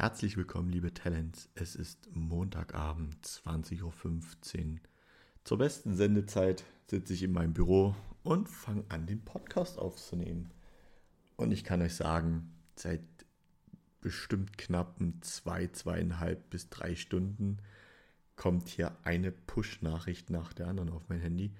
Herzlich 0.00 0.36
willkommen, 0.36 0.70
liebe 0.70 0.94
Talents. 0.94 1.50
Es 1.56 1.74
ist 1.74 2.08
Montagabend, 2.14 3.16
20.15 3.20 3.82
Uhr. 3.82 4.78
Zur 5.42 5.58
besten 5.58 5.96
Sendezeit 5.96 6.62
sitze 6.86 7.14
ich 7.14 7.24
in 7.24 7.32
meinem 7.32 7.52
Büro 7.52 7.96
und 8.22 8.48
fange 8.48 8.84
an, 8.90 9.08
den 9.08 9.24
Podcast 9.24 9.76
aufzunehmen. 9.76 10.52
Und 11.34 11.50
ich 11.50 11.64
kann 11.64 11.82
euch 11.82 11.96
sagen, 11.96 12.54
seit 12.76 13.02
bestimmt 14.00 14.56
knappen 14.56 15.20
zwei, 15.22 15.66
zweieinhalb 15.66 16.48
bis 16.48 16.70
drei 16.70 16.94
Stunden 16.94 17.56
kommt 18.36 18.68
hier 18.68 18.96
eine 19.02 19.32
Push-Nachricht 19.32 20.30
nach 20.30 20.52
der 20.52 20.68
anderen 20.68 20.90
auf 20.90 21.08
mein 21.08 21.18
Handy. 21.18 21.56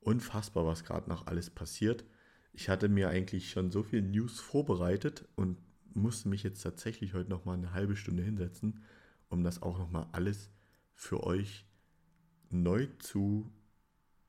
Unfassbar, 0.00 0.66
was 0.66 0.82
gerade 0.82 1.08
noch 1.08 1.28
alles 1.28 1.48
passiert. 1.48 2.04
Ich 2.52 2.68
hatte 2.68 2.88
mir 2.88 3.08
eigentlich 3.08 3.50
schon 3.50 3.70
so 3.70 3.84
viel 3.84 4.02
News 4.02 4.40
vorbereitet 4.40 5.28
und 5.36 5.58
musste 5.94 6.28
mich 6.28 6.42
jetzt 6.42 6.62
tatsächlich 6.62 7.14
heute 7.14 7.30
noch 7.30 7.44
mal 7.44 7.54
eine 7.54 7.72
halbe 7.72 7.96
Stunde 7.96 8.22
hinsetzen, 8.22 8.82
um 9.28 9.44
das 9.44 9.62
auch 9.62 9.78
noch 9.78 9.90
mal 9.90 10.08
alles 10.12 10.50
für 10.94 11.24
euch 11.24 11.66
neu 12.50 12.86
zu 12.98 13.50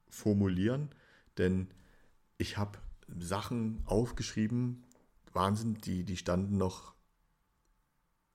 formulieren, 0.10 0.90
denn 1.38 1.68
ich 2.38 2.58
habe 2.58 2.80
Sachen 3.18 3.82
aufgeschrieben, 3.86 4.84
Wahnsinn, 5.34 5.76
die, 5.82 6.04
die 6.04 6.18
standen 6.18 6.58
noch, 6.58 6.94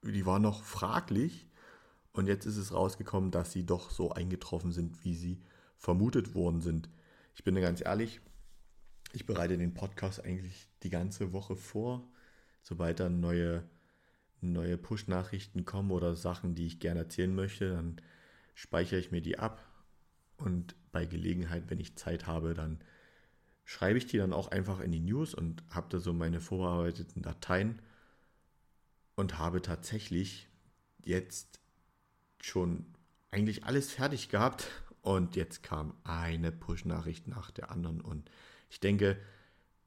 die 0.03 0.27
waren 0.27 0.43
noch 0.43 0.63
fraglich. 0.63 1.47
Und 2.13 2.29
jetzt 2.29 2.47
ist 2.47 2.57
es 2.57 2.73
rausgekommen, 2.73 3.31
dass 3.31 3.53
sie 3.53 3.67
doch 3.67 3.91
so 3.91 4.13
eingetroffen 4.13 4.73
sind, 4.73 5.05
wie 5.05 5.15
sie 5.15 5.43
vermutet 5.77 6.35
worden 6.35 6.61
sind. 6.61 6.89
Ich 7.35 7.43
bin 7.43 7.55
da 7.55 7.61
ganz 7.61 7.81
ehrlich, 7.85 8.21
ich 9.13 9.27
bereite 9.27 9.59
den 9.59 9.75
Podcast 9.75 10.25
eigentlich 10.25 10.69
die 10.83 10.91
ganze 10.91 11.33
Woche 11.33 11.57
vor 11.57 12.09
sobald 12.65 12.99
dann 12.99 13.21
neue, 13.21 13.63
neue 14.41 14.77
Push-Nachrichten 14.77 15.65
kommen 15.65 15.93
oder 15.93 16.17
Sachen, 16.17 16.57
die 16.57 16.67
ich 16.67 16.81
gerne 16.81 17.01
erzählen 17.01 17.33
möchte, 17.33 17.71
dann 17.71 18.01
speichere 18.55 18.99
ich 18.99 19.13
mir 19.13 19.21
die 19.21 19.39
ab. 19.39 19.63
Und 20.37 20.75
bei 20.91 21.05
Gelegenheit, 21.07 21.65
wenn 21.69 21.79
ich 21.79 21.97
Zeit 21.97 22.27
habe, 22.27 22.55
dann 22.55 22.81
schreibe 23.65 23.99
ich 23.99 24.07
die 24.07 24.17
dann 24.17 24.33
auch 24.33 24.49
einfach 24.49 24.81
in 24.81 24.91
die 24.91 25.01
News 25.01 25.35
und 25.35 25.63
habe 25.71 25.87
da 25.91 25.99
so 25.99 26.13
meine 26.13 26.41
vorbereiteten 26.41 27.23
Dateien 27.23 27.81
und 29.15 29.39
habe 29.39 29.63
tatsächlich 29.63 30.49
jetzt 31.05 31.61
schon 32.41 32.87
eigentlich 33.31 33.65
alles 33.65 33.93
fertig 33.93 34.31
gehabt. 34.31 34.71
Und 35.03 35.37
jetzt 35.37 35.63
kam 35.63 35.95
eine 36.05 36.51
Push-Nachricht 36.51 37.29
nach 37.29 37.51
der 37.51 37.71
anderen. 37.71 38.01
Und 38.01 38.31
ich 38.71 38.81
denke, 38.81 39.19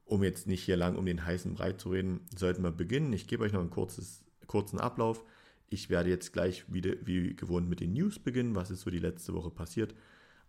um 0.08 0.22
jetzt 0.24 0.46
nicht 0.46 0.62
hier 0.64 0.76
lang 0.76 0.96
um 0.96 1.06
den 1.06 1.24
heißen 1.24 1.54
Brei 1.54 1.74
zu 1.74 1.90
reden, 1.90 2.20
sollten 2.34 2.62
wir 2.62 2.72
beginnen. 2.72 3.12
Ich 3.12 3.26
gebe 3.26 3.44
euch 3.44 3.52
noch 3.52 3.60
einen 3.60 3.70
kurzes, 3.70 4.24
kurzen 4.46 4.80
Ablauf. 4.80 5.24
Ich 5.68 5.90
werde 5.90 6.08
jetzt 6.08 6.32
gleich 6.32 6.72
wieder 6.72 6.94
wie 7.02 7.36
gewohnt 7.36 7.68
mit 7.68 7.80
den 7.80 7.92
News 7.92 8.18
beginnen. 8.18 8.54
Was 8.54 8.70
ist 8.70 8.80
so 8.80 8.90
die 8.90 8.98
letzte 8.98 9.34
Woche 9.34 9.50
passiert? 9.50 9.94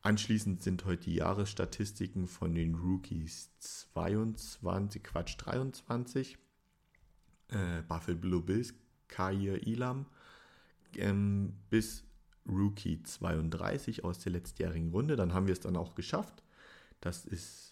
Anschließend 0.02 0.64
sind 0.64 0.86
heute 0.86 1.04
die 1.04 1.16
Jahresstatistiken 1.16 2.28
von 2.28 2.56
den 2.56 2.76
Rookies 2.76 3.52
22, 3.60 5.04
Quatsch 5.04 5.36
23. 5.38 6.38
Äh, 7.50 7.82
Buffalo 7.88 8.40
Bills, 8.42 8.74
Kair 9.10 9.68
Ilam 9.68 10.06
ähm, 10.96 11.54
bis 11.70 12.06
Rookie 12.48 13.04
32 13.04 14.06
aus 14.06 14.20
der 14.20 14.32
letztjährigen 14.32 14.92
Runde. 14.92 15.18
Dann 15.18 15.34
haben 15.34 15.48
wir 15.48 15.54
es 15.54 15.60
dann 15.60 15.76
auch 15.76 15.96
geschafft. 15.96 16.44
Das 17.02 17.26
ist 17.26 17.69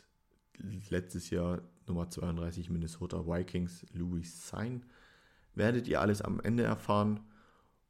letztes 0.90 1.30
Jahr 1.30 1.62
Nummer 1.88 2.10
32 2.10 2.70
Minnesota 2.70 3.26
Vikings, 3.26 3.86
Louis 3.94 4.48
Sein. 4.48 4.84
Werdet 5.56 5.88
ihr 5.88 6.02
alles 6.02 6.22
am 6.22 6.40
Ende 6.40 6.64
erfahren. 6.64 7.20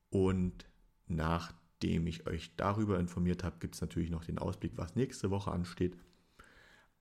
Und 0.09 0.65
nachdem 1.07 2.07
ich 2.07 2.27
euch 2.27 2.55
darüber 2.55 2.99
informiert 2.99 3.43
habe, 3.43 3.57
gibt 3.59 3.75
es 3.75 3.81
natürlich 3.81 4.09
noch 4.09 4.23
den 4.23 4.39
Ausblick, 4.39 4.73
was 4.75 4.95
nächste 4.95 5.31
Woche 5.31 5.51
ansteht. 5.51 5.97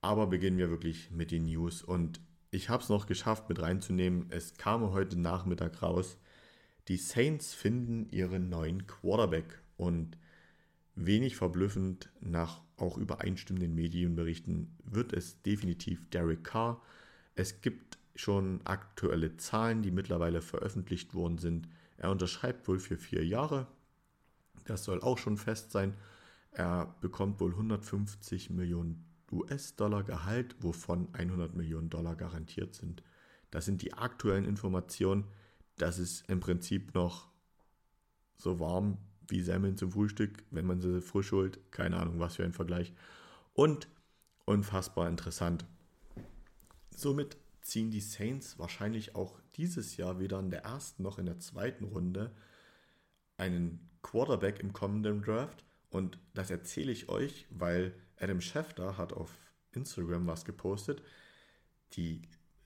Aber 0.01 0.27
beginnen 0.27 0.59
wir 0.59 0.71
wirklich 0.71 1.11
mit 1.11 1.31
den 1.31 1.47
News. 1.47 1.83
Und 1.83 2.21
ich 2.51 2.69
habe 2.69 2.83
es 2.83 2.89
noch 2.89 3.07
geschafft 3.07 3.49
mit 3.49 3.61
reinzunehmen. 3.61 4.27
Es 4.31 4.55
kam 4.55 4.91
heute 4.93 5.19
Nachmittag 5.19 5.83
raus. 5.83 6.19
Die 6.89 6.97
Saints 6.97 7.55
finden 7.55 8.09
ihren 8.11 8.49
neuen 8.49 8.87
Quarterback. 8.87 9.63
Und 9.77 10.17
wenig 10.97 11.37
verblüffend 11.37 12.11
nach 12.21 12.63
auch 12.77 12.99
übereinstimmenden 12.99 13.75
Medienberichten 13.75 14.75
wird 14.85 15.13
es 15.13 15.41
definitiv 15.43 16.09
Derek 16.11 16.45
Carr. 16.45 16.83
Es 17.35 17.61
gibt 17.61 17.99
schon 18.15 18.61
aktuelle 18.65 19.37
Zahlen, 19.37 19.83
die 19.83 19.91
mittlerweile 19.91 20.43
veröffentlicht 20.43 21.15
worden 21.15 21.39
sind. 21.39 21.69
Er 21.99 22.11
unterschreibt 22.11 22.67
wohl 22.67 22.79
für 22.79 22.97
vier 22.97 23.25
Jahre. 23.25 23.67
Das 24.65 24.85
soll 24.85 25.01
auch 25.03 25.19
schon 25.19 25.37
fest 25.37 25.71
sein. 25.71 25.95
Er 26.51 26.95
bekommt 27.01 27.41
wohl 27.41 27.51
150 27.51 28.51
Millionen 28.51 29.05
US-Dollar 29.31 30.03
Gehalt, 30.03 30.57
wovon 30.61 31.09
100 31.13 31.55
Millionen 31.55 31.91
Dollar 31.91 32.17
garantiert 32.17 32.75
sind. 32.75 33.03
Das 33.51 33.65
sind 33.65 33.83
die 33.83 33.93
aktuellen 33.93 34.45
Informationen. 34.45 35.25
Das 35.77 35.99
ist 35.99 36.29
im 36.29 36.41
Prinzip 36.41 36.95
noch 36.95 37.29
so 38.37 38.61
warm 38.61 38.99
wie 39.29 39.43
Semmeln 39.43 39.77
zum 39.77 39.93
Frühstück, 39.93 40.45
wenn 40.51 40.67
man 40.67 40.81
sie 40.81 41.01
frisch 41.01 41.33
holt. 41.33 41.61
Keine 41.73 41.97
Ahnung, 41.97 42.19
was 42.19 42.37
für 42.37 42.45
ein 42.45 42.53
Vergleich. 42.53 42.93
Und 43.55 43.89
unfassbar 44.45 45.09
interessant. 45.09 45.65
Somit 46.95 47.37
ziehen 47.63 47.91
die 47.91 48.01
Saints 48.01 48.59
wahrscheinlich 48.59 49.15
auch 49.15 49.41
dieses 49.57 49.97
Jahr 49.97 50.21
weder 50.21 50.39
in 50.39 50.51
der 50.51 50.65
ersten 50.65 51.03
noch 51.03 51.19
in 51.19 51.27
der 51.27 51.41
zweiten 51.41 51.85
Runde 51.85 52.31
einen 53.37 53.91
Quarterback 54.03 54.61
im 54.61 54.73
kommenden 54.73 55.23
Draft. 55.23 55.65
Und 55.91 56.19
das 56.35 56.51
erzähle 56.51 56.93
ich 56.93 57.09
euch, 57.09 57.47
weil 57.51 57.93
Adam 58.19 58.41
Schefter 58.41 58.97
hat 58.97 59.13
auf 59.13 59.37
Instagram 59.73 60.27
was 60.27 60.45
gepostet. 60.45 61.03
Die 61.95 62.23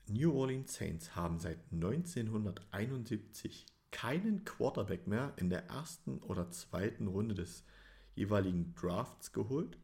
New 0.07 0.33
Orleans 0.33 0.73
Saints 0.73 1.15
haben 1.15 1.39
seit 1.39 1.59
1971 1.71 3.65
keinen 3.91 4.45
Quarterback 4.45 5.07
mehr 5.07 5.33
in 5.37 5.49
der 5.49 5.67
ersten 5.67 6.19
oder 6.19 6.49
zweiten 6.49 7.07
Runde 7.07 7.35
des 7.35 7.65
jeweiligen 8.15 8.73
Drafts 8.75 9.33
geholt. 9.33 9.77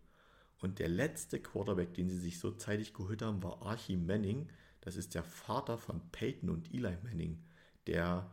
Und 0.60 0.80
der 0.80 0.90
letzte 0.90 1.40
Quarterback, 1.40 1.94
den 1.94 2.10
sie 2.10 2.18
sich 2.18 2.40
so 2.40 2.52
zeitig 2.52 2.94
geholt 2.94 3.22
haben, 3.22 3.44
war 3.44 3.62
Archie 3.62 3.98
Manning. 3.98 4.50
Das 4.82 4.96
ist 4.96 5.14
der 5.14 5.24
Vater 5.24 5.78
von 5.78 6.02
Peyton 6.12 6.50
und 6.50 6.74
Eli 6.74 6.98
Manning, 7.04 7.44
der 7.86 8.32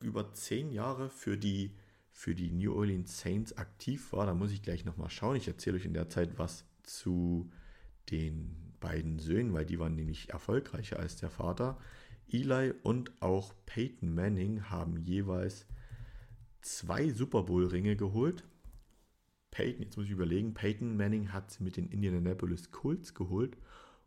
über 0.00 0.32
zehn 0.32 0.72
Jahre 0.72 1.10
für 1.10 1.36
die, 1.36 1.76
für 2.10 2.34
die 2.34 2.50
New 2.50 2.74
Orleans 2.74 3.20
Saints 3.20 3.56
aktiv 3.56 4.12
war. 4.12 4.26
Da 4.26 4.34
muss 4.34 4.50
ich 4.50 4.62
gleich 4.62 4.84
nochmal 4.84 5.10
schauen. 5.10 5.36
Ich 5.36 5.46
erzähle 5.46 5.76
euch 5.76 5.84
in 5.84 5.94
der 5.94 6.08
Zeit 6.08 6.38
was 6.38 6.64
zu 6.82 7.50
den 8.10 8.74
beiden 8.80 9.18
Söhnen, 9.18 9.52
weil 9.52 9.66
die 9.66 9.78
waren 9.78 9.94
nämlich 9.94 10.30
erfolgreicher 10.30 10.98
als 10.98 11.16
der 11.16 11.30
Vater. 11.30 11.78
Eli 12.32 12.72
und 12.82 13.12
auch 13.20 13.54
Peyton 13.66 14.14
Manning 14.14 14.70
haben 14.70 14.96
jeweils 14.98 15.66
zwei 16.60 17.10
Super 17.10 17.44
Bowl-Ringe 17.44 17.96
geholt. 17.96 18.44
Peyton, 19.50 19.82
jetzt 19.82 19.96
muss 19.96 20.06
ich 20.06 20.12
überlegen, 20.12 20.54
Peyton 20.54 20.96
Manning 20.96 21.32
hat 21.32 21.50
sie 21.50 21.64
mit 21.64 21.76
den 21.76 21.88
Indianapolis 21.88 22.70
Colts 22.70 23.14
geholt 23.14 23.56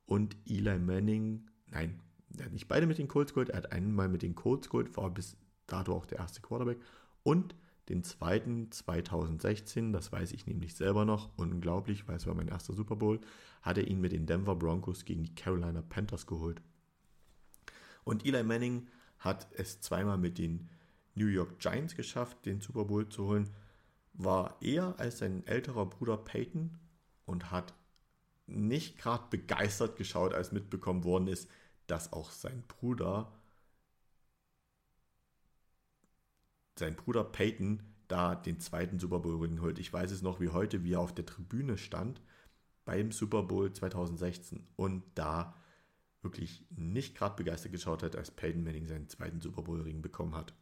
und 0.05 0.37
Eli 0.47 0.79
Manning, 0.79 1.49
nein, 1.71 1.99
er 2.37 2.45
hat 2.45 2.53
nicht 2.53 2.67
beide 2.67 2.87
mit 2.87 2.97
den 2.97 3.07
Colts 3.07 3.33
geholt, 3.33 3.49
er 3.49 3.57
hat 3.57 3.71
einmal 3.71 4.09
mit 4.09 4.21
den 4.21 4.35
Colts 4.35 4.69
geholt, 4.69 4.95
war 4.95 5.09
bis 5.09 5.37
dato 5.67 5.93
auch 5.93 6.05
der 6.05 6.19
erste 6.19 6.41
Quarterback 6.41 6.79
und 7.23 7.55
den 7.89 8.03
zweiten 8.03 8.71
2016, 8.71 9.91
das 9.91 10.11
weiß 10.11 10.31
ich 10.31 10.47
nämlich 10.47 10.75
selber 10.75 11.03
noch, 11.03 11.37
unglaublich, 11.37 12.07
weil 12.07 12.15
es 12.15 12.25
war 12.25 12.33
mein 12.33 12.47
erster 12.47 12.73
Super 12.73 12.95
Bowl, 12.95 13.19
hat 13.61 13.77
er 13.77 13.87
ihn 13.87 13.99
mit 13.99 14.13
den 14.13 14.25
Denver 14.25 14.55
Broncos 14.55 15.03
gegen 15.03 15.23
die 15.23 15.35
Carolina 15.35 15.81
Panthers 15.81 16.25
geholt. 16.25 16.61
Und 18.03 18.25
Eli 18.25 18.43
Manning 18.43 18.87
hat 19.19 19.47
es 19.53 19.81
zweimal 19.81 20.17
mit 20.17 20.37
den 20.37 20.69
New 21.15 21.27
York 21.27 21.59
Giants 21.59 21.95
geschafft, 21.95 22.45
den 22.45 22.61
Super 22.61 22.85
Bowl 22.85 23.07
zu 23.07 23.25
holen, 23.27 23.49
war 24.13 24.57
eher 24.61 24.99
als 24.99 25.19
sein 25.19 25.45
älterer 25.47 25.85
Bruder 25.85 26.17
Peyton 26.17 26.77
und 27.25 27.51
hat 27.51 27.73
nicht 28.45 28.97
gerade 28.97 29.23
begeistert 29.29 29.95
geschaut, 29.95 30.33
als 30.33 30.51
mitbekommen 30.51 31.03
worden 31.03 31.27
ist, 31.27 31.49
dass 31.87 32.13
auch 32.13 32.31
sein 32.31 32.63
Bruder, 32.67 33.31
sein 36.77 36.95
Bruder 36.95 37.23
Peyton, 37.23 37.81
da 38.07 38.35
den 38.35 38.59
zweiten 38.59 38.99
Super 38.99 39.19
Bowl 39.19 39.41
Ring 39.41 39.61
holt. 39.61 39.79
Ich 39.79 39.91
weiß 39.91 40.11
es 40.11 40.21
noch 40.21 40.39
wie 40.39 40.49
heute, 40.49 40.83
wie 40.83 40.93
er 40.93 40.99
auf 40.99 41.15
der 41.15 41.25
Tribüne 41.25 41.77
stand 41.77 42.21
beim 42.85 43.11
Super 43.11 43.43
Bowl 43.43 43.71
2016 43.71 44.67
und 44.75 45.03
da 45.15 45.55
wirklich 46.23 46.65
nicht 46.69 47.15
gerade 47.15 47.35
begeistert 47.35 47.71
geschaut 47.71 48.03
hat, 48.03 48.15
als 48.15 48.31
Peyton 48.31 48.63
Manning 48.63 48.87
seinen 48.87 49.09
zweiten 49.09 49.41
Super 49.41 49.63
Bowl-Ring 49.63 50.01
bekommen 50.01 50.35
hat. 50.35 50.53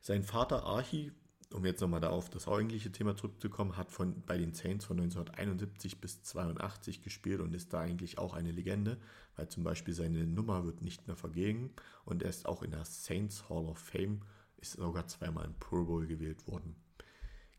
Sein 0.00 0.22
Vater 0.22 0.64
Archie, 0.64 1.12
um 1.52 1.64
jetzt 1.64 1.80
nochmal 1.80 2.00
da 2.00 2.10
auf 2.10 2.30
das 2.30 2.46
eigentliche 2.46 2.92
Thema 2.92 3.16
zurückzukommen, 3.16 3.76
hat 3.76 3.90
von, 3.90 4.22
bei 4.24 4.38
den 4.38 4.52
Saints 4.52 4.84
von 4.84 4.98
1971 5.00 6.00
bis 6.00 6.22
82 6.22 7.02
gespielt 7.02 7.40
und 7.40 7.54
ist 7.54 7.72
da 7.72 7.80
eigentlich 7.80 8.18
auch 8.18 8.34
eine 8.34 8.52
Legende, 8.52 8.98
weil 9.36 9.48
zum 9.48 9.64
Beispiel 9.64 9.94
seine 9.94 10.26
Nummer 10.26 10.64
wird 10.64 10.82
nicht 10.82 11.06
mehr 11.06 11.16
vergeben 11.16 11.70
und 12.04 12.22
er 12.22 12.30
ist 12.30 12.46
auch 12.46 12.62
in 12.62 12.70
der 12.70 12.84
Saints 12.84 13.48
Hall 13.48 13.66
of 13.66 13.78
Fame, 13.78 14.20
ist 14.58 14.72
sogar 14.72 15.06
zweimal 15.06 15.46
im 15.46 15.54
Pro 15.54 15.84
Bowl 15.84 16.06
gewählt 16.06 16.46
worden. 16.46 16.76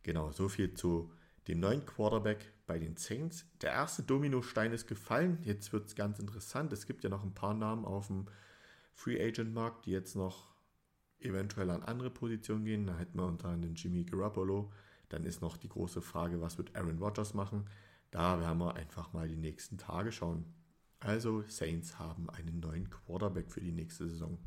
Genau, 0.03 0.31
so 0.31 0.49
viel 0.49 0.73
zu 0.73 1.11
dem 1.49 1.59
neuen 1.59 1.85
Quarterback 1.85 2.53
bei 2.67 2.77
den 2.77 2.95
Saints. 2.95 3.45
Der 3.61 3.71
erste 3.71 4.03
Dominostein 4.03 4.71
ist 4.71 4.87
gefallen, 4.87 5.39
jetzt 5.41 5.73
wird 5.73 5.87
es 5.87 5.95
ganz 5.95 6.19
interessant. 6.19 6.71
Es 6.71 6.85
gibt 6.85 7.03
ja 7.03 7.09
noch 7.09 7.23
ein 7.23 7.33
paar 7.33 7.55
Namen 7.55 7.85
auf 7.85 8.07
dem 8.07 8.27
Free 8.93 9.19
Agent 9.19 9.53
Markt, 9.53 9.85
die 9.85 9.91
jetzt 9.91 10.15
noch 10.15 10.47
eventuell 11.19 11.71
an 11.71 11.81
andere 11.81 12.11
Positionen 12.11 12.65
gehen. 12.65 12.85
Da 12.85 12.97
hätten 12.97 13.17
wir 13.17 13.25
unter 13.25 13.49
anderem 13.49 13.73
Jimmy 13.73 14.03
Garoppolo. 14.03 14.71
Dann 15.09 15.25
ist 15.25 15.41
noch 15.41 15.57
die 15.57 15.69
große 15.69 16.03
Frage, 16.03 16.39
was 16.39 16.59
wird 16.59 16.75
Aaron 16.75 16.99
Rodgers 16.99 17.33
machen? 17.33 17.67
Da 18.11 18.39
werden 18.39 18.59
wir 18.59 18.75
einfach 18.75 19.11
mal 19.13 19.27
die 19.27 19.35
nächsten 19.35 19.79
Tage 19.79 20.11
schauen. 20.11 20.45
Also 20.99 21.43
Saints 21.47 21.97
haben 21.97 22.29
einen 22.29 22.59
neuen 22.59 22.89
Quarterback 22.91 23.51
für 23.51 23.61
die 23.61 23.71
nächste 23.71 24.07
Saison. 24.07 24.37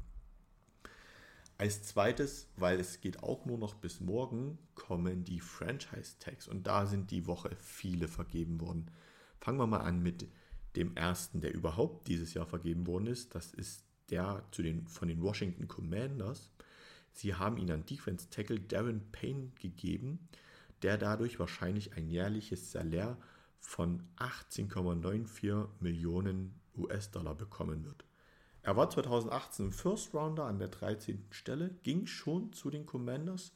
Als 1.63 1.85
zweites, 1.85 2.49
weil 2.57 2.81
es 2.81 3.01
geht 3.01 3.23
auch 3.23 3.47
nur 3.47 3.57
noch 3.57 3.75
bis 3.75 4.01
morgen, 4.01 4.59
kommen 4.75 5.23
die 5.23 5.39
Franchise-Tags 5.39 6.49
und 6.49 6.67
da 6.67 6.87
sind 6.87 7.13
die 7.13 7.29
Woche 7.29 7.55
viele 7.55 8.09
vergeben 8.09 8.61
worden. 8.61 8.91
Fangen 9.39 9.61
wir 9.61 9.69
mal 9.69 9.83
an 9.83 10.03
mit 10.03 10.27
dem 10.75 10.97
ersten, 10.97 11.41
der 11.41 11.55
überhaupt 11.55 12.09
dieses 12.09 12.35
Jahr 12.35 12.47
vergeben 12.47 12.89
worden 12.89 13.07
ist. 13.07 13.37
Das 13.37 13.55
ist 13.55 13.85
der 14.11 14.43
zu 14.51 14.65
den, 14.65 14.89
von 14.89 15.07
den 15.07 15.23
Washington 15.23 15.69
Commanders. 15.69 16.51
Sie 17.13 17.37
haben 17.37 17.59
ihn 17.59 17.71
an 17.71 17.87
Defense 17.87 18.29
Tackle 18.29 18.59
Darren 18.59 19.13
Payne 19.13 19.53
gegeben, 19.61 20.19
der 20.83 20.99
dadurch 20.99 21.39
wahrscheinlich 21.39 21.97
ein 21.97 22.09
jährliches 22.09 22.73
Salär 22.73 23.17
von 23.61 24.03
18,94 24.17 25.69
Millionen 25.79 26.61
US-Dollar 26.77 27.37
bekommen 27.37 27.85
wird. 27.85 28.05
Er 28.63 28.77
war 28.77 28.89
2018 28.89 29.73
First 29.73 30.15
Rounder 30.15 30.45
an 30.45 30.59
der 30.59 30.69
13. 30.69 31.27
Stelle, 31.31 31.71
ging 31.83 32.07
schon 32.07 32.53
zu 32.53 32.71
den 32.71 32.87
Commanders, 32.87 33.53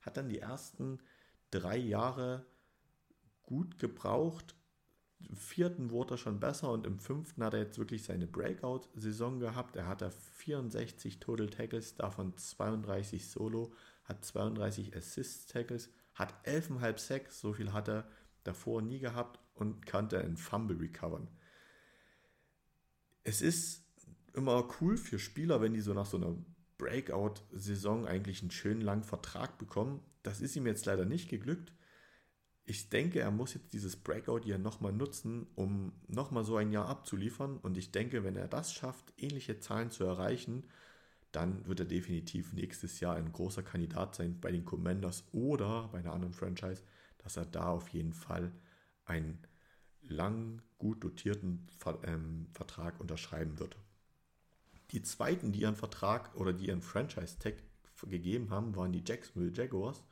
hat 0.00 0.16
dann 0.16 0.28
die 0.28 0.40
ersten 0.40 0.98
drei 1.50 1.76
Jahre 1.76 2.44
gut 3.44 3.78
gebraucht, 3.78 4.56
im 5.20 5.36
vierten 5.36 5.90
wurde 5.90 6.14
er 6.14 6.18
schon 6.18 6.38
besser 6.38 6.70
und 6.70 6.86
im 6.86 6.98
fünften 6.98 7.42
hat 7.42 7.54
er 7.54 7.60
jetzt 7.60 7.78
wirklich 7.78 8.04
seine 8.04 8.26
Breakout-Saison 8.26 9.40
gehabt. 9.40 9.74
Er 9.74 9.86
hatte 9.88 10.10
64 10.10 11.18
Total 11.18 11.48
Tackles, 11.48 11.96
davon 11.96 12.36
32 12.36 13.28
Solo, 13.28 13.72
hat 14.04 14.24
32 14.24 14.96
Assist-Tackles, 14.96 15.90
hat 16.14 16.34
11,5 16.46 16.98
Sacks, 16.98 17.40
so 17.40 17.52
viel 17.52 17.72
hat 17.72 17.88
er 17.88 18.08
davor 18.44 18.80
nie 18.80 19.00
gehabt 19.00 19.40
und 19.54 19.86
konnte 19.86 20.18
einen 20.20 20.36
Fumble 20.36 20.78
recovern. 20.78 21.28
Es 23.24 23.42
ist 23.42 23.87
immer 24.38 24.68
cool 24.80 24.96
für 24.96 25.18
Spieler, 25.18 25.60
wenn 25.60 25.74
die 25.74 25.80
so 25.80 25.92
nach 25.94 26.06
so 26.06 26.16
einer 26.16 26.34
Breakout-Saison 26.78 28.06
eigentlich 28.06 28.40
einen 28.40 28.50
schönen 28.50 28.80
langen 28.80 29.04
Vertrag 29.04 29.58
bekommen. 29.58 30.00
Das 30.22 30.40
ist 30.40 30.56
ihm 30.56 30.66
jetzt 30.66 30.86
leider 30.86 31.04
nicht 31.04 31.28
geglückt 31.28 31.72
ich 32.68 32.90
denke, 32.90 33.20
er 33.20 33.30
muss 33.30 33.54
jetzt 33.54 33.72
dieses 33.72 33.96
Breakout 33.96 34.40
hier 34.44 34.58
nochmal 34.58 34.92
nutzen, 34.92 35.46
um 35.54 35.92
nochmal 36.06 36.44
so 36.44 36.56
ein 36.56 36.70
Jahr 36.70 36.86
abzuliefern. 36.86 37.56
Und 37.56 37.78
ich 37.78 37.92
denke, 37.92 38.24
wenn 38.24 38.36
er 38.36 38.46
das 38.46 38.74
schafft, 38.74 39.14
ähnliche 39.16 39.58
Zahlen 39.58 39.90
zu 39.90 40.04
erreichen, 40.04 40.64
dann 41.32 41.66
wird 41.66 41.80
er 41.80 41.86
definitiv 41.86 42.52
nächstes 42.52 43.00
Jahr 43.00 43.16
ein 43.16 43.32
großer 43.32 43.62
Kandidat 43.62 44.16
sein 44.16 44.38
bei 44.38 44.52
den 44.52 44.66
Commanders 44.66 45.24
oder 45.32 45.88
bei 45.88 46.00
einer 46.00 46.12
anderen 46.12 46.34
Franchise, 46.34 46.82
dass 47.16 47.38
er 47.38 47.46
da 47.46 47.70
auf 47.70 47.88
jeden 47.88 48.12
Fall 48.12 48.52
einen 49.06 49.38
lang 50.02 50.60
gut 50.76 51.02
dotierten 51.02 51.66
ähm, 52.02 52.48
Vertrag 52.52 53.00
unterschreiben 53.00 53.58
wird. 53.58 53.78
Die 54.90 55.02
zweiten, 55.02 55.52
die 55.52 55.60
ihren 55.60 55.76
Vertrag 55.76 56.34
oder 56.34 56.52
die 56.52 56.68
ihren 56.68 56.82
Franchise-Tag 56.82 57.54
gegeben 58.06 58.50
haben, 58.50 58.76
waren 58.76 58.92
die 58.92 59.02
Jacksonville 59.04 59.52
Jaguars. 59.52 60.04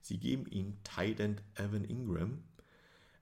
Sie 0.00 0.18
geben 0.18 0.46
ihm 0.46 0.76
Tident 0.84 1.42
Evan 1.54 1.84
Ingram. 1.84 2.42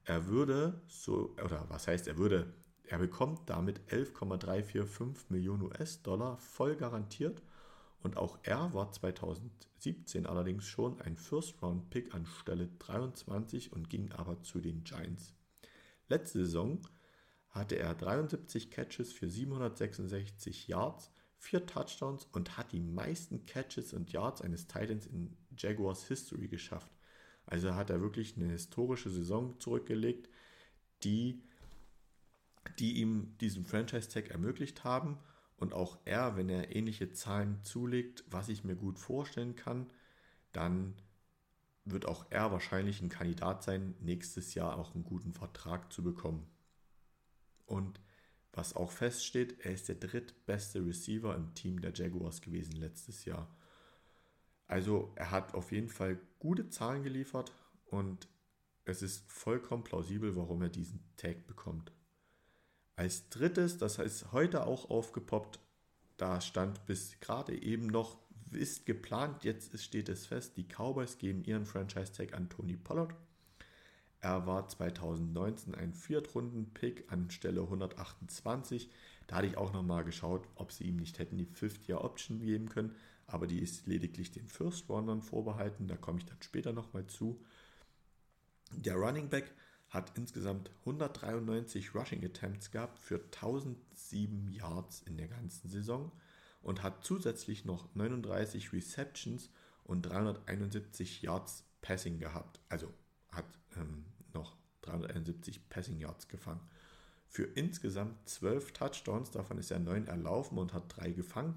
Er 0.04 0.26
würde 0.26 0.80
so, 0.88 1.34
oder 1.42 1.66
was 1.68 1.86
heißt 1.86 2.08
er 2.08 2.18
würde, 2.18 2.52
er 2.84 2.98
bekommt 2.98 3.48
damit 3.48 3.80
11,345 3.86 5.30
Millionen 5.30 5.62
US-Dollar 5.62 6.38
voll 6.38 6.74
garantiert 6.74 7.40
und 8.02 8.16
auch 8.16 8.38
er 8.42 8.74
war 8.74 8.90
2017 8.90 10.26
allerdings 10.26 10.64
schon 10.64 11.00
ein 11.02 11.16
First-Round-Pick 11.16 12.14
an 12.14 12.26
Stelle 12.26 12.68
23 12.78 13.72
und 13.72 13.88
ging 13.88 14.10
aber 14.12 14.42
zu 14.42 14.60
den 14.60 14.82
Giants. 14.84 15.34
Letzte 16.08 16.44
Saison 16.44 16.80
hatte 17.50 17.76
er 17.76 17.94
73 17.94 18.70
Catches 18.70 19.12
für 19.12 19.28
766 19.28 20.68
Yards, 20.68 21.10
vier 21.36 21.66
Touchdowns 21.66 22.26
und 22.32 22.56
hat 22.56 22.72
die 22.72 22.80
meisten 22.80 23.46
Catches 23.46 23.92
und 23.92 24.12
Yards 24.12 24.42
eines 24.42 24.66
Titans 24.66 25.06
in 25.06 25.36
Jaguars 25.56 26.06
History 26.06 26.48
geschafft. 26.48 26.92
Also 27.46 27.74
hat 27.74 27.90
er 27.90 28.00
wirklich 28.00 28.36
eine 28.36 28.52
historische 28.52 29.10
Saison 29.10 29.58
zurückgelegt, 29.58 30.28
die, 31.02 31.42
die 32.78 33.00
ihm 33.00 33.36
diesen 33.40 33.64
Franchise-Tag 33.64 34.30
ermöglicht 34.30 34.84
haben. 34.84 35.18
Und 35.56 35.74
auch 35.74 35.98
er, 36.04 36.36
wenn 36.36 36.48
er 36.48 36.74
ähnliche 36.74 37.12
Zahlen 37.12 37.58
zulegt, 37.64 38.24
was 38.30 38.48
ich 38.48 38.64
mir 38.64 38.76
gut 38.76 38.98
vorstellen 38.98 39.56
kann, 39.56 39.90
dann 40.52 40.94
wird 41.84 42.06
auch 42.06 42.26
er 42.30 42.52
wahrscheinlich 42.52 43.02
ein 43.02 43.08
Kandidat 43.08 43.62
sein, 43.62 43.94
nächstes 44.00 44.54
Jahr 44.54 44.78
auch 44.78 44.94
einen 44.94 45.04
guten 45.04 45.32
Vertrag 45.32 45.92
zu 45.92 46.02
bekommen. 46.02 46.46
Und 47.70 48.00
was 48.52 48.74
auch 48.74 48.90
feststeht, 48.90 49.64
er 49.64 49.72
ist 49.72 49.88
der 49.88 49.94
drittbeste 49.94 50.84
Receiver 50.84 51.34
im 51.36 51.54
Team 51.54 51.80
der 51.80 51.92
Jaguars 51.94 52.40
gewesen 52.40 52.72
letztes 52.72 53.24
Jahr. 53.24 53.48
Also 54.66 55.12
er 55.14 55.30
hat 55.30 55.54
auf 55.54 55.70
jeden 55.70 55.88
Fall 55.88 56.18
gute 56.40 56.68
Zahlen 56.68 57.04
geliefert 57.04 57.52
und 57.86 58.28
es 58.84 59.02
ist 59.02 59.30
vollkommen 59.30 59.84
plausibel, 59.84 60.34
warum 60.34 60.62
er 60.62 60.68
diesen 60.68 61.00
Tag 61.16 61.46
bekommt. 61.46 61.92
Als 62.96 63.28
drittes, 63.28 63.78
das 63.78 63.98
heißt 63.98 64.32
heute 64.32 64.66
auch 64.66 64.90
aufgepoppt, 64.90 65.60
da 66.16 66.40
stand 66.40 66.84
bis 66.86 67.20
gerade 67.20 67.56
eben 67.56 67.86
noch, 67.86 68.18
ist 68.50 68.84
geplant, 68.84 69.44
jetzt 69.44 69.78
steht 69.80 70.08
es 70.08 70.26
fest, 70.26 70.56
die 70.56 70.66
Cowboys 70.66 71.18
geben 71.18 71.44
ihren 71.44 71.66
Franchise-Tag 71.66 72.34
an 72.34 72.50
Tony 72.50 72.76
Pollard 72.76 73.14
er 74.20 74.46
war 74.46 74.68
2019 74.68 75.74
ein 75.74 75.94
Viertrunden-Pick 75.94 77.10
an 77.10 77.30
Stelle 77.30 77.62
128. 77.62 78.90
Da 79.26 79.36
hatte 79.36 79.46
ich 79.46 79.56
auch 79.56 79.72
nochmal 79.72 80.04
geschaut, 80.04 80.46
ob 80.56 80.72
sie 80.72 80.84
ihm 80.84 80.96
nicht 80.96 81.18
hätten 81.18 81.38
die 81.38 81.46
Fifth-Year-Option 81.46 82.40
geben 82.40 82.68
können, 82.68 82.94
aber 83.26 83.46
die 83.46 83.60
ist 83.60 83.86
lediglich 83.86 84.30
den 84.30 84.48
First-Roundern 84.48 85.22
vorbehalten. 85.22 85.88
Da 85.88 85.96
komme 85.96 86.18
ich 86.18 86.26
dann 86.26 86.42
später 86.42 86.72
nochmal 86.72 87.06
zu. 87.06 87.40
Der 88.72 88.96
Running 88.96 89.28
Back 89.28 89.54
hat 89.88 90.12
insgesamt 90.16 90.70
193 90.80 91.94
Rushing 91.94 92.24
Attempts 92.24 92.70
gehabt 92.70 92.98
für 92.98 93.16
1007 93.16 94.48
Yards 94.52 95.02
in 95.02 95.16
der 95.16 95.28
ganzen 95.28 95.68
Saison 95.68 96.12
und 96.62 96.82
hat 96.82 97.04
zusätzlich 97.04 97.64
noch 97.64 97.94
39 97.94 98.72
Receptions 98.72 99.50
und 99.84 100.02
371 100.02 101.22
Yards 101.22 101.64
Passing 101.80 102.18
gehabt. 102.18 102.60
Also 102.68 102.92
hat 103.32 103.46
ähm, 103.76 104.04
371 104.90 105.68
Passing 105.68 105.98
Yards 105.98 106.28
gefangen. 106.28 106.60
Für 107.26 107.44
insgesamt 107.44 108.28
12 108.28 108.72
Touchdowns, 108.72 109.30
davon 109.30 109.58
ist 109.58 109.70
er 109.70 109.78
9 109.78 110.06
erlaufen 110.06 110.58
und 110.58 110.72
hat 110.72 110.96
3 110.96 111.12
gefangen. 111.12 111.54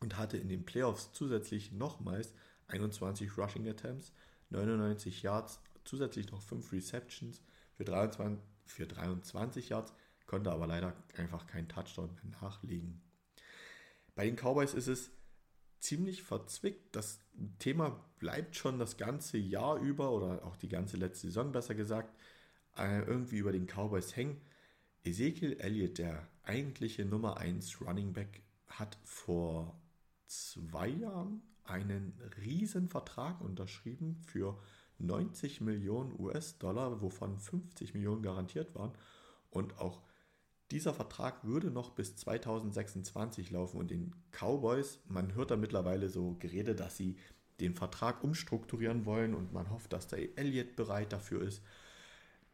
Und 0.00 0.16
hatte 0.16 0.36
in 0.36 0.48
den 0.48 0.64
Playoffs 0.64 1.12
zusätzlich 1.12 1.72
nochmals 1.72 2.34
21 2.68 3.36
Rushing 3.38 3.68
Attempts, 3.68 4.12
99 4.50 5.22
Yards, 5.22 5.60
zusätzlich 5.84 6.30
noch 6.32 6.42
5 6.42 6.72
Receptions 6.72 7.40
für 7.76 7.84
23, 7.84 8.42
für 8.64 8.86
23 8.86 9.68
Yards, 9.68 9.92
konnte 10.26 10.50
aber 10.50 10.66
leider 10.66 10.94
einfach 11.16 11.46
keinen 11.46 11.68
Touchdown 11.68 12.10
mehr 12.14 12.40
nachlegen. 12.40 13.00
Bei 14.14 14.24
den 14.24 14.36
Cowboys 14.36 14.74
ist 14.74 14.88
es 14.88 15.10
ziemlich 15.82 16.22
verzwickt. 16.22 16.94
Das 16.94 17.18
Thema 17.58 18.00
bleibt 18.18 18.56
schon 18.56 18.78
das 18.78 18.96
ganze 18.96 19.36
Jahr 19.36 19.78
über 19.78 20.12
oder 20.12 20.44
auch 20.44 20.56
die 20.56 20.68
ganze 20.68 20.96
letzte 20.96 21.26
Saison 21.26 21.52
besser 21.52 21.74
gesagt 21.74 22.16
äh, 22.78 23.02
irgendwie 23.02 23.38
über 23.38 23.52
den 23.52 23.66
Cowboys 23.66 24.16
hängen. 24.16 24.40
Ezekiel 25.04 25.58
Elliott, 25.58 25.98
der 25.98 26.28
eigentliche 26.44 27.04
Nummer 27.04 27.36
1 27.38 27.80
Running 27.80 28.12
Back, 28.12 28.42
hat 28.68 28.96
vor 29.04 29.76
zwei 30.26 30.88
Jahren 30.88 31.42
einen 31.64 32.18
riesen 32.38 32.88
Vertrag 32.88 33.40
unterschrieben 33.40 34.16
für 34.24 34.58
90 34.98 35.60
Millionen 35.60 36.18
US-Dollar, 36.18 37.02
wovon 37.02 37.38
50 37.38 37.94
Millionen 37.94 38.22
garantiert 38.22 38.74
waren. 38.74 38.92
Und 39.50 39.78
auch 39.78 40.02
dieser 40.72 40.94
Vertrag 40.94 41.44
würde 41.44 41.70
noch 41.70 41.90
bis 41.90 42.16
2026 42.16 43.50
laufen 43.50 43.78
und 43.78 43.90
den 43.90 44.14
Cowboys, 44.32 44.98
man 45.08 45.34
hört 45.34 45.50
da 45.50 45.56
mittlerweile 45.56 46.08
so 46.08 46.36
Gerede, 46.38 46.74
dass 46.74 46.96
sie 46.96 47.16
den 47.60 47.74
Vertrag 47.74 48.24
umstrukturieren 48.24 49.04
wollen 49.04 49.34
und 49.34 49.52
man 49.52 49.70
hofft, 49.70 49.92
dass 49.92 50.08
der 50.08 50.38
Elliott 50.38 50.74
bereit 50.74 51.12
dafür 51.12 51.42
ist. 51.42 51.62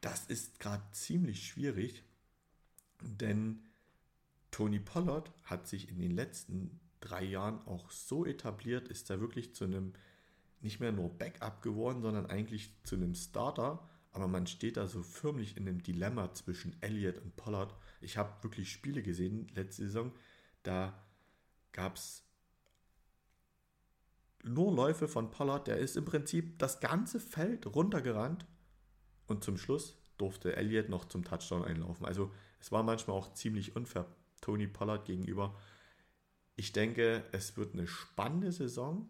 Das 0.01 0.27
ist 0.27 0.61
gerade 0.61 0.83
ziemlich 0.93 1.47
schwierig, 1.47 2.05
denn 3.01 3.63
Tony 4.51 4.81
Pollard 4.81 5.33
hat 5.45 5.69
sich 5.69 5.89
in 5.89 5.99
den 5.99 6.11
letzten 6.11 6.81
drei 7.01 7.25
Jahren 7.25 7.67
auch 7.67 7.91
so 7.91 8.27
etabliert, 8.27 8.89
ist 8.89 9.11
er 9.11 9.21
wirklich 9.21 9.55
zu 9.55 9.65
einem 9.65 9.93
nicht 10.61 10.81
mehr 10.81 10.93
nur 10.93 11.11
Backup 11.11 11.63
geworden, 11.63 12.03
sondern 12.03 12.27
eigentlich 12.27 12.73
zu 12.83 12.97
einem 12.97 13.15
Starter. 13.15 13.89
Aber 14.11 14.27
man 14.27 14.47
steht 14.47 14.77
da 14.77 14.89
so 14.89 15.03
förmlich 15.03 15.57
in 15.57 15.69
einem 15.69 15.83
Dilemma 15.83 16.35
zwischen 16.35 16.75
Elliott 16.83 17.19
und 17.19 17.37
Pollard. 17.37 17.75
Ich 18.01 18.17
habe 18.17 18.43
wirklich 18.43 18.73
Spiele 18.73 19.03
gesehen 19.03 19.49
letzte 19.55 19.85
Saison, 19.85 20.13
da 20.63 21.03
gab 21.73 21.97
es 21.97 22.25
nur 24.45 24.73
Läufe 24.73 25.09
von 25.09 25.31
Pollard. 25.31 25.67
Der 25.67 25.79
ist 25.79 25.97
im 25.97 26.05
Prinzip 26.05 26.59
das 26.59 26.81
ganze 26.81 27.21
Feld 27.21 27.67
runtergerannt 27.67 28.47
und 29.27 29.45
zum 29.45 29.59
Schluss 29.59 29.97
durfte 30.17 30.57
Elliott 30.57 30.89
noch 30.89 31.07
zum 31.07 31.25
Touchdown 31.25 31.65
einlaufen. 31.65 32.07
Also 32.07 32.33
es 32.61 32.73
war 32.73 32.83
manchmal 32.83 33.17
auch 33.17 33.35
ziemlich 33.35 33.77
unfair 33.77 34.07
Tony 34.41 34.67
Pollard 34.67 35.05
gegenüber. 35.05 35.55
Ich 36.57 36.73
denke, 36.73 37.25
es 37.33 37.57
wird 37.57 37.75
eine 37.75 37.87
spannende 37.87 38.51
Saison. 38.53 39.09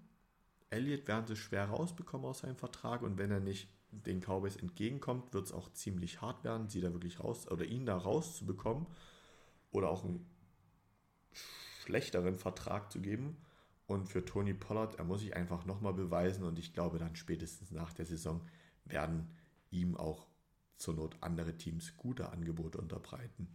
Elliott 0.71 1.09
werden 1.09 1.26
sie 1.26 1.37
schwer 1.37 1.66
rausbekommen 1.66 2.26
aus 2.26 2.40
seinem 2.40 2.57
Vertrag 2.57 3.02
und 3.02 3.16
wenn 3.16 3.30
er 3.30 3.40
nicht 3.40 3.68
den 3.90 4.21
Cowboys 4.21 4.57
entgegenkommt, 4.57 5.33
wird 5.33 5.47
es 5.47 5.52
auch 5.52 5.73
ziemlich 5.73 6.21
hart 6.21 6.45
werden, 6.45 6.68
sie 6.68 6.80
da 6.80 6.92
wirklich 6.92 7.21
raus 7.21 7.49
oder 7.49 7.64
ihn 7.64 7.87
da 7.87 7.97
rauszubekommen 7.97 8.87
oder 9.71 9.90
auch 9.90 10.04
einen 10.04 10.28
schlechteren 11.33 12.37
Vertrag 12.37 12.92
zu 12.92 13.00
geben. 13.00 13.37
Und 13.87 14.07
für 14.09 14.25
Tony 14.25 14.52
Pollard, 14.52 14.97
er 14.97 15.04
muss 15.04 15.21
sich 15.21 15.35
einfach 15.35 15.64
nochmal 15.64 15.95
beweisen 15.95 16.45
und 16.45 16.59
ich 16.59 16.75
glaube 16.75 16.99
dann 16.99 17.16
spätestens 17.16 17.71
nach 17.71 17.95
der 17.95 18.04
Saison 18.04 18.42
werden 18.85 19.30
ihm 19.71 19.97
auch 19.97 20.26
zur 20.76 20.95
Not 20.95 21.16
andere 21.23 21.57
Teams 21.57 21.97
gute 21.97 22.30
Angebote 22.30 22.78
unterbreiten. 22.78 23.49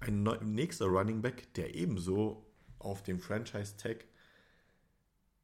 Ein 0.00 0.22
nächster 0.42 0.86
Running 0.86 1.22
Back, 1.22 1.52
der 1.54 1.74
ebenso 1.74 2.46
auf 2.78 3.02
dem 3.02 3.20
Franchise-Tag 3.20 4.06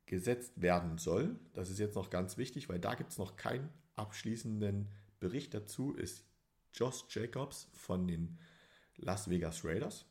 gesetzt 0.06 0.60
werden 0.60 0.98
soll, 0.98 1.36
das 1.54 1.70
ist 1.70 1.78
jetzt 1.78 1.96
noch 1.96 2.10
ganz 2.10 2.36
wichtig, 2.36 2.68
weil 2.68 2.78
da 2.78 2.94
gibt 2.94 3.10
es 3.10 3.18
noch 3.18 3.36
keinen 3.36 3.70
abschließenden 3.96 4.88
Bericht 5.20 5.54
dazu, 5.54 5.92
ist 5.94 6.24
Josh 6.72 7.04
Jacobs 7.08 7.68
von 7.72 8.06
den 8.06 8.38
Las 8.96 9.30
Vegas 9.30 9.64
Raiders. 9.64 10.06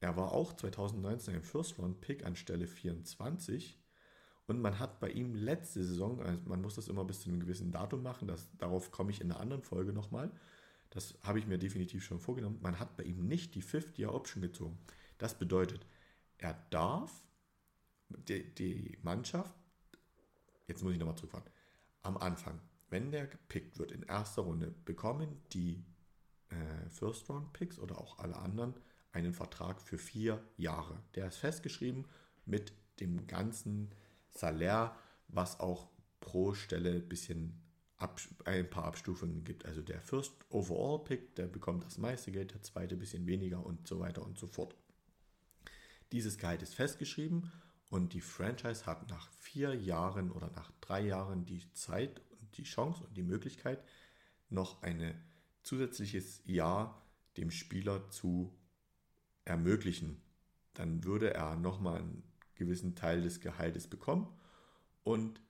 Er 0.00 0.16
war 0.16 0.32
auch 0.32 0.52
2019 0.52 1.34
ein 1.34 1.42
First-Round-Pick 1.42 2.24
an 2.24 2.36
Stelle 2.36 2.66
24 2.66 3.78
und 4.46 4.60
man 4.60 4.78
hat 4.78 5.00
bei 5.00 5.10
ihm 5.10 5.34
letzte 5.34 5.82
Saison, 5.82 6.20
also 6.22 6.42
man 6.46 6.62
muss 6.62 6.74
das 6.74 6.88
immer 6.88 7.04
bis 7.04 7.22
zu 7.22 7.28
einem 7.28 7.40
gewissen 7.40 7.72
Datum 7.72 8.02
machen, 8.02 8.28
das, 8.28 8.48
darauf 8.58 8.90
komme 8.90 9.10
ich 9.10 9.20
in 9.20 9.30
einer 9.30 9.40
anderen 9.40 9.62
Folge 9.62 9.92
nochmal, 9.92 10.30
das 10.90 11.14
habe 11.22 11.38
ich 11.38 11.46
mir 11.46 11.58
definitiv 11.58 12.04
schon 12.04 12.20
vorgenommen, 12.20 12.58
man 12.62 12.78
hat 12.78 12.96
bei 12.96 13.04
ihm 13.04 13.26
nicht 13.26 13.54
die 13.54 13.62
50-Year-Option 13.62 14.42
gezogen. 14.42 14.78
Das 15.18 15.38
bedeutet, 15.38 15.84
er 16.38 16.54
darf 16.70 17.24
die, 18.08 18.54
die 18.54 18.98
Mannschaft, 19.02 19.54
jetzt 20.66 20.82
muss 20.82 20.92
ich 20.92 20.98
nochmal 20.98 21.16
zurückfahren, 21.16 21.48
am 22.02 22.16
Anfang, 22.16 22.60
wenn 22.90 23.10
der 23.10 23.26
gepickt 23.26 23.78
wird 23.78 23.92
in 23.92 24.02
erster 24.02 24.42
Runde, 24.42 24.74
bekommen 24.84 25.42
die 25.52 25.84
äh, 26.48 26.88
First-Round-Picks 26.90 27.78
oder 27.78 27.98
auch 27.98 28.18
alle 28.18 28.36
anderen 28.36 28.74
einen 29.12 29.34
Vertrag 29.34 29.80
für 29.80 29.98
vier 29.98 30.42
Jahre. 30.56 31.02
Der 31.14 31.28
ist 31.28 31.36
festgeschrieben 31.36 32.06
mit 32.46 32.72
dem 33.00 33.26
ganzen 33.26 33.90
Salär, 34.30 34.96
was 35.28 35.60
auch 35.60 35.88
pro 36.20 36.54
Stelle 36.54 36.92
ein 36.92 37.08
bisschen 37.08 37.60
ein 38.44 38.70
paar 38.70 38.84
Abstufungen 38.84 39.44
gibt. 39.44 39.66
Also 39.66 39.82
der 39.82 40.00
First 40.00 40.32
Overall 40.50 41.02
Pick, 41.02 41.34
der 41.34 41.48
bekommt 41.48 41.84
das 41.84 41.98
meiste 41.98 42.30
Geld, 42.30 42.52
der 42.52 42.62
zweite 42.62 42.94
ein 42.94 43.00
bisschen 43.00 43.26
weniger 43.26 43.64
und 43.64 43.88
so 43.88 43.98
weiter 43.98 44.24
und 44.24 44.38
so 44.38 44.46
fort. 44.46 44.76
Dieses 46.12 46.38
Gehalt 46.38 46.62
ist 46.62 46.74
festgeschrieben 46.74 47.50
und 47.90 48.12
die 48.12 48.20
Franchise 48.20 48.86
hat 48.86 49.08
nach 49.08 49.28
vier 49.32 49.74
Jahren 49.74 50.30
oder 50.30 50.50
nach 50.50 50.70
drei 50.80 51.00
Jahren 51.00 51.46
die 51.46 51.72
Zeit 51.72 52.20
und 52.40 52.56
die 52.56 52.64
Chance 52.64 53.04
und 53.04 53.16
die 53.16 53.22
Möglichkeit, 53.22 53.82
noch 54.50 54.82
ein 54.82 55.14
zusätzliches 55.62 56.42
Jahr 56.44 57.02
dem 57.36 57.50
Spieler 57.50 58.10
zu 58.10 58.54
ermöglichen. 59.44 60.20
Dann 60.74 61.04
würde 61.04 61.32
er 61.34 61.56
nochmal 61.56 62.00
einen 62.00 62.22
gewissen 62.54 62.94
Teil 62.94 63.22
des 63.22 63.40
Gehaltes 63.40 63.86
bekommen 63.86 64.28
und 65.02 65.40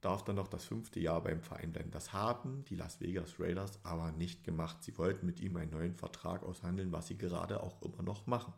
darf 0.00 0.24
dann 0.24 0.36
noch 0.36 0.48
das 0.48 0.64
fünfte 0.64 1.00
Jahr 1.00 1.22
beim 1.22 1.40
Verein 1.40 1.72
bleiben. 1.72 1.90
Das 1.90 2.12
haben 2.12 2.64
die 2.66 2.76
Las 2.76 3.00
Vegas 3.00 3.40
Raiders 3.40 3.84
aber 3.84 4.12
nicht 4.12 4.44
gemacht. 4.44 4.82
Sie 4.82 4.96
wollten 4.98 5.26
mit 5.26 5.40
ihm 5.40 5.56
einen 5.56 5.70
neuen 5.70 5.94
Vertrag 5.94 6.42
aushandeln, 6.42 6.92
was 6.92 7.06
sie 7.06 7.16
gerade 7.16 7.62
auch 7.62 7.80
immer 7.82 8.02
noch 8.02 8.26
machen. 8.26 8.52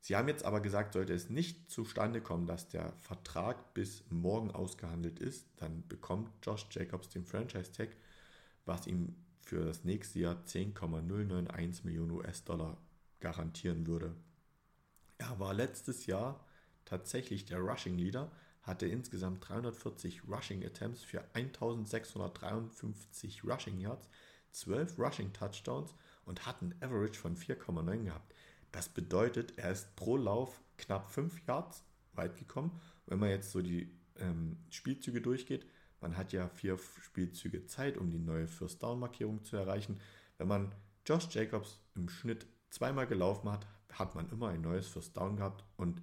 Sie 0.00 0.16
haben 0.16 0.28
jetzt 0.28 0.44
aber 0.44 0.60
gesagt, 0.60 0.94
sollte 0.94 1.12
es 1.12 1.28
nicht 1.28 1.70
zustande 1.70 2.22
kommen, 2.22 2.46
dass 2.46 2.68
der 2.68 2.92
Vertrag 3.00 3.74
bis 3.74 4.02
morgen 4.08 4.50
ausgehandelt 4.50 5.18
ist, 5.18 5.46
dann 5.56 5.86
bekommt 5.88 6.30
Josh 6.42 6.66
Jacobs 6.70 7.10
den 7.10 7.26
Franchise 7.26 7.70
Tag, 7.70 7.90
was 8.64 8.86
ihm 8.86 9.14
für 9.42 9.66
das 9.66 9.84
nächste 9.84 10.20
Jahr 10.20 10.44
10,091 10.44 11.84
Millionen 11.84 12.12
US-Dollar 12.12 12.78
garantieren 13.20 13.86
würde. 13.86 14.14
Er 15.18 15.38
war 15.38 15.52
letztes 15.52 16.06
Jahr 16.06 16.46
tatsächlich 16.86 17.44
der 17.44 17.58
Rushing 17.58 17.98
Leader, 17.98 18.32
hatte 18.62 18.86
insgesamt 18.86 19.46
340 19.48 20.22
Rushing 20.28 20.64
Attempts 20.64 21.02
für 21.02 21.22
1653 21.34 23.44
Rushing 23.44 23.80
Yards, 23.80 24.08
12 24.52 24.98
Rushing 24.98 25.32
Touchdowns 25.32 25.94
und 26.24 26.46
hat 26.46 26.62
ein 26.62 26.74
Average 26.80 27.18
von 27.18 27.36
4,9 27.36 28.04
gehabt. 28.04 28.34
Das 28.72 28.88
bedeutet, 28.88 29.58
er 29.58 29.72
ist 29.72 29.96
pro 29.96 30.16
Lauf 30.16 30.60
knapp 30.76 31.10
5 31.10 31.46
Yards 31.46 31.84
weit 32.14 32.36
gekommen. 32.36 32.80
Wenn 33.06 33.18
man 33.18 33.30
jetzt 33.30 33.50
so 33.50 33.62
die 33.62 33.90
ähm, 34.16 34.58
Spielzüge 34.70 35.20
durchgeht, 35.20 35.66
man 36.00 36.16
hat 36.16 36.32
ja 36.32 36.48
vier 36.48 36.78
Spielzüge 36.78 37.66
Zeit, 37.66 37.98
um 37.98 38.10
die 38.10 38.18
neue 38.18 38.46
First 38.46 38.82
Down 38.82 39.00
Markierung 39.00 39.44
zu 39.44 39.56
erreichen. 39.56 40.00
Wenn 40.38 40.48
man 40.48 40.74
Josh 41.04 41.28
Jacobs 41.30 41.80
im 41.94 42.08
Schnitt 42.08 42.46
zweimal 42.70 43.06
gelaufen 43.06 43.50
hat, 43.50 43.66
hat 43.92 44.14
man 44.14 44.28
immer 44.30 44.48
ein 44.48 44.62
neues 44.62 44.86
First 44.86 45.16
Down 45.16 45.36
gehabt 45.36 45.64
und 45.76 46.02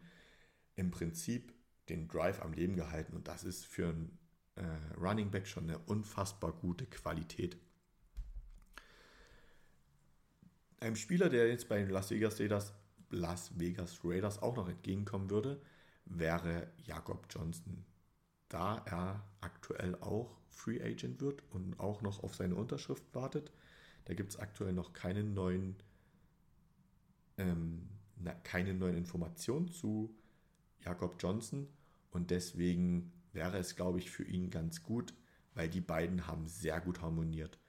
im 0.76 0.92
Prinzip 0.92 1.54
den 1.90 2.08
Drive 2.08 2.42
am 2.42 2.54
Leben 2.54 2.76
gehalten. 2.76 3.16
Und 3.16 3.28
das 3.28 3.44
ist 3.44 3.66
für 3.66 3.88
einen 3.88 4.20
äh, 4.56 4.66
Running 5.00 5.32
Back 5.32 5.48
schon 5.48 5.64
eine 5.64 5.80
unfassbar 5.80 6.52
gute 6.52 6.86
Qualität. 6.86 7.58
Einem 10.80 10.96
Spieler, 10.96 11.30
der 11.30 11.48
jetzt 11.48 11.68
bei 11.70 11.80
den 11.80 11.90
Las 11.90 12.12
Vegas 12.12 12.40
Raiders, 12.40 12.74
Las 13.10 13.58
Vegas 13.60 14.00
Raiders 14.04 14.42
auch 14.42 14.56
noch 14.56 14.70
entgegenkommen 14.70 15.30
würde, 15.30 15.60
wäre 16.06 16.68
Jakob 16.86 17.26
Johnson. 17.30 17.84
Da 18.50 18.84
er 18.86 19.24
aktuell 19.42 19.96
auch 19.96 20.38
Free 20.50 20.82
Agent 20.82 21.20
wird 21.20 21.44
und 21.52 21.80
auch 21.80 22.02
noch 22.02 22.24
auf 22.24 22.36
seine 22.36 22.56
Unterschrift 22.56 23.04
wartet, 23.14 23.52
da 24.06 24.14
gibt 24.14 24.32
es 24.32 24.40
aktuell 24.40 24.72
noch 24.72 24.94
keine 24.94 25.24
neuen, 25.24 25.76
ähm, 27.38 27.90
na, 28.16 28.34
keine 28.34 28.74
neuen 28.74 28.96
Informationen 28.96 29.70
zu 29.70 30.16
Jakob 30.86 31.18
Johnson 31.20 31.68
und 32.12 32.32
deswegen 32.32 33.12
wäre 33.34 33.58
es, 33.58 33.76
glaube 33.76 34.00
ich, 34.00 34.10
für 34.10 34.24
ihn 34.24 34.50
ganz 34.50 34.82
gut, 34.82 35.14
weil 35.56 35.70
die 35.70 35.82
beiden 35.82 36.28
haben 36.28 36.48
sehr 36.48 36.80
gut 36.80 37.02
harmoniert. 37.02 37.60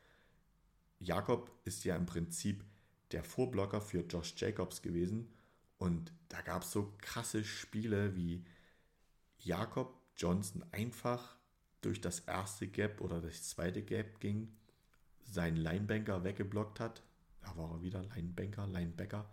Jakob 1.01 1.51
ist 1.65 1.85
ja 1.85 1.97
im 1.97 2.07
Prinzip 2.07 2.65
der 3.13 3.25
Vorblocker 3.25 3.81
für 3.81 4.01
Josh 4.01 4.35
Jacobs 4.37 4.83
gewesen. 4.83 5.29
Und 5.79 6.13
da 6.29 6.41
gab 6.43 6.63
es 6.63 6.73
so 6.73 6.93
krasse 6.99 7.45
Spiele, 7.45 8.17
wie 8.17 8.45
Jakob 9.39 9.95
Johnson 10.17 10.65
einfach 10.73 11.37
durch 11.81 12.01
das 12.01 12.21
erste 12.21 12.67
Gap 12.67 13.01
oder 13.01 13.21
das 13.21 13.49
zweite 13.49 13.83
Gap 13.83 14.21
ging, 14.21 14.49
seinen 15.23 15.57
Linebanker 15.57 16.25
weggeblockt 16.25 16.81
hat. 16.81 17.03
Da 17.41 17.57
war 17.57 17.71
er 17.73 17.83
wieder 17.83 18.03
Linebanker, 18.03 18.67
Linebacker 18.67 19.31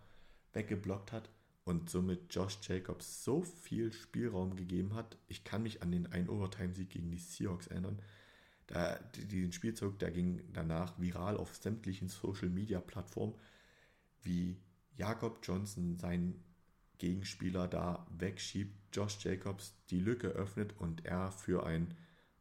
weggeblockt 0.54 1.12
hat 1.12 1.30
und 1.64 1.90
somit 1.90 2.34
Josh 2.34 2.60
Jacobs 2.62 3.24
so 3.24 3.42
viel 3.42 3.92
Spielraum 3.92 4.56
gegeben 4.56 4.94
hat. 4.94 5.18
Ich 5.28 5.44
kann 5.44 5.64
mich 5.64 5.82
an 5.82 5.92
den 5.92 6.06
einen 6.12 6.30
Overtime-Sieg 6.30 6.92
gegen 6.92 7.12
die 7.12 7.18
Seahawks 7.18 7.68
erinnern. 7.68 8.00
Da, 8.68 8.98
diesen 9.30 9.52
Spielzug, 9.52 10.00
der 10.00 10.12
ging 10.12 10.42
danach 10.54 11.00
viral 11.00 11.38
auf 11.38 11.56
sämtlichen 11.56 12.08
Social-Media-Plattformen 12.08 13.36
wie 14.26 14.58
Jakob 14.98 15.40
Johnson 15.44 15.98
seinen 15.98 16.44
Gegenspieler 16.98 17.68
da 17.68 18.08
wegschiebt, 18.18 18.74
Josh 18.94 19.24
Jacobs 19.24 19.76
die 19.90 20.00
Lücke 20.00 20.28
öffnet 20.30 20.78
und 20.78 21.06
er 21.06 21.32
für 21.32 21.66
ein, 21.66 21.96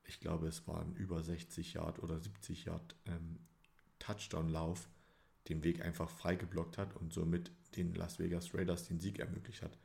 ich 0.04 0.20
glaube 0.20 0.46
es 0.46 0.66
waren 0.68 0.94
über 0.96 1.22
60 1.22 1.74
Yard 1.74 2.02
oder 2.02 2.18
70 2.18 2.66
Yard 2.66 2.96
ähm, 3.06 3.38
Touchdown-Lauf 3.98 4.88
den 5.48 5.62
Weg 5.64 5.82
einfach 5.82 6.08
frei 6.08 6.36
geblockt 6.36 6.78
hat 6.78 6.96
und 6.96 7.12
somit 7.12 7.50
den 7.76 7.94
Las 7.94 8.18
Vegas 8.18 8.54
Raiders 8.54 8.86
den 8.86 9.00
Sieg 9.00 9.18
ermöglicht 9.18 9.62
hat. 9.62 9.76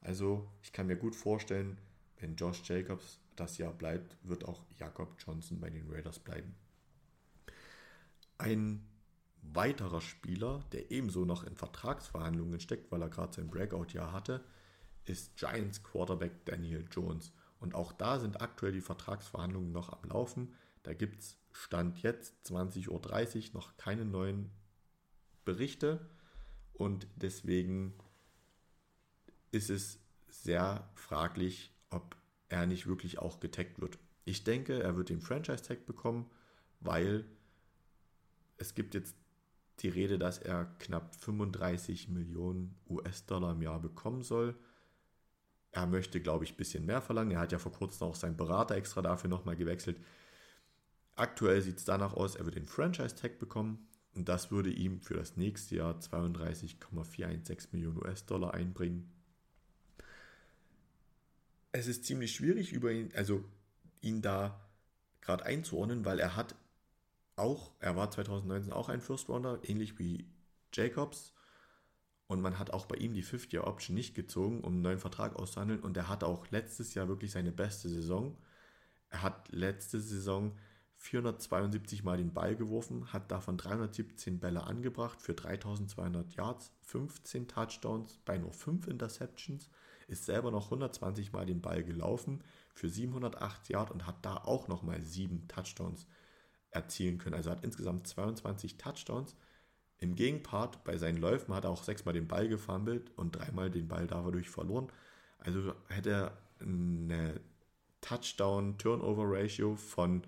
Also 0.00 0.50
ich 0.62 0.72
kann 0.72 0.88
mir 0.88 0.96
gut 0.96 1.14
vorstellen, 1.14 1.78
wenn 2.18 2.36
Josh 2.36 2.62
Jacobs 2.68 3.20
das 3.36 3.58
Jahr 3.58 3.72
bleibt, 3.72 4.16
wird 4.22 4.44
auch 4.44 4.64
Jakob 4.78 5.16
Johnson 5.18 5.60
bei 5.60 5.70
den 5.70 5.90
Raiders 5.90 6.18
bleiben. 6.18 6.54
Ein 8.38 8.86
weiterer 9.54 10.00
Spieler, 10.00 10.64
der 10.72 10.90
ebenso 10.90 11.24
noch 11.24 11.44
in 11.44 11.56
Vertragsverhandlungen 11.56 12.60
steckt, 12.60 12.90
weil 12.90 13.02
er 13.02 13.08
gerade 13.08 13.34
sein 13.34 13.48
Breakout-Jahr 13.48 14.12
hatte, 14.12 14.44
ist 15.04 15.36
Giants 15.36 15.82
Quarterback 15.82 16.44
Daniel 16.44 16.84
Jones. 16.90 17.32
Und 17.58 17.74
auch 17.74 17.92
da 17.92 18.18
sind 18.18 18.40
aktuell 18.40 18.72
die 18.72 18.80
Vertragsverhandlungen 18.80 19.72
noch 19.72 19.92
am 19.92 20.08
Laufen. 20.08 20.54
Da 20.82 20.94
gibt 20.94 21.20
es 21.20 21.38
Stand 21.52 22.02
jetzt 22.02 22.34
20.30 22.46 22.88
Uhr 23.48 23.54
noch 23.54 23.76
keine 23.76 24.04
neuen 24.04 24.50
Berichte. 25.44 26.10
Und 26.74 27.06
deswegen 27.16 27.94
ist 29.52 29.70
es 29.70 29.98
sehr 30.28 30.90
fraglich, 30.94 31.72
ob 31.90 32.16
er 32.48 32.66
nicht 32.66 32.86
wirklich 32.86 33.18
auch 33.18 33.40
getaggt 33.40 33.80
wird. 33.80 33.98
Ich 34.24 34.44
denke, 34.44 34.82
er 34.82 34.96
wird 34.96 35.08
den 35.08 35.20
Franchise-Tag 35.20 35.86
bekommen, 35.86 36.30
weil 36.80 37.24
es 38.58 38.74
gibt 38.74 38.94
jetzt 38.94 39.16
die 39.80 39.88
Rede, 39.88 40.18
dass 40.18 40.38
er 40.38 40.64
knapp 40.78 41.14
35 41.16 42.08
Millionen 42.08 42.76
US-Dollar 42.88 43.52
im 43.52 43.62
Jahr 43.62 43.80
bekommen 43.80 44.22
soll. 44.22 44.54
Er 45.72 45.86
möchte, 45.86 46.20
glaube 46.20 46.44
ich, 46.44 46.54
ein 46.54 46.56
bisschen 46.56 46.86
mehr 46.86 47.02
verlangen. 47.02 47.32
Er 47.32 47.40
hat 47.40 47.52
ja 47.52 47.58
vor 47.58 47.72
kurzem 47.72 48.06
auch 48.06 48.14
seinen 48.14 48.36
Berater 48.36 48.76
extra 48.76 49.02
dafür 49.02 49.28
nochmal 49.28 49.56
gewechselt. 49.56 49.98
Aktuell 51.14 51.60
sieht 51.62 51.78
es 51.78 51.84
danach 51.84 52.14
aus, 52.14 52.36
er 52.36 52.44
wird 52.44 52.56
den 52.56 52.66
Franchise-Tag 52.66 53.38
bekommen 53.38 53.86
und 54.14 54.28
das 54.28 54.50
würde 54.50 54.70
ihm 54.70 55.00
für 55.00 55.14
das 55.14 55.36
nächste 55.36 55.76
Jahr 55.76 56.00
32,416 56.00 57.70
Millionen 57.72 57.98
US-Dollar 57.98 58.54
einbringen. 58.54 59.10
Es 61.72 61.86
ist 61.86 62.04
ziemlich 62.04 62.34
schwierig, 62.34 62.72
über 62.72 62.90
ihn, 62.90 63.10
also 63.14 63.44
ihn 64.00 64.22
da 64.22 64.60
gerade 65.20 65.44
einzuordnen, 65.44 66.04
weil 66.04 66.20
er 66.20 66.36
hat 66.36 66.54
auch, 67.36 67.72
er 67.80 67.96
war 67.96 68.10
2019 68.10 68.72
auch 68.72 68.88
ein 68.88 69.00
First 69.00 69.28
Rounder, 69.28 69.60
ähnlich 69.62 69.98
wie 69.98 70.26
Jacobs. 70.72 71.32
Und 72.26 72.40
man 72.40 72.58
hat 72.58 72.70
auch 72.72 72.86
bei 72.86 72.96
ihm 72.96 73.14
die 73.14 73.22
Fifth-Year-Option 73.22 73.94
nicht 73.94 74.14
gezogen, 74.14 74.62
um 74.62 74.74
einen 74.74 74.82
neuen 74.82 74.98
Vertrag 74.98 75.36
auszuhandeln. 75.36 75.80
Und 75.80 75.96
er 75.96 76.08
hat 76.08 76.24
auch 76.24 76.50
letztes 76.50 76.94
Jahr 76.94 77.08
wirklich 77.08 77.30
seine 77.30 77.52
beste 77.52 77.88
Saison. 77.88 78.36
Er 79.10 79.22
hat 79.22 79.48
letzte 79.52 80.00
Saison 80.00 80.52
472 80.96 82.02
Mal 82.02 82.16
den 82.16 82.32
Ball 82.32 82.56
geworfen, 82.56 83.12
hat 83.12 83.30
davon 83.30 83.58
317 83.58 84.40
Bälle 84.40 84.64
angebracht 84.64 85.20
für 85.20 85.34
3200 85.34 86.34
Yards, 86.34 86.72
15 86.82 87.48
Touchdowns 87.48 88.18
bei 88.24 88.38
nur 88.38 88.52
5 88.52 88.88
Interceptions, 88.88 89.70
ist 90.08 90.24
selber 90.24 90.50
noch 90.50 90.66
120 90.66 91.32
Mal 91.32 91.46
den 91.46 91.60
Ball 91.60 91.84
gelaufen 91.84 92.42
für 92.72 92.88
708 92.88 93.68
Yards 93.68 93.92
und 93.92 94.06
hat 94.06 94.24
da 94.24 94.36
auch 94.36 94.68
nochmal 94.68 95.02
7 95.02 95.46
Touchdowns 95.48 96.06
erzielen 96.76 97.18
können. 97.18 97.34
Also 97.34 97.50
hat 97.50 97.64
insgesamt 97.64 98.06
22 98.06 98.78
Touchdowns. 98.78 99.34
Im 99.98 100.14
Gegenpart 100.14 100.84
bei 100.84 100.98
seinen 100.98 101.16
Läufen 101.16 101.54
hat 101.54 101.64
er 101.64 101.70
auch 101.70 101.82
sechsmal 101.82 102.14
den 102.14 102.28
Ball 102.28 102.48
gefummelt 102.48 103.10
und 103.16 103.36
dreimal 103.36 103.70
den 103.70 103.88
Ball 103.88 104.06
dadurch 104.06 104.50
verloren. 104.50 104.92
Also 105.38 105.74
hätte 105.88 106.10
er 106.10 106.38
eine 106.60 107.40
Touchdown-Turnover-Ratio 108.02 109.76
von 109.76 110.22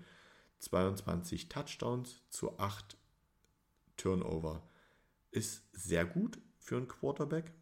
22 0.59 1.49
Touchdowns 1.49 2.21
zu 2.29 2.57
8 2.59 2.97
Turnover. 3.95 4.63
Ist 5.31 5.63
sehr 5.73 6.05
gut 6.05 6.39
für 6.57 6.77
einen 6.77 6.87
Quarterback. 6.87 7.53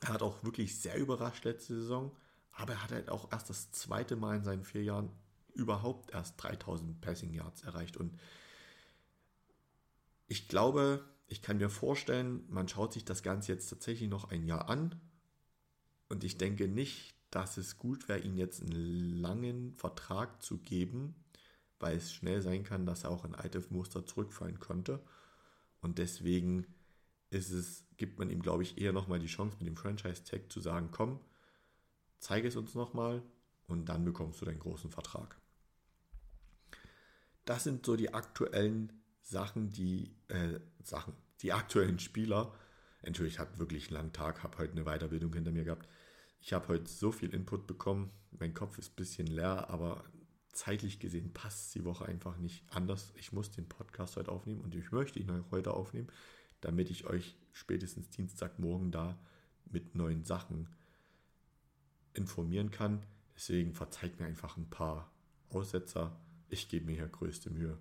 Er 0.00 0.08
hat 0.14 0.22
auch 0.22 0.42
wirklich 0.42 0.80
sehr 0.80 0.96
überrascht 0.96 1.44
letzte 1.44 1.74
Saison, 1.74 2.16
aber 2.52 2.72
er 2.72 2.82
hat 2.82 2.92
halt 2.92 3.10
auch 3.10 3.30
erst 3.30 3.50
das 3.50 3.70
zweite 3.70 4.16
Mal 4.16 4.36
in 4.36 4.44
seinen 4.44 4.64
vier 4.64 4.82
Jahren 4.82 5.10
überhaupt 5.54 6.12
erst 6.12 6.42
3000 6.42 7.00
Passing 7.00 7.32
Yards 7.32 7.62
erreicht. 7.62 7.96
Und 7.96 8.18
ich 10.28 10.48
glaube, 10.48 11.04
ich 11.28 11.42
kann 11.42 11.58
mir 11.58 11.70
vorstellen, 11.70 12.44
man 12.48 12.68
schaut 12.68 12.92
sich 12.92 13.04
das 13.04 13.22
Ganze 13.22 13.52
jetzt 13.52 13.68
tatsächlich 13.68 14.08
noch 14.08 14.30
ein 14.30 14.44
Jahr 14.44 14.68
an. 14.68 15.00
Und 16.08 16.24
ich 16.24 16.38
denke 16.38 16.68
nicht, 16.68 17.14
dass 17.30 17.56
es 17.56 17.78
gut 17.78 18.08
wäre, 18.08 18.20
ihm 18.20 18.36
jetzt 18.36 18.62
einen 18.62 19.20
langen 19.20 19.72
Vertrag 19.74 20.42
zu 20.42 20.58
geben, 20.58 21.14
weil 21.80 21.96
es 21.96 22.12
schnell 22.12 22.42
sein 22.42 22.64
kann, 22.64 22.86
dass 22.86 23.04
er 23.04 23.10
auch 23.10 23.24
in 23.24 23.34
alte 23.34 23.64
Muster 23.70 24.04
zurückfallen 24.04 24.60
könnte. 24.60 25.00
Und 25.80 25.98
deswegen 25.98 26.66
es, 27.34 27.84
gibt 27.96 28.18
man 28.18 28.30
ihm, 28.30 28.42
glaube 28.42 28.62
ich, 28.62 28.78
eher 28.78 28.92
nochmal 28.92 29.18
die 29.18 29.26
Chance 29.26 29.56
mit 29.58 29.66
dem 29.66 29.76
Franchise-Tag 29.76 30.50
zu 30.50 30.60
sagen, 30.60 30.88
komm, 30.90 31.20
zeige 32.18 32.48
es 32.48 32.56
uns 32.56 32.74
nochmal 32.74 33.22
und 33.68 33.88
dann 33.88 34.04
bekommst 34.04 34.40
du 34.40 34.44
deinen 34.44 34.58
großen 34.58 34.90
Vertrag 34.90 35.41
das 37.44 37.64
sind 37.64 37.84
so 37.84 37.96
die 37.96 38.14
aktuellen 38.14 38.92
Sachen, 39.22 39.70
die 39.70 40.14
äh, 40.28 40.60
Sachen, 40.82 41.14
die 41.40 41.52
aktuellen 41.52 41.98
Spieler. 41.98 42.54
Natürlich, 43.02 43.34
ich 43.34 43.38
habe 43.38 43.58
wirklich 43.58 43.88
einen 43.88 43.96
langen 43.96 44.12
Tag, 44.12 44.42
habe 44.42 44.58
heute 44.58 44.72
eine 44.72 44.84
Weiterbildung 44.84 45.32
hinter 45.32 45.50
mir 45.50 45.64
gehabt. 45.64 45.88
Ich 46.40 46.52
habe 46.52 46.68
heute 46.68 46.88
so 46.90 47.12
viel 47.12 47.32
Input 47.34 47.66
bekommen. 47.66 48.10
Mein 48.30 48.54
Kopf 48.54 48.78
ist 48.78 48.92
ein 48.92 48.96
bisschen 48.96 49.26
leer, 49.26 49.70
aber 49.70 50.04
zeitlich 50.52 50.98
gesehen 50.98 51.32
passt 51.32 51.74
die 51.74 51.84
Woche 51.84 52.04
einfach 52.04 52.36
nicht 52.36 52.64
anders. 52.70 53.12
Ich 53.16 53.32
muss 53.32 53.50
den 53.50 53.68
Podcast 53.68 54.16
heute 54.16 54.30
aufnehmen 54.30 54.60
und 54.60 54.74
ich 54.74 54.92
möchte 54.92 55.18
ihn 55.18 55.44
heute 55.50 55.74
aufnehmen, 55.74 56.08
damit 56.60 56.90
ich 56.90 57.06
euch 57.06 57.36
spätestens 57.52 58.10
Dienstagmorgen 58.10 58.92
da 58.92 59.18
mit 59.70 59.94
neuen 59.94 60.24
Sachen 60.24 60.68
informieren 62.14 62.70
kann. 62.70 63.04
Deswegen 63.34 63.72
verzeiht 63.72 64.20
mir 64.20 64.26
einfach 64.26 64.56
ein 64.56 64.68
paar 64.68 65.10
Aussetzer 65.48 66.20
ich 66.52 66.68
gebe 66.68 66.86
mir 66.86 66.96
hier 66.96 67.08
größte 67.08 67.50
Mühe. 67.50 67.78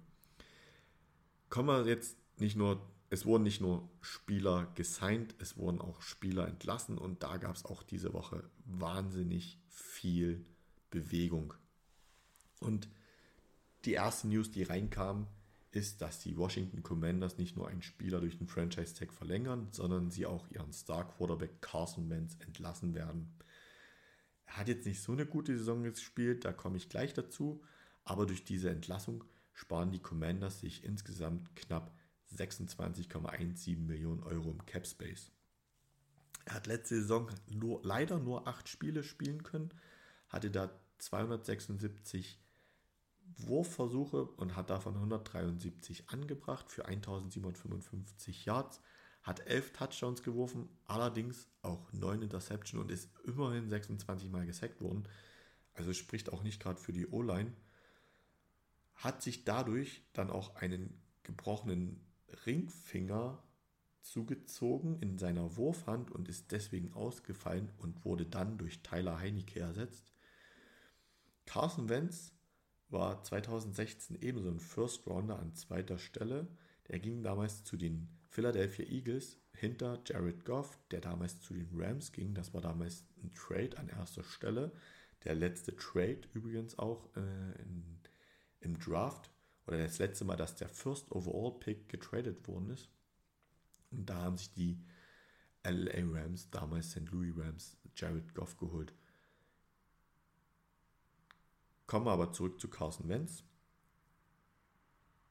Kommen 1.49 1.67
wir 1.67 1.85
jetzt 1.85 2.17
nicht 2.39 2.55
nur, 2.55 2.81
es 3.09 3.25
wurden 3.25 3.43
nicht 3.43 3.61
nur 3.61 3.89
Spieler 4.01 4.71
gesigned, 4.75 5.35
es 5.39 5.57
wurden 5.57 5.81
auch 5.81 6.01
Spieler 6.01 6.47
entlassen 6.47 6.97
und 6.97 7.23
da 7.23 7.37
gab 7.37 7.55
es 7.55 7.65
auch 7.65 7.83
diese 7.83 8.13
Woche 8.13 8.49
wahnsinnig 8.65 9.59
viel 9.67 10.45
Bewegung. 10.89 11.53
Und 12.59 12.87
die 13.85 13.93
erste 13.93 14.27
News, 14.27 14.51
die 14.51 14.63
reinkam, 14.63 15.27
ist, 15.71 16.01
dass 16.01 16.19
die 16.19 16.37
Washington 16.37 16.83
Commanders 16.83 17.37
nicht 17.37 17.55
nur 17.55 17.67
einen 17.67 17.81
Spieler 17.81 18.19
durch 18.19 18.37
den 18.37 18.47
Franchise-Tag 18.47 19.13
verlängern, 19.13 19.69
sondern 19.71 20.11
sie 20.11 20.25
auch 20.25 20.49
ihren 20.51 20.73
Star-Quarterback 20.73 21.61
Carson 21.61 22.09
Wentz 22.09 22.37
entlassen 22.39 22.93
werden. 22.93 23.33
Er 24.45 24.57
hat 24.57 24.67
jetzt 24.67 24.85
nicht 24.85 25.01
so 25.01 25.13
eine 25.13 25.25
gute 25.25 25.57
Saison 25.57 25.83
gespielt, 25.83 26.43
da 26.43 26.51
komme 26.51 26.77
ich 26.77 26.89
gleich 26.89 27.13
dazu, 27.13 27.63
aber 28.03 28.25
durch 28.25 28.43
diese 28.43 28.69
Entlassung 28.69 29.23
sparen 29.53 29.91
die 29.91 30.01
Commanders 30.01 30.61
sich 30.61 30.83
insgesamt 30.83 31.55
knapp 31.55 31.93
26,17 32.35 33.77
Millionen 33.79 34.23
Euro 34.23 34.51
im 34.51 34.65
Cap 34.65 34.87
Space. 34.87 35.31
Er 36.45 36.55
hat 36.55 36.67
letzte 36.67 36.95
Saison 37.01 37.29
nur, 37.49 37.81
leider 37.83 38.19
nur 38.19 38.47
acht 38.47 38.69
Spiele 38.69 39.03
spielen 39.03 39.43
können, 39.43 39.73
hatte 40.29 40.49
da 40.49 40.71
276 40.97 42.39
Wurfversuche 43.37 44.23
und 44.23 44.55
hat 44.55 44.69
davon 44.69 44.95
173 44.95 46.09
angebracht 46.09 46.71
für 46.71 46.85
1755 46.85 48.45
Yards, 48.45 48.81
hat 49.21 49.45
11 49.47 49.73
Touchdowns 49.73 50.23
geworfen, 50.23 50.67
allerdings 50.85 51.47
auch 51.61 51.91
9 51.93 52.23
Interceptions 52.23 52.81
und 52.81 52.91
ist 52.91 53.09
immerhin 53.25 53.69
26 53.69 54.29
Mal 54.29 54.45
gesackt 54.45 54.81
worden. 54.81 55.07
Also 55.73 55.93
spricht 55.93 56.33
auch 56.33 56.43
nicht 56.43 56.61
gerade 56.61 56.79
für 56.79 56.91
die 56.91 57.07
O-Line 57.07 57.53
hat 58.95 59.21
sich 59.21 59.43
dadurch 59.43 60.03
dann 60.13 60.29
auch 60.29 60.55
einen 60.55 61.01
gebrochenen 61.23 62.05
Ringfinger 62.45 63.41
zugezogen 64.01 64.99
in 64.99 65.17
seiner 65.17 65.55
Wurfhand 65.57 66.11
und 66.11 66.27
ist 66.27 66.51
deswegen 66.51 66.93
ausgefallen 66.93 67.71
und 67.77 68.03
wurde 68.03 68.25
dann 68.25 68.57
durch 68.57 68.81
Tyler 68.81 69.19
Heinecke 69.19 69.59
ersetzt. 69.59 70.11
Carson 71.45 71.89
Wentz 71.89 72.33
war 72.89 73.23
2016 73.23 74.17
ebenso 74.21 74.49
ein 74.49 74.59
First 74.59 75.07
Rounder 75.07 75.39
an 75.39 75.53
zweiter 75.53 75.97
Stelle. 75.97 76.47
Der 76.87 76.99
ging 76.99 77.23
damals 77.23 77.63
zu 77.63 77.77
den 77.77 78.09
Philadelphia 78.29 78.85
Eagles 78.85 79.37
hinter 79.53 80.01
Jared 80.05 80.45
Goff, 80.45 80.79
der 80.89 81.01
damals 81.01 81.41
zu 81.41 81.53
den 81.53 81.69
Rams 81.73 82.11
ging. 82.11 82.33
Das 82.33 82.53
war 82.53 82.61
damals 82.61 83.05
ein 83.23 83.33
Trade 83.33 83.77
an 83.77 83.89
erster 83.89 84.23
Stelle. 84.23 84.71
Der 85.23 85.35
letzte 85.35 85.75
Trade 85.75 86.21
übrigens 86.33 86.79
auch 86.79 87.07
äh, 87.15 87.61
in 87.61 87.99
im 88.61 88.79
Draft 88.79 89.29
oder 89.67 89.77
das 89.77 89.99
letzte 89.99 90.25
Mal, 90.25 90.37
dass 90.37 90.55
der 90.55 90.69
First 90.69 91.11
Overall 91.11 91.59
Pick 91.59 91.89
getradet 91.89 92.47
worden 92.47 92.69
ist. 92.69 92.89
Und 93.91 94.09
da 94.09 94.21
haben 94.21 94.37
sich 94.37 94.53
die 94.53 94.81
LA 95.63 96.03
Rams, 96.05 96.49
damals 96.49 96.91
St. 96.91 97.09
Louis 97.11 97.33
Rams, 97.37 97.77
Jared 97.95 98.33
Goff 98.33 98.57
geholt. 98.57 98.93
Kommen 101.85 102.05
wir 102.05 102.11
aber 102.11 102.31
zurück 102.31 102.59
zu 102.59 102.69
Carson 102.69 103.09
Wentz. 103.09 103.43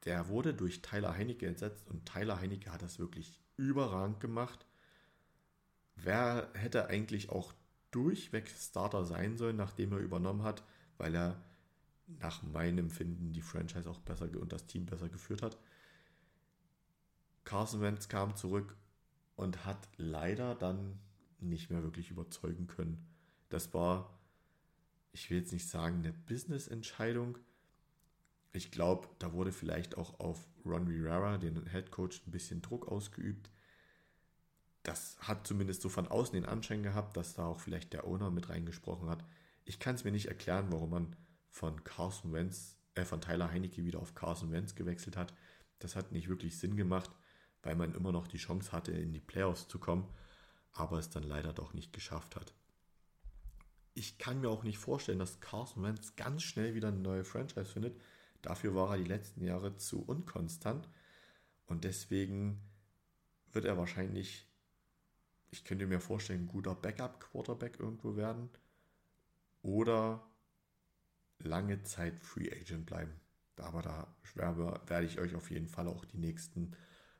Der 0.04 0.28
wurde 0.28 0.54
durch 0.54 0.82
Tyler 0.82 1.14
Heinecke 1.14 1.46
ersetzt 1.46 1.88
und 1.88 2.06
Tyler 2.06 2.40
Heinecke 2.40 2.72
hat 2.72 2.82
das 2.82 2.98
wirklich 2.98 3.40
überragend 3.56 4.20
gemacht. 4.20 4.66
Wer 5.96 6.50
hätte 6.54 6.86
eigentlich 6.86 7.30
auch 7.30 7.52
durchweg 7.90 8.48
Starter 8.48 9.04
sein 9.04 9.36
sollen, 9.36 9.56
nachdem 9.56 9.92
er 9.92 9.98
übernommen 9.98 10.42
hat, 10.42 10.62
weil 10.96 11.14
er 11.14 11.42
nach 12.18 12.42
meinem 12.42 12.78
Empfinden 12.78 13.32
die 13.32 13.42
Franchise 13.42 13.88
auch 13.88 14.00
besser 14.00 14.28
und 14.38 14.52
das 14.52 14.66
Team 14.66 14.86
besser 14.86 15.08
geführt 15.08 15.42
hat. 15.42 15.58
Carson 17.44 17.80
Wentz 17.80 18.08
kam 18.08 18.36
zurück 18.36 18.76
und 19.36 19.64
hat 19.64 19.88
leider 19.96 20.54
dann 20.54 20.98
nicht 21.40 21.70
mehr 21.70 21.82
wirklich 21.82 22.10
überzeugen 22.10 22.66
können. 22.66 23.06
Das 23.48 23.72
war, 23.74 24.18
ich 25.12 25.30
will 25.30 25.38
jetzt 25.38 25.52
nicht 25.52 25.68
sagen, 25.68 25.98
eine 25.98 26.12
Business-Entscheidung. 26.12 27.38
Ich 28.52 28.70
glaube, 28.70 29.08
da 29.18 29.32
wurde 29.32 29.52
vielleicht 29.52 29.96
auch 29.96 30.20
auf 30.20 30.46
Ron 30.64 30.86
Rivera, 30.86 31.38
den 31.38 31.66
Head 31.70 31.90
Coach, 31.90 32.22
ein 32.26 32.30
bisschen 32.30 32.62
Druck 32.62 32.88
ausgeübt. 32.88 33.50
Das 34.82 35.16
hat 35.20 35.46
zumindest 35.46 35.82
so 35.82 35.88
von 35.88 36.08
außen 36.08 36.34
den 36.34 36.46
Anschein 36.46 36.82
gehabt, 36.82 37.16
dass 37.16 37.34
da 37.34 37.46
auch 37.46 37.60
vielleicht 37.60 37.92
der 37.92 38.06
Owner 38.06 38.30
mit 38.30 38.48
reingesprochen 38.48 39.08
hat. 39.08 39.24
Ich 39.64 39.78
kann 39.78 39.94
es 39.94 40.04
mir 40.04 40.12
nicht 40.12 40.26
erklären, 40.26 40.66
warum 40.70 40.90
man 40.90 41.16
von 41.50 41.84
Carson 41.84 42.32
Wentz, 42.32 42.76
äh, 42.94 43.04
von 43.04 43.20
Tyler 43.20 43.50
Heinecke 43.50 43.84
wieder 43.84 44.00
auf 44.00 44.14
Carson 44.14 44.52
Wentz 44.52 44.74
gewechselt 44.74 45.16
hat. 45.16 45.34
Das 45.78 45.96
hat 45.96 46.12
nicht 46.12 46.28
wirklich 46.28 46.58
Sinn 46.58 46.76
gemacht, 46.76 47.10
weil 47.62 47.74
man 47.74 47.94
immer 47.94 48.12
noch 48.12 48.26
die 48.26 48.38
Chance 48.38 48.72
hatte, 48.72 48.92
in 48.92 49.12
die 49.12 49.20
Playoffs 49.20 49.68
zu 49.68 49.78
kommen, 49.78 50.08
aber 50.72 50.98
es 50.98 51.10
dann 51.10 51.24
leider 51.24 51.52
doch 51.52 51.74
nicht 51.74 51.92
geschafft 51.92 52.36
hat. 52.36 52.54
Ich 53.94 54.18
kann 54.18 54.40
mir 54.40 54.48
auch 54.48 54.62
nicht 54.62 54.78
vorstellen, 54.78 55.18
dass 55.18 55.40
Carson 55.40 55.82
Wentz 55.82 56.16
ganz 56.16 56.42
schnell 56.42 56.74
wieder 56.74 56.88
eine 56.88 57.00
neue 57.00 57.24
Franchise 57.24 57.72
findet. 57.72 58.00
Dafür 58.40 58.74
war 58.74 58.92
er 58.92 58.98
die 58.98 59.08
letzten 59.08 59.44
Jahre 59.44 59.76
zu 59.76 60.02
unkonstant 60.02 60.88
und 61.66 61.84
deswegen 61.84 62.62
wird 63.52 63.64
er 63.64 63.76
wahrscheinlich, 63.76 64.46
ich 65.50 65.64
könnte 65.64 65.86
mir 65.86 66.00
vorstellen, 66.00 66.44
ein 66.44 66.48
guter 66.48 66.74
Backup-Quarterback 66.74 67.80
irgendwo 67.80 68.16
werden 68.16 68.48
oder 69.62 70.29
lange 71.42 71.82
Zeit 71.82 72.20
Free 72.20 72.50
Agent 72.50 72.86
bleiben. 72.86 73.12
Aber 73.56 73.82
da 73.82 74.06
werde 74.86 75.06
ich 75.06 75.18
euch 75.18 75.34
auf 75.34 75.50
jeden 75.50 75.68
Fall 75.68 75.86
auch 75.86 76.04
die 76.04 76.18
nächsten 76.18 76.72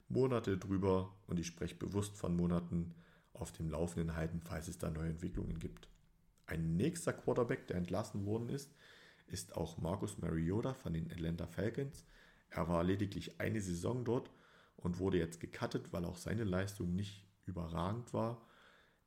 Monate 0.08 0.58
drüber 0.58 1.14
und 1.26 1.38
ich 1.38 1.46
spreche 1.46 1.74
bewusst 1.74 2.16
von 2.16 2.36
Monaten 2.36 2.94
auf 3.32 3.52
dem 3.52 3.70
Laufenden 3.70 4.16
halten, 4.16 4.40
falls 4.40 4.68
es 4.68 4.78
da 4.78 4.90
neue 4.90 5.10
Entwicklungen 5.10 5.58
gibt. 5.58 5.88
Ein 6.46 6.76
nächster 6.76 7.12
Quarterback, 7.12 7.66
der 7.68 7.76
entlassen 7.76 8.26
worden 8.26 8.48
ist, 8.48 8.74
ist 9.26 9.56
auch 9.56 9.78
Marcus 9.78 10.18
Mariota 10.18 10.74
von 10.74 10.92
den 10.92 11.10
Atlanta 11.12 11.46
Falcons. 11.46 12.04
Er 12.48 12.68
war 12.68 12.82
lediglich 12.82 13.40
eine 13.40 13.60
Saison 13.60 14.04
dort 14.04 14.30
und 14.76 14.98
wurde 14.98 15.18
jetzt 15.18 15.38
gecuttet, 15.40 15.92
weil 15.92 16.04
auch 16.04 16.16
seine 16.16 16.44
Leistung 16.44 16.96
nicht 16.96 17.24
überragend 17.46 18.12
war. 18.12 18.44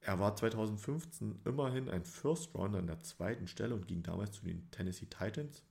Er 0.06 0.20
war 0.20 0.36
2015 0.36 1.40
immerhin 1.46 1.90
ein 1.90 2.04
First 2.04 2.54
Rounder 2.54 2.80
an 2.80 2.88
der 2.88 3.00
zweiten 3.02 3.48
Stelle 3.48 3.74
und 3.74 3.88
ging 3.88 4.04
damals 4.04 4.34
zu 4.34 4.44
den 4.44 4.70
Tennessee 4.70 5.06
Titans. 5.06 5.64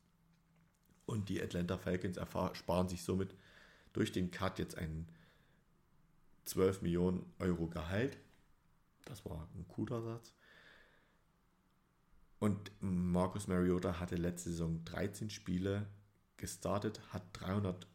Und 1.04 1.28
die 1.28 1.42
Atlanta 1.42 1.76
Falcons 1.76 2.16
ersparen 2.16 2.88
sich 2.88 3.02
somit 3.02 3.34
durch 3.92 4.10
den 4.10 4.30
Cut 4.30 4.58
jetzt 4.58 4.78
einen 4.78 5.06
12 6.46 6.80
Millionen 6.80 7.30
Euro 7.40 7.66
Gehalt. 7.66 8.16
Das 9.04 9.22
war 9.26 9.48
ein 9.54 9.68
cooler 9.68 10.00
Satz. 10.00 10.32
Und 12.38 12.72
Marcus 12.80 13.48
Mariota 13.48 14.00
hatte 14.00 14.16
letzte 14.16 14.50
Saison 14.50 14.82
13 14.86 15.28
Spiele 15.28 15.86
gestartet, 16.38 17.02
hat 17.12 17.22
300 17.34 17.86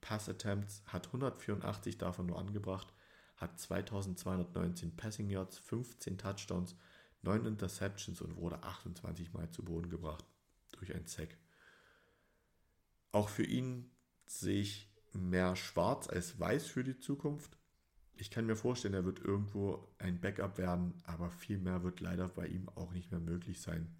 Pass 0.00 0.28
Attempts, 0.28 0.82
hat 0.86 1.06
184 1.06 1.96
davon 1.96 2.26
nur 2.26 2.38
angebracht 2.38 2.92
hat 3.36 3.58
2219 3.58 4.96
Passing 4.96 5.30
Yards, 5.30 5.58
15 5.58 6.18
Touchdowns, 6.18 6.76
9 7.22 7.44
Interceptions 7.46 8.20
und 8.20 8.36
wurde 8.36 8.62
28 8.62 9.32
Mal 9.32 9.50
zu 9.50 9.64
Boden 9.64 9.90
gebracht 9.90 10.24
durch 10.72 10.94
ein 10.94 11.06
Sack. 11.06 11.36
Auch 13.12 13.28
für 13.28 13.44
ihn 13.44 13.90
sehe 14.26 14.60
ich 14.60 14.90
mehr 15.12 15.56
schwarz 15.56 16.08
als 16.08 16.38
weiß 16.38 16.66
für 16.66 16.84
die 16.84 16.98
Zukunft. 16.98 17.56
Ich 18.14 18.30
kann 18.30 18.46
mir 18.46 18.56
vorstellen, 18.56 18.94
er 18.94 19.04
wird 19.04 19.20
irgendwo 19.20 19.94
ein 19.98 20.20
Backup 20.20 20.58
werden, 20.58 20.94
aber 21.04 21.30
viel 21.30 21.58
mehr 21.58 21.82
wird 21.82 22.00
leider 22.00 22.28
bei 22.28 22.46
ihm 22.46 22.68
auch 22.70 22.92
nicht 22.92 23.10
mehr 23.10 23.20
möglich 23.20 23.60
sein. 23.60 23.94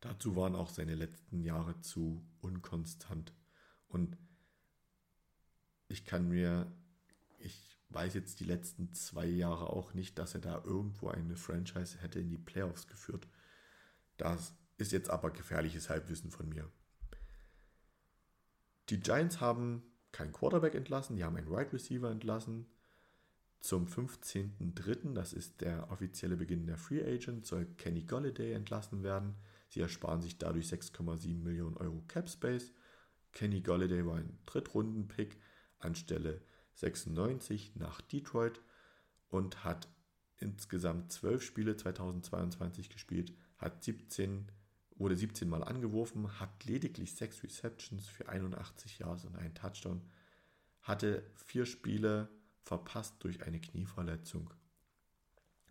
Dazu 0.00 0.36
waren 0.36 0.54
auch 0.54 0.68
seine 0.68 0.94
letzten 0.94 1.40
Jahre 1.40 1.80
zu 1.80 2.22
unkonstant. 2.40 3.32
Und 3.88 4.18
ich 5.88 6.04
kann 6.04 6.28
mir, 6.28 6.70
ich 7.38 7.73
weiß 7.94 8.14
jetzt 8.14 8.40
die 8.40 8.44
letzten 8.44 8.92
zwei 8.92 9.26
Jahre 9.26 9.70
auch 9.70 9.94
nicht, 9.94 10.18
dass 10.18 10.34
er 10.34 10.40
da 10.40 10.62
irgendwo 10.64 11.08
eine 11.08 11.36
Franchise 11.36 11.98
hätte 12.00 12.20
in 12.20 12.28
die 12.28 12.38
Playoffs 12.38 12.86
geführt. 12.86 13.28
Das 14.16 14.54
ist 14.76 14.92
jetzt 14.92 15.10
aber 15.10 15.30
gefährliches 15.30 15.88
Halbwissen 15.88 16.30
von 16.30 16.48
mir. 16.48 16.70
Die 18.90 19.00
Giants 19.00 19.40
haben 19.40 19.82
keinen 20.12 20.32
Quarterback 20.32 20.74
entlassen, 20.74 21.16
die 21.16 21.24
haben 21.24 21.36
einen 21.36 21.46
Wide 21.46 21.56
right 21.56 21.72
Receiver 21.72 22.10
entlassen. 22.10 22.66
Zum 23.60 23.86
15.03., 23.86 25.14
das 25.14 25.32
ist 25.32 25.62
der 25.62 25.90
offizielle 25.90 26.36
Beginn 26.36 26.66
der 26.66 26.76
Free 26.76 27.02
Agent, 27.02 27.46
soll 27.46 27.64
Kenny 27.78 28.02
Golladay 28.02 28.52
entlassen 28.52 29.02
werden. 29.02 29.36
Sie 29.68 29.80
ersparen 29.80 30.20
sich 30.20 30.36
dadurch 30.36 30.66
6,7 30.66 31.42
Millionen 31.42 31.76
Euro 31.78 32.04
Cap 32.06 32.28
Space. 32.28 32.72
Kenny 33.32 33.62
Golladay 33.62 34.04
war 34.04 34.16
ein 34.16 34.38
Drittrunden-Pick 34.44 35.38
anstelle 35.78 36.42
96 36.74 37.76
nach 37.76 38.00
Detroit 38.00 38.60
und 39.28 39.64
hat 39.64 39.88
insgesamt 40.38 41.12
12 41.12 41.42
Spiele 41.42 41.76
2022 41.76 42.90
gespielt, 42.90 43.32
hat 43.58 43.82
17, 43.82 44.50
wurde 44.96 45.16
17 45.16 45.48
Mal 45.48 45.64
angeworfen, 45.64 46.40
hat 46.40 46.64
lediglich 46.64 47.14
6 47.14 47.42
Receptions 47.44 48.08
für 48.08 48.28
81 48.28 48.98
Yards 48.98 49.24
und 49.24 49.36
einen 49.36 49.54
Touchdown, 49.54 50.02
hatte 50.80 51.24
4 51.36 51.66
Spiele 51.66 52.28
verpasst 52.62 53.16
durch 53.20 53.42
eine 53.42 53.60
Knieverletzung. 53.60 54.50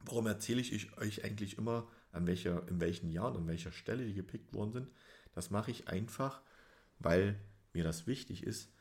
Warum 0.05 0.27
erzähle 0.27 0.61
ich 0.61 0.97
euch 0.97 1.23
eigentlich 1.23 1.57
immer, 1.57 1.87
an 2.11 2.27
welcher, 2.27 2.67
in 2.67 2.79
welchen 2.79 3.09
Jahren, 3.09 3.37
an 3.37 3.47
welcher 3.47 3.71
Stelle 3.71 4.05
die 4.05 4.13
gepickt 4.13 4.53
worden 4.53 4.73
sind? 4.73 4.91
Das 5.33 5.49
mache 5.49 5.71
ich 5.71 5.87
einfach, 5.87 6.41
weil 6.99 7.39
mir 7.73 7.83
das 7.83 8.05
wichtig 8.05 8.43
ist, 8.43 8.71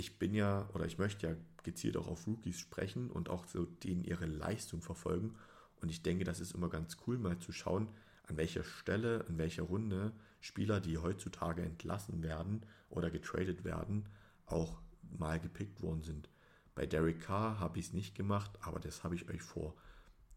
ich 0.00 0.18
bin 0.18 0.34
ja 0.34 0.68
oder 0.72 0.86
ich 0.86 0.98
möchte 0.98 1.28
ja 1.28 1.36
gezielt 1.62 1.96
auch 1.98 2.08
auf 2.08 2.26
Rookies 2.26 2.58
sprechen 2.58 3.10
und 3.10 3.28
auch 3.28 3.46
so 3.46 3.66
denen 3.66 4.02
ihre 4.02 4.26
Leistung 4.26 4.80
verfolgen. 4.80 5.36
Und 5.80 5.90
ich 5.90 6.02
denke, 6.02 6.24
das 6.24 6.40
ist 6.40 6.54
immer 6.54 6.70
ganz 6.70 6.96
cool, 7.06 7.18
mal 7.18 7.38
zu 7.38 7.52
schauen, 7.52 7.88
an 8.24 8.36
welcher 8.38 8.64
Stelle, 8.64 9.24
in 9.28 9.38
welcher 9.38 9.64
Runde 9.64 10.12
Spieler, 10.40 10.80
die 10.80 10.96
heutzutage 10.96 11.62
entlassen 11.62 12.22
werden 12.22 12.64
oder 12.88 13.10
getradet 13.10 13.62
werden, 13.64 14.08
auch 14.46 14.80
mal 15.18 15.38
gepickt 15.38 15.82
worden 15.82 16.02
sind. 16.02 16.30
Bei 16.74 16.86
Derek 16.86 17.20
Carr 17.20 17.60
habe 17.60 17.78
ich 17.78 17.86
es 17.88 17.92
nicht 17.92 18.14
gemacht, 18.14 18.50
aber 18.62 18.80
das 18.80 19.04
habe 19.04 19.14
ich 19.14 19.28
euch 19.28 19.42
vor 19.42 19.74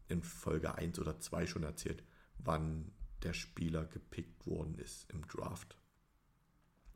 in 0.10 0.23
Folge 0.23 0.76
1 0.76 0.99
oder 0.99 1.19
2 1.19 1.47
schon 1.47 1.63
erzählt, 1.63 2.04
wann 2.38 2.91
der 3.21 3.34
Spieler 3.34 3.86
gepickt 3.86 4.45
worden 4.45 4.76
ist 4.76 5.10
im 5.10 5.26
Draft. 5.28 5.78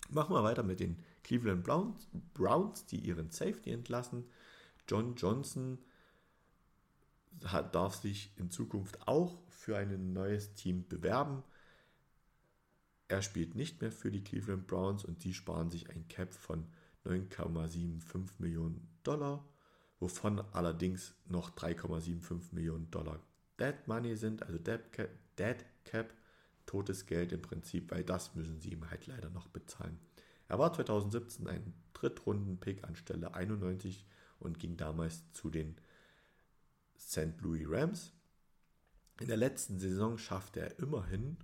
Machen 0.09 0.35
wir 0.35 0.43
weiter 0.43 0.63
mit 0.63 0.81
den 0.81 1.01
Cleveland 1.27 1.65
Browns, 1.65 2.07
Browns 2.33 2.85
die 2.85 2.99
ihren 2.99 3.29
Safety 3.31 3.71
entlassen. 3.71 4.23
John 4.87 5.15
Johnson 5.15 5.77
hat, 7.43 7.75
darf 7.75 7.95
sich 7.95 8.31
in 8.37 8.49
Zukunft 8.49 9.05
auch 9.09 9.37
für 9.49 9.77
ein 9.77 10.13
neues 10.13 10.53
Team 10.53 10.87
bewerben. 10.87 11.43
Er 13.09 13.21
spielt 13.21 13.55
nicht 13.55 13.81
mehr 13.81 13.91
für 13.91 14.09
die 14.09 14.23
Cleveland 14.23 14.67
Browns 14.67 15.03
und 15.03 15.25
die 15.25 15.33
sparen 15.33 15.69
sich 15.69 15.89
ein 15.89 16.07
Cap 16.07 16.33
von 16.33 16.65
9,75 17.03 18.29
Millionen 18.39 18.87
Dollar, 19.03 19.45
wovon 19.99 20.39
allerdings 20.53 21.13
noch 21.27 21.49
3,75 21.57 22.53
Millionen 22.53 22.89
Dollar 22.89 23.19
Dead 23.59 23.75
Money 23.85 24.15
sind, 24.15 24.43
also 24.43 24.57
Dead 24.59 24.93
Cap, 24.93 25.09
Dead 25.37 25.57
Cap 25.83 26.13
totes 26.65 27.05
Geld 27.05 27.33
im 27.33 27.41
Prinzip, 27.41 27.91
weil 27.91 28.05
das 28.05 28.33
müssen 28.33 28.61
sie 28.61 28.71
ihm 28.71 28.89
halt 28.89 29.07
leider 29.07 29.29
noch 29.29 29.47
bezahlen. 29.47 29.99
Er 30.47 30.59
war 30.59 30.73
2017 30.73 31.47
ein 31.47 31.73
Drittrunden-Pick 31.93 32.83
an 32.83 32.95
Stelle 32.95 33.33
91 33.33 34.05
und 34.39 34.59
ging 34.59 34.77
damals 34.77 35.31
zu 35.33 35.49
den 35.49 35.75
St. 36.97 37.39
Louis 37.41 37.65
Rams. 37.67 38.13
In 39.19 39.27
der 39.27 39.37
letzten 39.37 39.79
Saison 39.79 40.17
schaffte 40.17 40.61
er 40.61 40.79
immerhin 40.79 41.37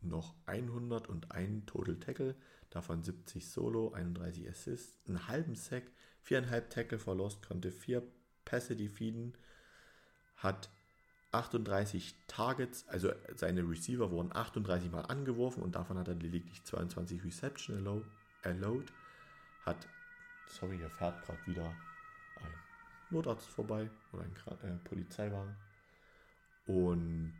noch 0.00 0.34
101 0.46 1.66
Total 1.66 1.96
Tackle, 1.96 2.36
davon 2.70 3.02
70 3.02 3.50
Solo, 3.50 3.92
31 3.92 4.48
Assists, 4.48 4.98
einen 5.08 5.26
halben 5.26 5.54
Sack, 5.54 5.84
4,5 6.26 6.68
Tackle 6.68 6.98
verlost, 6.98 7.46
konnte 7.46 7.70
4 7.70 8.02
Pässe 8.44 8.76
defeaten, 8.76 9.32
hat 10.36 10.70
38 11.32 12.14
Targets, 12.28 12.86
also 12.88 13.12
seine 13.34 13.68
Receiver 13.68 14.10
wurden 14.10 14.34
38 14.34 14.90
Mal 14.90 15.02
angeworfen 15.02 15.62
und 15.62 15.74
davon 15.74 15.98
hat 15.98 16.08
er 16.08 16.14
lediglich 16.14 16.62
22 16.64 17.24
Reception 17.24 17.76
allowed. 18.42 18.92
Hat, 19.64 19.86
sorry, 20.46 20.78
hier 20.78 20.90
fährt 20.90 21.22
gerade 21.24 21.46
wieder 21.46 21.66
ein 21.66 22.54
Notarzt 23.10 23.48
vorbei 23.48 23.90
oder 24.12 24.24
ein 24.24 24.36
äh, 24.62 24.76
Polizeiwagen. 24.84 25.56
Und 26.66 27.34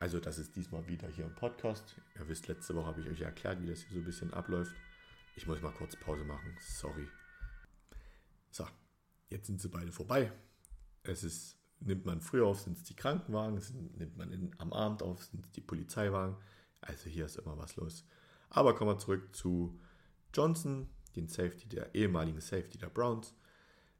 Also 0.00 0.18
das 0.18 0.38
ist 0.38 0.56
diesmal 0.56 0.88
wieder 0.88 1.08
hier 1.08 1.26
im 1.26 1.34
Podcast. 1.34 1.94
Ihr 2.18 2.26
wisst, 2.26 2.48
letzte 2.48 2.74
Woche 2.74 2.86
habe 2.86 3.02
ich 3.02 3.08
euch 3.08 3.20
erklärt, 3.20 3.60
wie 3.60 3.66
das 3.66 3.82
hier 3.82 3.92
so 3.92 3.98
ein 3.98 4.04
bisschen 4.04 4.32
abläuft. 4.32 4.74
Ich 5.36 5.46
muss 5.46 5.60
mal 5.60 5.72
kurz 5.72 5.94
Pause 5.94 6.24
machen. 6.24 6.56
Sorry. 6.58 7.06
So, 8.50 8.66
jetzt 9.28 9.46
sind 9.46 9.60
sie 9.60 9.68
beide 9.68 9.92
vorbei. 9.92 10.32
Es 11.02 11.22
ist, 11.22 11.58
nimmt 11.80 12.06
man 12.06 12.22
früher 12.22 12.46
auf, 12.46 12.60
sind 12.60 12.78
es 12.78 12.84
die 12.84 12.96
Krankenwagen, 12.96 13.58
es 13.58 13.74
nimmt 13.74 14.16
man 14.16 14.32
in, 14.32 14.58
am 14.58 14.72
Abend 14.72 15.02
auf, 15.02 15.22
sind 15.22 15.44
es 15.44 15.52
die 15.52 15.60
Polizeiwagen. 15.60 16.34
Also 16.80 17.10
hier 17.10 17.26
ist 17.26 17.36
immer 17.36 17.58
was 17.58 17.76
los. 17.76 18.06
Aber 18.50 18.74
kommen 18.74 18.90
wir 18.90 18.98
zurück 18.98 19.34
zu 19.34 19.80
Johnson, 20.34 20.88
den 21.16 21.28
Safety 21.28 21.68
der 21.68 21.94
ehemaligen 21.94 22.40
Safety 22.40 22.78
der 22.78 22.88
Browns. 22.88 23.34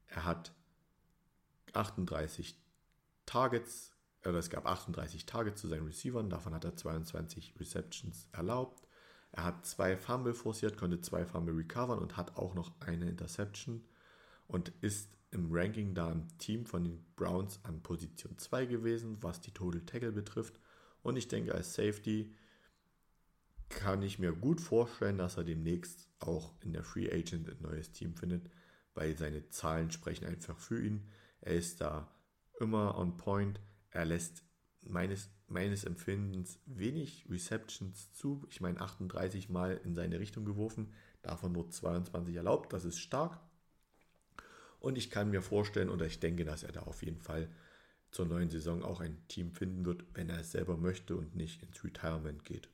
Er 0.09 0.25
hat 0.25 0.53
38 1.73 2.57
Targets, 3.27 3.93
oder 4.25 4.39
es 4.39 4.51
gab 4.51 4.67
38 4.67 5.25
Targets 5.25 5.61
zu 5.61 5.69
seinen 5.69 5.87
Receivern, 5.87 6.29
davon 6.29 6.53
hat 6.53 6.65
er 6.65 6.77
22 6.77 7.55
Receptions 7.59 8.29
erlaubt. 8.33 8.87
Er 9.33 9.45
hat 9.45 9.65
zwei 9.65 9.97
Fumble 9.97 10.35
forciert, 10.35 10.77
konnte 10.77 11.01
zwei 11.01 11.25
Fumble 11.25 11.55
recovern 11.55 12.01
und 12.01 12.17
hat 12.17 12.37
auch 12.37 12.55
noch 12.55 12.73
eine 12.81 13.09
Interception 13.09 13.85
und 14.49 14.73
ist 14.81 15.09
im 15.31 15.49
Ranking 15.53 15.95
da 15.95 16.11
im 16.11 16.27
Team 16.39 16.67
von 16.67 16.83
den 16.83 17.05
Browns 17.15 17.61
an 17.63 17.83
Position 17.83 18.37
2 18.37 18.67
gewesen, 18.67 19.19
was 19.21 19.41
die 19.41 19.53
Total 19.53 19.81
Tackle 19.83 20.11
betrifft. 20.11 20.59
Und 21.03 21.17
ich 21.17 21.29
denke, 21.29 21.55
als 21.55 21.75
Safety 21.75 22.35
kann 23.71 24.03
ich 24.03 24.19
mir 24.19 24.33
gut 24.33 24.61
vorstellen, 24.61 25.17
dass 25.17 25.37
er 25.37 25.45
demnächst 25.45 26.09
auch 26.19 26.53
in 26.61 26.73
der 26.73 26.83
Free 26.83 27.11
Agent 27.11 27.49
ein 27.49 27.63
neues 27.63 27.93
Team 27.93 28.15
findet, 28.15 28.51
weil 28.95 29.17
seine 29.17 29.49
Zahlen 29.49 29.91
sprechen 29.91 30.27
einfach 30.27 30.59
für 30.59 30.85
ihn. 30.85 31.09
Er 31.41 31.55
ist 31.55 31.81
da 31.81 32.13
immer 32.59 32.99
on 32.99 33.17
point. 33.17 33.61
Er 33.91 34.05
lässt 34.05 34.45
meines, 34.83 35.31
meines 35.47 35.85
Empfindens 35.85 36.59
wenig 36.67 37.27
Receptions 37.31 38.13
zu. 38.13 38.45
Ich 38.51 38.61
meine, 38.61 38.81
38 38.81 39.49
Mal 39.49 39.81
in 39.85 39.95
seine 39.95 40.21
Richtung 40.21 40.45
geworfen, 40.45 40.93
davon 41.23 41.53
nur 41.53 41.71
22 41.71 42.35
erlaubt. 42.35 42.73
Das 42.73 42.85
ist 42.85 42.99
stark. 42.99 43.41
Und 44.81 44.99
ich 44.99 45.11
kann 45.11 45.31
mir 45.31 45.43
vorstellen 45.43 45.91
oder 45.91 46.07
ich 46.07 46.21
denke, 46.21 46.45
dass 46.45 46.65
er 46.65 46.73
da 46.73 46.81
auf 46.83 47.03
jeden 47.03 47.21
Fall 47.21 47.49
zur 48.11 48.27
neuen 48.27 48.51
Saison 48.51 48.83
auch 48.83 49.01
ein 49.01 49.23
Team 49.29 49.53
finden 49.53 49.85
wird, 49.85 50.05
wenn 50.15 50.29
er 50.29 50.41
es 50.41 50.51
selber 50.51 50.77
möchte 50.77 51.17
und 51.17 51.37
nicht 51.37 51.63
ins 51.63 51.85
Retirement 51.85 52.45
geht. 52.45 52.69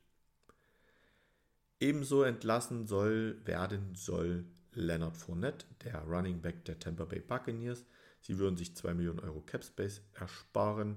Ebenso 1.78 2.22
entlassen 2.22 2.86
soll 2.86 3.40
werden 3.44 3.94
soll 3.94 4.46
Leonard 4.72 5.16
Fournette, 5.16 5.66
der 5.84 6.02
Running 6.02 6.40
Back 6.40 6.64
der 6.64 6.78
Tampa 6.78 7.04
Bay 7.04 7.20
Buccaneers. 7.20 7.84
Sie 8.20 8.38
würden 8.38 8.56
sich 8.56 8.74
2 8.74 8.94
Millionen 8.94 9.20
Euro 9.20 9.40
Cap 9.42 9.64
Space 9.64 10.02
ersparen. 10.14 10.96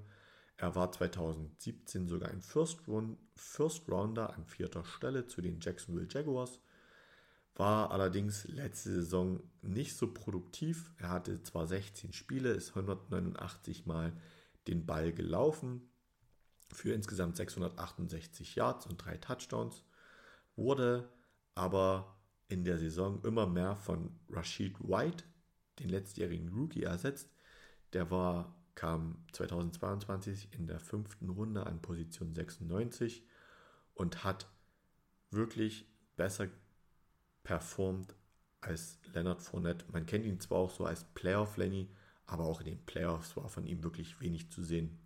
Er 0.58 0.76
war 0.76 0.92
2017 0.92 2.08
sogar 2.08 2.30
ein 2.30 2.42
First, 2.42 2.88
Run, 2.88 3.18
First 3.36 3.90
Rounder 3.90 4.34
an 4.34 4.46
vierter 4.46 4.84
Stelle 4.84 5.28
zu 5.28 5.42
den 5.42 5.60
Jacksonville 5.62 6.08
Jaguars 6.10 6.60
war 7.60 7.92
allerdings 7.92 8.48
letzte 8.48 8.90
Saison 8.90 9.44
nicht 9.62 9.96
so 9.96 10.14
produktiv. 10.14 10.94
Er 10.98 11.10
hatte 11.10 11.44
zwar 11.44 11.68
16 11.68 12.14
Spiele, 12.14 12.52
ist 12.52 12.70
189 12.70 13.86
Mal 13.86 14.14
den 14.68 14.86
Ball 14.86 15.12
gelaufen 15.12 15.92
für 16.72 16.94
insgesamt 16.94 17.36
668 17.36 18.56
Yards 18.56 18.88
und 18.88 19.04
drei 19.04 19.18
Touchdowns, 19.18 19.84
wurde 20.60 21.10
aber 21.56 22.20
in 22.48 22.64
der 22.64 22.78
Saison 22.78 23.24
immer 23.24 23.48
mehr 23.48 23.76
von 23.76 24.20
Rashid 24.30 24.76
White, 24.80 25.24
den 25.80 25.90
letztjährigen 25.90 26.50
Rookie, 26.50 26.84
ersetzt. 26.84 27.32
Der 27.94 28.12
war, 28.12 28.56
kam 28.76 29.24
2022 29.34 30.54
in 30.54 30.68
der 30.68 30.80
fünften 30.80 31.30
Runde 31.30 31.66
an 31.66 31.82
Position 31.82 32.34
96 32.34 33.26
und 33.94 34.24
hat 34.24 34.48
wirklich 35.32 35.86
besser 36.16 36.48
performt 37.44 38.16
als 38.62 39.00
Leonard 39.14 39.42
Fournette. 39.42 39.86
Man 39.92 40.06
kennt 40.06 40.26
ihn 40.26 40.40
zwar 40.40 40.60
auch 40.60 40.72
so 40.72 40.86
als 40.86 41.04
Playoff 41.14 41.58
Lenny, 41.58 41.90
aber 42.26 42.46
auch 42.46 42.60
in 42.60 42.68
den 42.68 42.86
Playoffs 42.86 43.36
war 43.38 43.50
von 43.50 43.66
ihm 43.66 43.84
wirklich 43.84 44.20
wenig 44.22 44.52
zu 44.52 44.64
sehen. 44.64 45.00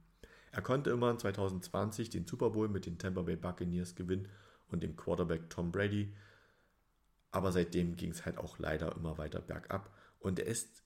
Er 0.51 0.61
konnte 0.61 0.91
immer 0.91 1.17
2020 1.17 2.09
den 2.09 2.25
Super 2.25 2.51
Bowl 2.51 2.69
mit 2.69 2.85
den 2.85 2.97
Tampa 2.97 3.23
Bay 3.23 3.35
Buccaneers 3.35 3.95
gewinnen 3.95 4.29
und 4.69 4.84
dem 4.84 4.95
Quarterback 4.95 5.49
Tom 5.49 5.71
Brady. 5.71 6.13
Aber 7.32 7.52
seitdem 7.52 7.95
ging 7.95 8.12
es 8.12 8.26
halt 8.26 8.38
auch 8.38 8.60
leider 8.60 8.95
immer 8.95 9.17
weiter 9.17 9.41
bergab. 9.41 9.93
Und 10.19 10.39
er 10.39 10.45
ist, 10.45 10.84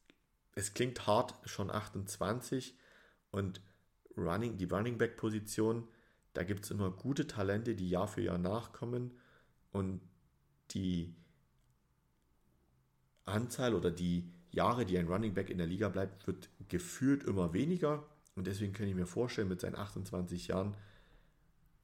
es 0.56 0.74
klingt 0.74 1.06
hart, 1.08 1.36
schon 1.46 1.70
28 1.70 2.78
und 3.32 3.62
Running, 4.18 4.58
die 4.58 4.66
Running 4.66 4.98
Back 4.98 5.18
Position, 5.18 5.88
da 6.34 6.44
gibt 6.44 6.66
es 6.66 6.72
immer 6.72 6.92
gute 6.92 7.28
Talente, 7.28 7.76
die 7.76 7.90
Jahr 7.90 8.08
für 8.08 8.22
Jahr 8.22 8.38
nachkommen 8.38 9.18
und 9.72 10.02
die 10.72 11.16
Anzahl 13.26 13.74
oder 13.74 13.92
die 13.92 14.32
Jahre, 14.52 14.86
die 14.86 14.98
ein 14.98 15.08
Running 15.08 15.34
Back 15.34 15.50
in 15.50 15.58
der 15.58 15.68
Liga 15.68 15.90
bleibt, 15.90 16.28
wird 16.28 16.50
gefühlt 16.68 17.24
immer 17.24 17.54
weniger. 17.54 18.06
Und 18.36 18.48
deswegen 18.48 18.74
kann 18.74 18.88
ich 18.88 18.96
mir 18.96 19.06
vorstellen, 19.06 19.48
mit 19.50 19.62
seinen 19.62 19.76
28 19.76 20.48
Jahren 20.48 20.76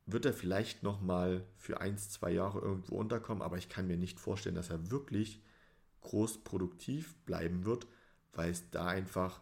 wird 0.06 0.26
er 0.26 0.34
vielleicht 0.34 0.84
nochmal 0.84 1.46
für 1.58 1.80
ein, 1.82 1.98
zwei 1.98 2.32
Jahre 2.32 2.60
irgendwo 2.60 2.98
unterkommen. 2.98 3.42
Aber 3.42 3.58
ich 3.58 3.70
kann 3.70 3.88
mir 3.88 3.98
nicht 3.98 4.20
vorstellen, 4.20 4.56
dass 4.56 4.70
er 4.70 4.92
wirklich 4.92 5.42
groß 6.02 6.44
produktiv 6.44 7.16
bleiben 7.26 7.66
wird, 7.66 7.88
weil 8.34 8.52
es 8.52 8.70
da 8.70 8.88
einfach 8.88 9.42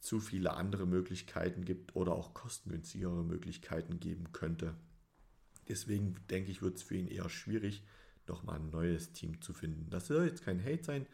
zu 0.00 0.20
viele 0.20 0.54
andere 0.54 0.86
Möglichkeiten 0.86 1.64
gibt 1.64 1.96
oder 1.96 2.12
auch 2.12 2.34
kostengünstigere 2.34 3.24
Möglichkeiten 3.24 4.00
geben 4.00 4.32
könnte. 4.32 4.74
Deswegen 5.68 6.16
denke 6.28 6.50
ich, 6.50 6.60
wird 6.60 6.76
es 6.76 6.82
für 6.82 6.96
ihn 6.96 7.08
eher 7.08 7.30
schwierig, 7.30 7.82
nochmal 8.28 8.56
ein 8.56 8.70
neues 8.70 9.12
Team 9.12 9.40
zu 9.40 9.54
finden. 9.54 9.88
Das 9.88 10.08
soll 10.08 10.26
jetzt 10.26 10.44
kein 10.44 10.62
Hate 10.62 10.84
sein. 10.84 11.06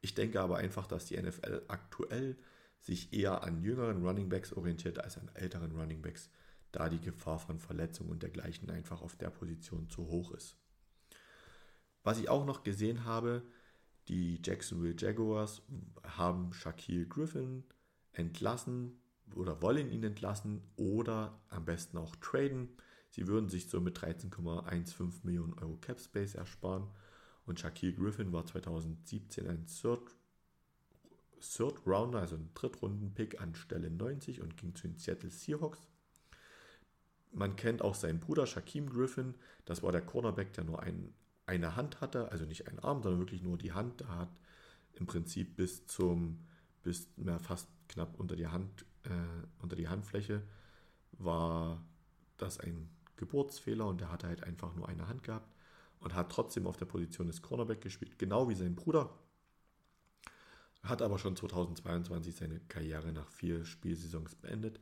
Ich 0.00 0.14
denke 0.14 0.40
aber 0.40 0.58
einfach, 0.58 0.86
dass 0.86 1.06
die 1.06 1.20
NFL 1.20 1.62
aktuell 1.66 2.36
sich 2.80 3.12
eher 3.12 3.42
an 3.42 3.62
jüngeren 3.62 4.04
Runningbacks 4.06 4.52
orientiert 4.52 5.00
als 5.00 5.18
an 5.18 5.28
älteren 5.34 5.72
Runningbacks, 5.72 6.30
da 6.76 6.90
die 6.90 7.00
Gefahr 7.00 7.38
von 7.38 7.58
Verletzungen 7.58 8.10
und 8.10 8.22
dergleichen 8.22 8.68
einfach 8.68 9.00
auf 9.00 9.16
der 9.16 9.30
Position 9.30 9.88
zu 9.88 10.08
hoch 10.08 10.32
ist. 10.32 10.58
Was 12.04 12.18
ich 12.18 12.28
auch 12.28 12.44
noch 12.44 12.64
gesehen 12.64 13.06
habe, 13.06 13.42
die 14.08 14.40
Jacksonville 14.44 14.94
Jaguars 14.96 15.62
haben 16.04 16.52
Shaquille 16.52 17.06
Griffin 17.06 17.64
entlassen 18.12 19.00
oder 19.34 19.62
wollen 19.62 19.90
ihn 19.90 20.04
entlassen 20.04 20.62
oder 20.76 21.40
am 21.48 21.64
besten 21.64 21.96
auch 21.96 22.14
traden. 22.16 22.68
Sie 23.08 23.26
würden 23.26 23.48
sich 23.48 23.70
somit 23.70 23.98
13,15 23.98 25.24
Millionen 25.24 25.54
Euro 25.54 25.78
Cap 25.78 25.98
Space 25.98 26.34
ersparen 26.34 26.86
und 27.46 27.58
Shaquille 27.58 27.94
Griffin 27.94 28.32
war 28.32 28.44
2017 28.44 29.46
ein 29.46 29.64
Third, 29.66 30.14
Third 31.40 31.86
Rounder, 31.86 32.20
also 32.20 32.36
ein 32.36 32.50
Drittrunden-Pick 32.52 33.40
an 33.40 33.54
Stelle 33.54 33.90
90 33.90 34.42
und 34.42 34.58
ging 34.58 34.74
zu 34.74 34.88
den 34.88 34.98
Seattle 34.98 35.30
Seahawks. 35.30 35.88
Man 37.36 37.54
kennt 37.54 37.82
auch 37.82 37.94
seinen 37.94 38.18
Bruder 38.18 38.46
Shaquem 38.46 38.88
Griffin, 38.88 39.34
das 39.66 39.82
war 39.82 39.92
der 39.92 40.00
Cornerback, 40.00 40.54
der 40.54 40.64
nur 40.64 40.82
ein, 40.82 41.12
eine 41.44 41.76
Hand 41.76 42.00
hatte, 42.00 42.32
also 42.32 42.46
nicht 42.46 42.66
einen 42.66 42.78
Arm, 42.78 43.02
sondern 43.02 43.20
wirklich 43.20 43.42
nur 43.42 43.58
die 43.58 43.74
Hand. 43.74 44.00
Er 44.00 44.20
hat 44.20 44.40
im 44.94 45.04
Prinzip 45.04 45.54
bis 45.54 45.86
zum, 45.86 46.38
bis 46.82 47.08
mehr 47.18 47.38
fast 47.38 47.68
knapp 47.88 48.18
unter 48.18 48.36
die 48.36 48.46
Hand, 48.46 48.86
äh, 49.04 49.10
unter 49.60 49.76
die 49.76 49.86
Handfläche 49.86 50.42
war 51.12 51.84
das 52.38 52.58
ein 52.58 52.88
Geburtsfehler 53.16 53.86
und 53.86 54.00
er 54.00 54.10
hatte 54.10 54.28
halt 54.28 54.42
einfach 54.42 54.74
nur 54.74 54.88
eine 54.88 55.06
Hand 55.06 55.22
gehabt 55.22 55.54
und 56.00 56.14
hat 56.14 56.32
trotzdem 56.32 56.66
auf 56.66 56.78
der 56.78 56.86
Position 56.86 57.26
des 57.26 57.42
Cornerback 57.42 57.82
gespielt, 57.82 58.18
genau 58.18 58.48
wie 58.48 58.54
sein 58.54 58.74
Bruder. 58.74 59.10
Hat 60.82 61.02
aber 61.02 61.18
schon 61.18 61.36
2022 61.36 62.34
seine 62.34 62.60
Karriere 62.60 63.12
nach 63.12 63.28
vier 63.28 63.66
Spielsaisons 63.66 64.36
beendet. 64.36 64.80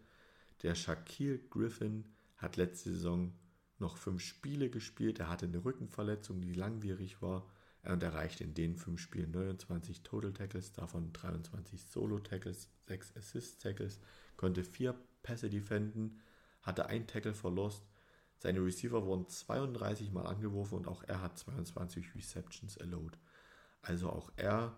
Der 0.63 0.77
Shaquille 0.77 1.41
Griffin 1.51 2.05
hat 2.37 2.57
letzte 2.57 2.93
Saison 2.93 3.33
noch 3.79 3.97
fünf 3.97 4.23
Spiele 4.23 4.71
gespielt. 4.71 5.21
Er 5.21 5.29
hatte 5.29 5.47
eine 5.47 5.65
Rückenverletzung, 5.65 6.41
die 6.41 6.53
langwierig 6.53 7.23
war. 7.23 7.49
Und 7.83 8.03
erreichte 8.03 8.45
in 8.45 8.55
den 8.55 8.77
fünf 8.77 8.99
Spielen 8.99 9.31
29 9.31 10.03
Total 10.03 10.33
Tackles, 10.33 10.73
davon 10.73 11.13
23 11.13 11.85
Solo 11.85 12.19
Tackles, 12.19 12.71
6 12.87 13.15
Assist 13.15 13.61
Tackles, 13.61 14.01
konnte 14.39 14.65
vier 14.65 14.95
Pässe 15.23 15.51
defenden, 15.51 16.19
hatte 16.63 16.87
ein 16.87 17.07
Tackle 17.07 17.35
verlost 17.35 17.85
seine 18.45 18.63
Receiver 18.63 19.07
wurden 19.07 19.27
32 19.27 20.13
Mal 20.13 20.27
angeworfen 20.27 20.77
und 20.77 20.87
auch 20.87 21.03
er 21.05 21.23
hat 21.23 21.39
22 21.39 22.15
Receptions 22.15 22.77
allowed. 22.77 23.19
Also 23.81 24.11
auch 24.11 24.31
er 24.37 24.77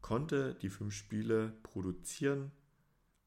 konnte 0.00 0.56
die 0.56 0.68
fünf 0.68 0.92
Spiele 0.92 1.50
produzieren, 1.62 2.50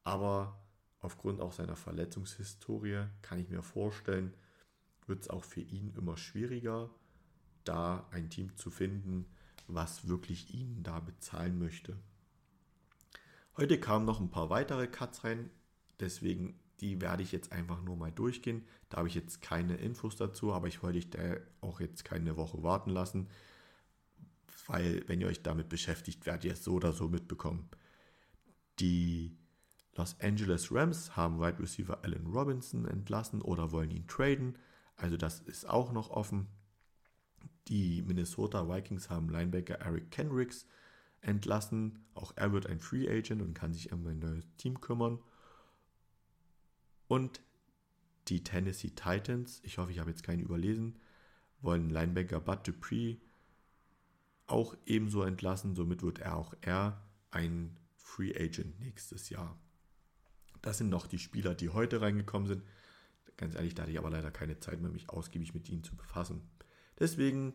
aber 0.04 0.62
aufgrund 1.00 1.40
auch 1.40 1.52
seiner 1.52 1.76
Verletzungshistorie 1.76 3.06
kann 3.22 3.38
ich 3.38 3.48
mir 3.48 3.62
vorstellen, 3.62 4.34
wird 5.06 5.22
es 5.22 5.30
auch 5.30 5.44
für 5.44 5.60
ihn 5.60 5.92
immer 5.96 6.16
schwieriger, 6.16 6.90
da 7.64 8.06
ein 8.10 8.30
Team 8.30 8.56
zu 8.56 8.70
finden, 8.70 9.26
was 9.66 10.08
wirklich 10.08 10.54
ihn 10.54 10.82
da 10.82 11.00
bezahlen 11.00 11.58
möchte. 11.58 11.96
Heute 13.56 13.78
kamen 13.78 14.04
noch 14.04 14.20
ein 14.20 14.30
paar 14.30 14.50
weitere 14.50 14.86
Cuts 14.86 15.24
rein, 15.24 15.50
deswegen 15.98 16.58
die 16.80 17.00
werde 17.00 17.22
ich 17.22 17.32
jetzt 17.32 17.52
einfach 17.52 17.82
nur 17.82 17.96
mal 17.96 18.10
durchgehen. 18.10 18.64
Da 18.88 18.98
habe 18.98 19.08
ich 19.08 19.14
jetzt 19.14 19.42
keine 19.42 19.76
Infos 19.76 20.16
dazu, 20.16 20.52
aber 20.52 20.66
ich 20.66 20.82
wollte 20.82 20.98
dich 20.98 21.10
da 21.10 21.36
auch 21.60 21.80
jetzt 21.80 22.04
keine 22.04 22.36
Woche 22.36 22.62
warten 22.62 22.90
lassen, 22.90 23.28
weil 24.66 25.04
wenn 25.06 25.20
ihr 25.20 25.26
euch 25.26 25.42
damit 25.42 25.68
beschäftigt, 25.68 26.24
werdet 26.26 26.44
ihr 26.44 26.52
es 26.52 26.64
so 26.64 26.74
oder 26.74 26.92
so 26.92 27.08
mitbekommen. 27.08 27.68
Die 28.78 29.36
Los 30.00 30.16
Angeles 30.18 30.72
Rams 30.72 31.14
haben 31.14 31.38
Wide 31.40 31.58
Receiver 31.58 32.02
Allen 32.02 32.26
Robinson 32.26 32.86
entlassen 32.86 33.42
oder 33.42 33.70
wollen 33.70 33.90
ihn 33.90 34.06
traden. 34.06 34.56
Also 34.96 35.18
das 35.18 35.40
ist 35.40 35.68
auch 35.68 35.92
noch 35.92 36.08
offen. 36.08 36.46
Die 37.68 38.00
Minnesota 38.00 38.66
Vikings 38.66 39.10
haben 39.10 39.28
Linebacker 39.28 39.74
Eric 39.74 40.10
Kendricks 40.10 40.66
entlassen. 41.20 42.06
Auch 42.14 42.32
er 42.34 42.50
wird 42.50 42.66
ein 42.66 42.80
Free 42.80 43.10
Agent 43.10 43.42
und 43.42 43.52
kann 43.52 43.74
sich 43.74 43.92
um 43.92 44.06
ein 44.06 44.20
neues 44.20 44.46
Team 44.56 44.80
kümmern. 44.80 45.18
Und 47.06 47.42
die 48.28 48.42
Tennessee 48.42 48.92
Titans, 48.96 49.60
ich 49.64 49.76
hoffe, 49.76 49.92
ich 49.92 49.98
habe 49.98 50.08
jetzt 50.08 50.22
keinen 50.22 50.40
überlesen, 50.40 50.98
wollen 51.60 51.90
Linebacker 51.90 52.40
Bud 52.40 52.66
Dupree 52.66 53.16
auch 54.46 54.74
ebenso 54.86 55.24
entlassen. 55.24 55.74
Somit 55.74 56.02
wird 56.02 56.20
er 56.20 56.36
auch 56.36 56.54
er 56.62 57.02
ein 57.30 57.76
Free 57.98 58.34
Agent 58.34 58.80
nächstes 58.80 59.28
Jahr. 59.28 59.58
Das 60.62 60.78
sind 60.78 60.90
noch 60.90 61.06
die 61.06 61.18
Spieler, 61.18 61.54
die 61.54 61.70
heute 61.70 62.00
reingekommen 62.00 62.48
sind. 62.48 62.62
Ganz 63.36 63.54
ehrlich, 63.54 63.74
da 63.74 63.82
hatte 63.82 63.92
ich 63.92 63.98
aber 63.98 64.10
leider 64.10 64.30
keine 64.30 64.58
Zeit 64.58 64.80
mehr, 64.80 64.90
mich 64.90 65.08
ausgiebig 65.08 65.54
mit 65.54 65.68
ihnen 65.68 65.82
zu 65.82 65.96
befassen. 65.96 66.42
Deswegen 66.98 67.54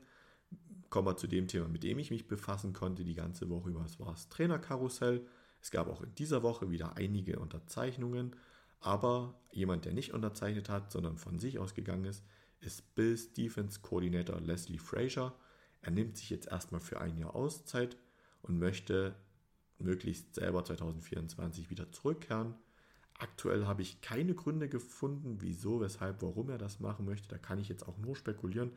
kommen 0.89 1.07
wir 1.07 1.17
zu 1.17 1.27
dem 1.27 1.47
Thema, 1.47 1.67
mit 1.67 1.83
dem 1.83 1.99
ich 1.99 2.09
mich 2.09 2.27
befassen 2.27 2.73
konnte 2.73 3.03
die 3.03 3.13
ganze 3.13 3.49
Woche 3.49 3.69
über. 3.69 3.83
Es 3.85 3.99
war 3.99 4.11
das 4.11 4.29
Trainerkarussell. 4.29 5.25
Es 5.61 5.71
gab 5.71 5.87
auch 5.87 6.01
in 6.01 6.13
dieser 6.15 6.43
Woche 6.43 6.71
wieder 6.71 6.95
einige 6.97 7.39
Unterzeichnungen. 7.39 8.35
Aber 8.79 9.39
jemand, 9.51 9.85
der 9.85 9.93
nicht 9.93 10.13
unterzeichnet 10.13 10.69
hat, 10.69 10.91
sondern 10.91 11.17
von 11.17 11.39
sich 11.39 11.59
ausgegangen 11.59 12.05
ist, 12.05 12.23
ist 12.59 12.95
Bills 12.95 13.33
Defense 13.33 13.79
Coordinator 13.81 14.39
Leslie 14.39 14.77
Frazier. 14.77 15.33
Er 15.81 15.91
nimmt 15.91 16.17
sich 16.17 16.29
jetzt 16.29 16.47
erstmal 16.47 16.81
für 16.81 16.99
ein 16.99 17.17
Jahr 17.17 17.35
Auszeit 17.35 17.97
und 18.41 18.57
möchte 18.57 19.15
möglichst 19.77 20.35
selber 20.35 20.63
2024 20.63 21.69
wieder 21.69 21.91
zurückkehren. 21.91 22.55
Aktuell 23.17 23.65
habe 23.65 23.81
ich 23.81 24.01
keine 24.01 24.35
Gründe 24.35 24.67
gefunden, 24.67 25.37
wieso, 25.39 25.79
weshalb, 25.79 26.21
warum 26.21 26.49
er 26.49 26.57
das 26.57 26.79
machen 26.79 27.05
möchte. 27.05 27.29
Da 27.29 27.37
kann 27.37 27.59
ich 27.59 27.69
jetzt 27.69 27.87
auch 27.87 27.97
nur 27.97 28.15
spekulieren. 28.15 28.71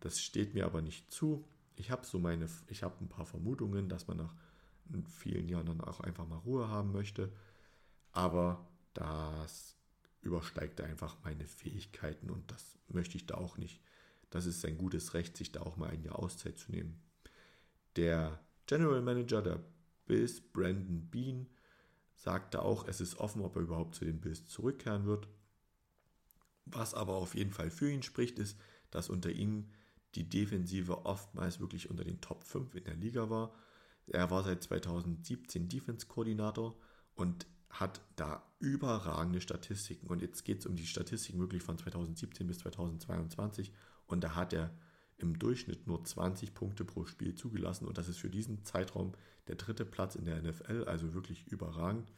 Das 0.00 0.20
steht 0.20 0.54
mir 0.54 0.66
aber 0.66 0.82
nicht 0.82 1.10
zu. 1.10 1.44
Ich 1.74 1.90
habe 1.90 2.06
so 2.06 2.18
meine, 2.18 2.48
ich 2.68 2.82
habe 2.82 2.94
ein 3.00 3.08
paar 3.08 3.26
Vermutungen, 3.26 3.88
dass 3.88 4.06
man 4.06 4.18
nach 4.18 4.34
vielen 5.18 5.48
Jahren 5.48 5.66
dann 5.66 5.80
auch 5.80 6.00
einfach 6.00 6.26
mal 6.28 6.38
Ruhe 6.38 6.68
haben 6.68 6.92
möchte. 6.92 7.32
Aber 8.12 8.64
das 8.94 9.76
übersteigt 10.20 10.80
einfach 10.80 11.16
meine 11.24 11.46
Fähigkeiten 11.46 12.30
und 12.30 12.50
das 12.50 12.78
möchte 12.88 13.16
ich 13.16 13.26
da 13.26 13.34
auch 13.34 13.58
nicht. 13.58 13.80
Das 14.30 14.46
ist 14.46 14.60
sein 14.60 14.78
gutes 14.78 15.14
Recht, 15.14 15.36
sich 15.36 15.52
da 15.52 15.60
auch 15.62 15.76
mal 15.76 15.90
ein 15.90 16.04
Jahr 16.04 16.18
Auszeit 16.18 16.58
zu 16.58 16.70
nehmen. 16.70 17.00
Der 17.96 18.38
General 18.66 19.02
Manager 19.02 19.42
der 19.42 19.60
Bills, 20.06 20.40
Brandon 20.40 21.08
Bean, 21.10 21.46
sagte 22.22 22.62
auch, 22.62 22.86
es 22.86 23.00
ist 23.00 23.18
offen, 23.18 23.42
ob 23.42 23.56
er 23.56 23.62
überhaupt 23.62 23.96
zu 23.96 24.04
den 24.04 24.20
Bills 24.20 24.46
zurückkehren 24.46 25.06
wird. 25.06 25.26
Was 26.66 26.94
aber 26.94 27.14
auf 27.14 27.34
jeden 27.34 27.50
Fall 27.50 27.68
für 27.68 27.90
ihn 27.90 28.04
spricht, 28.04 28.38
ist, 28.38 28.56
dass 28.92 29.10
unter 29.10 29.30
ihm 29.30 29.70
die 30.14 30.28
Defensive 30.28 31.04
oftmals 31.04 31.58
wirklich 31.58 31.90
unter 31.90 32.04
den 32.04 32.20
Top 32.20 32.44
5 32.44 32.76
in 32.76 32.84
der 32.84 32.94
Liga 32.94 33.28
war. 33.28 33.52
Er 34.06 34.30
war 34.30 34.44
seit 34.44 34.62
2017 34.62 35.68
Defense-Koordinator 35.68 36.76
und 37.16 37.46
hat 37.70 38.00
da 38.14 38.46
überragende 38.60 39.40
Statistiken. 39.40 40.06
Und 40.06 40.22
jetzt 40.22 40.44
geht 40.44 40.60
es 40.60 40.66
um 40.66 40.76
die 40.76 40.86
Statistiken 40.86 41.40
wirklich 41.40 41.64
von 41.64 41.76
2017 41.76 42.46
bis 42.46 42.58
2022. 42.58 43.72
Und 44.06 44.22
da 44.22 44.36
hat 44.36 44.52
er 44.52 44.72
im 45.18 45.38
Durchschnitt 45.38 45.86
nur 45.86 46.04
20 46.04 46.54
Punkte 46.54 46.84
pro 46.84 47.04
Spiel 47.04 47.34
zugelassen 47.34 47.86
und 47.86 47.98
das 47.98 48.08
ist 48.08 48.18
für 48.18 48.30
diesen 48.30 48.64
Zeitraum 48.64 49.12
der 49.48 49.56
dritte 49.56 49.84
Platz 49.84 50.14
in 50.14 50.24
der 50.24 50.40
NFL, 50.42 50.84
also 50.84 51.14
wirklich 51.14 51.46
überragend. 51.48 52.12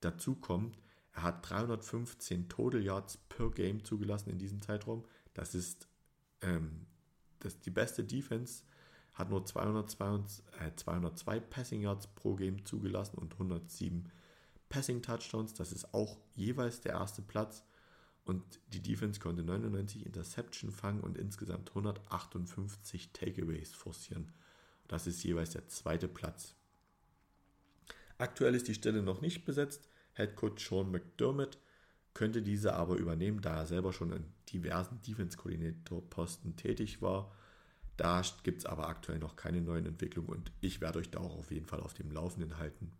Dazu 0.00 0.34
kommt, 0.34 0.78
er 1.12 1.22
hat 1.22 1.48
315 1.48 2.48
Total 2.48 2.82
Yards 2.82 3.18
per 3.28 3.50
Game 3.50 3.84
zugelassen 3.84 4.30
in 4.30 4.38
diesem 4.38 4.62
Zeitraum. 4.62 5.04
Das 5.34 5.54
ist 5.54 5.88
ähm, 6.40 6.86
das, 7.40 7.60
die 7.60 7.70
beste 7.70 8.04
Defense, 8.04 8.64
hat 9.14 9.28
nur 9.30 9.44
202, 9.44 10.16
äh, 10.60 10.74
202 10.74 11.40
Passing 11.40 11.82
Yards 11.82 12.06
pro 12.06 12.34
Game 12.34 12.64
zugelassen 12.64 13.18
und 13.18 13.34
107 13.34 14.10
Passing 14.68 15.02
Touchdowns. 15.02 15.52
Das 15.52 15.70
ist 15.72 15.92
auch 15.92 16.18
jeweils 16.34 16.80
der 16.80 16.92
erste 16.92 17.20
Platz. 17.20 17.62
Und 18.24 18.60
die 18.68 18.80
Defense 18.80 19.20
konnte 19.20 19.42
99 19.42 20.06
Interception 20.06 20.70
fangen 20.70 21.00
und 21.00 21.18
insgesamt 21.18 21.70
158 21.70 23.12
Takeaways 23.12 23.72
forcieren. 23.72 24.32
Das 24.86 25.06
ist 25.06 25.22
jeweils 25.24 25.50
der 25.50 25.68
zweite 25.68 26.06
Platz. 26.06 26.54
Aktuell 28.18 28.54
ist 28.54 28.68
die 28.68 28.74
Stelle 28.74 29.02
noch 29.02 29.20
nicht 29.20 29.44
besetzt. 29.44 29.88
Head 30.14 30.36
Coach 30.36 30.68
Sean 30.68 30.92
McDermott 30.92 31.58
könnte 32.14 32.42
diese 32.42 32.74
aber 32.74 32.96
übernehmen, 32.96 33.40
da 33.40 33.56
er 33.56 33.66
selber 33.66 33.92
schon 33.92 34.12
in 34.12 34.24
diversen 34.52 35.00
Defense-Koordinator-Posten 35.02 36.56
tätig 36.56 37.00
war. 37.02 37.34
Da 37.96 38.22
gibt 38.42 38.60
es 38.60 38.66
aber 38.66 38.88
aktuell 38.88 39.18
noch 39.18 39.36
keine 39.36 39.60
neuen 39.60 39.86
Entwicklungen 39.86 40.28
und 40.28 40.52
ich 40.60 40.80
werde 40.80 40.98
euch 40.98 41.10
da 41.10 41.20
auch 41.20 41.36
auf 41.36 41.50
jeden 41.50 41.66
Fall 41.66 41.80
auf 41.80 41.94
dem 41.94 42.10
Laufenden 42.10 42.58
halten. 42.58 42.92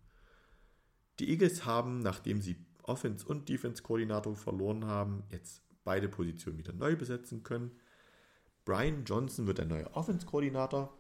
Die 1.19 1.31
Eagles 1.31 1.65
haben, 1.65 2.01
nachdem 2.01 2.41
sie 2.41 2.57
Offense- 2.83 3.27
und 3.27 3.49
Defense-Koordinator 3.49 4.37
verloren 4.37 4.87
haben, 4.87 5.25
jetzt 5.31 5.63
beide 5.85 6.09
Positionen 6.09 6.59
wieder 6.59 6.73
neu 6.73 6.97
besetzen 6.97 7.43
können. 7.43 7.73
Brian 8.65 9.05
Johnson 9.05 9.47
wird 9.47 9.59
der 9.59 9.67
neue 9.67 9.93
Offense-Koordinator. 9.95 10.97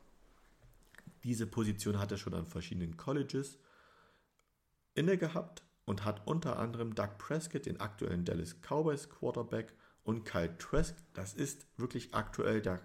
Diese 1.24 1.46
Position 1.46 1.98
hat 1.98 2.10
er 2.10 2.18
schon 2.18 2.34
an 2.34 2.46
verschiedenen 2.46 2.96
Colleges 2.96 3.58
inne 4.94 5.16
gehabt 5.16 5.62
und 5.84 6.04
hat 6.04 6.26
unter 6.26 6.58
anderem 6.58 6.94
Doug 6.94 7.18
Prescott, 7.18 7.66
den 7.66 7.80
aktuellen 7.80 8.24
Dallas 8.24 8.56
Cowboys 8.60 9.08
Quarterback, 9.08 9.72
und 10.04 10.24
Kyle 10.24 10.56
Trask, 10.58 10.96
das 11.12 11.34
ist 11.34 11.66
wirklich 11.76 12.12
aktuell 12.14 12.60
der, 12.60 12.80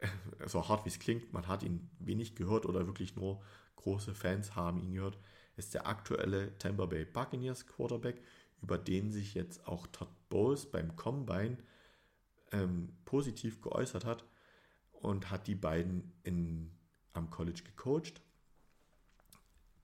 so 0.46 0.68
hart 0.68 0.84
wie 0.84 0.88
es 0.88 0.98
klingt, 0.98 1.32
man 1.32 1.48
hat 1.48 1.62
ihn 1.62 1.90
wenig 1.98 2.36
gehört 2.36 2.64
oder 2.64 2.86
wirklich 2.86 3.16
nur 3.16 3.42
große 3.76 4.14
Fans 4.14 4.54
haben 4.54 4.80
ihn 4.80 4.94
gehört 4.94 5.18
ist 5.58 5.74
der 5.74 5.86
aktuelle 5.86 6.56
Tampa 6.58 6.86
Bay 6.86 7.04
Buccaneers 7.04 7.66
Quarterback, 7.66 8.22
über 8.62 8.78
den 8.78 9.10
sich 9.10 9.34
jetzt 9.34 9.66
auch 9.66 9.86
Todd 9.88 10.08
Bowles 10.28 10.70
beim 10.70 10.96
Combine 10.96 11.58
ähm, 12.52 12.96
positiv 13.04 13.60
geäußert 13.60 14.04
hat 14.04 14.24
und 14.92 15.30
hat 15.30 15.46
die 15.46 15.54
beiden 15.54 16.12
in, 16.22 16.70
am 17.12 17.30
College 17.30 17.62
gecoacht. 17.64 18.20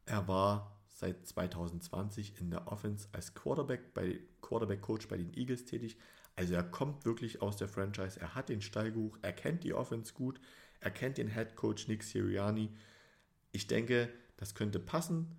Er 0.07 0.29
war 0.29 0.79
seit 0.89 1.27
2020 1.27 2.41
in 2.41 2.51
der 2.51 2.69
Offense 2.69 3.09
als 3.13 3.35
Quarterback 3.35 3.95
bei 3.95 4.21
Quarterback 4.43 4.83
Coach 4.83 5.09
bei 5.09 5.17
den 5.17 5.35
Eagles 5.35 5.65
tätig. 5.65 5.97
Also 6.37 6.55
er 6.55 6.65
kommt 6.65 7.05
wirklich 7.05 7.43
aus 7.43 7.57
der 7.57 7.69
Franchise, 7.69 8.21
er 8.21 8.35
hat 8.35 8.49
den 8.49 8.61
Stallgeruch, 8.61 9.19
er 9.23 9.33
kennt 9.33 9.65
die 9.65 9.73
Offense 9.73 10.13
gut, 10.13 10.41
er 10.81 10.91
kennt 10.91 11.19
den 11.19 11.29
Head 11.29 11.57
Coach 11.57 11.89
Nick 11.89 12.03
Sirianni. 12.03 12.71
Ich 13.53 13.67
denke, 13.67 14.13
das 14.37 14.55
könnte 14.55 14.81
passen. 14.81 15.37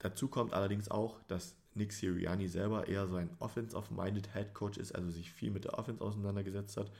Dazu 0.00 0.28
kommt 0.28 0.52
allerdings 0.52 0.90
auch, 0.90 1.22
dass 1.28 1.54
Nick 1.74 1.92
Sirianni 1.92 2.48
selber 2.48 2.88
eher 2.88 3.06
so 3.06 3.14
ein 3.16 3.30
offensive-minded 3.38 4.32
Head 4.34 4.54
Coach 4.54 4.78
ist, 4.78 4.92
also 4.94 5.10
sich 5.10 5.30
viel 5.30 5.50
mit 5.50 5.64
der 5.64 5.78
Offense 5.78 6.02
auseinandergesetzt 6.02 6.76
hat. 6.76 6.90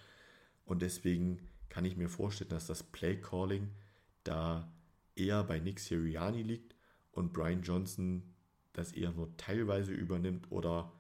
Und 0.65 0.83
deswegen 0.83 1.41
kann 1.69 1.85
ich 1.85 1.97
mir 1.97 2.09
vorstellen, 2.09 2.51
dass 2.51 2.67
das 2.67 2.83
Play 2.83 3.17
Calling 3.17 3.71
da 4.23 4.71
eher 5.17 5.43
bei 5.45 5.59
Nick 5.59 5.81
Sirianni 5.81 6.43
liegt 6.43 6.77
und 7.13 7.33
Brian 7.33 7.63
Johnson 7.63 8.23
das 8.73 8.93
eher 8.93 9.13
nur 9.13 9.37
teilweise 9.37 9.93
übernimmt 9.93 10.51
oder 10.53 10.93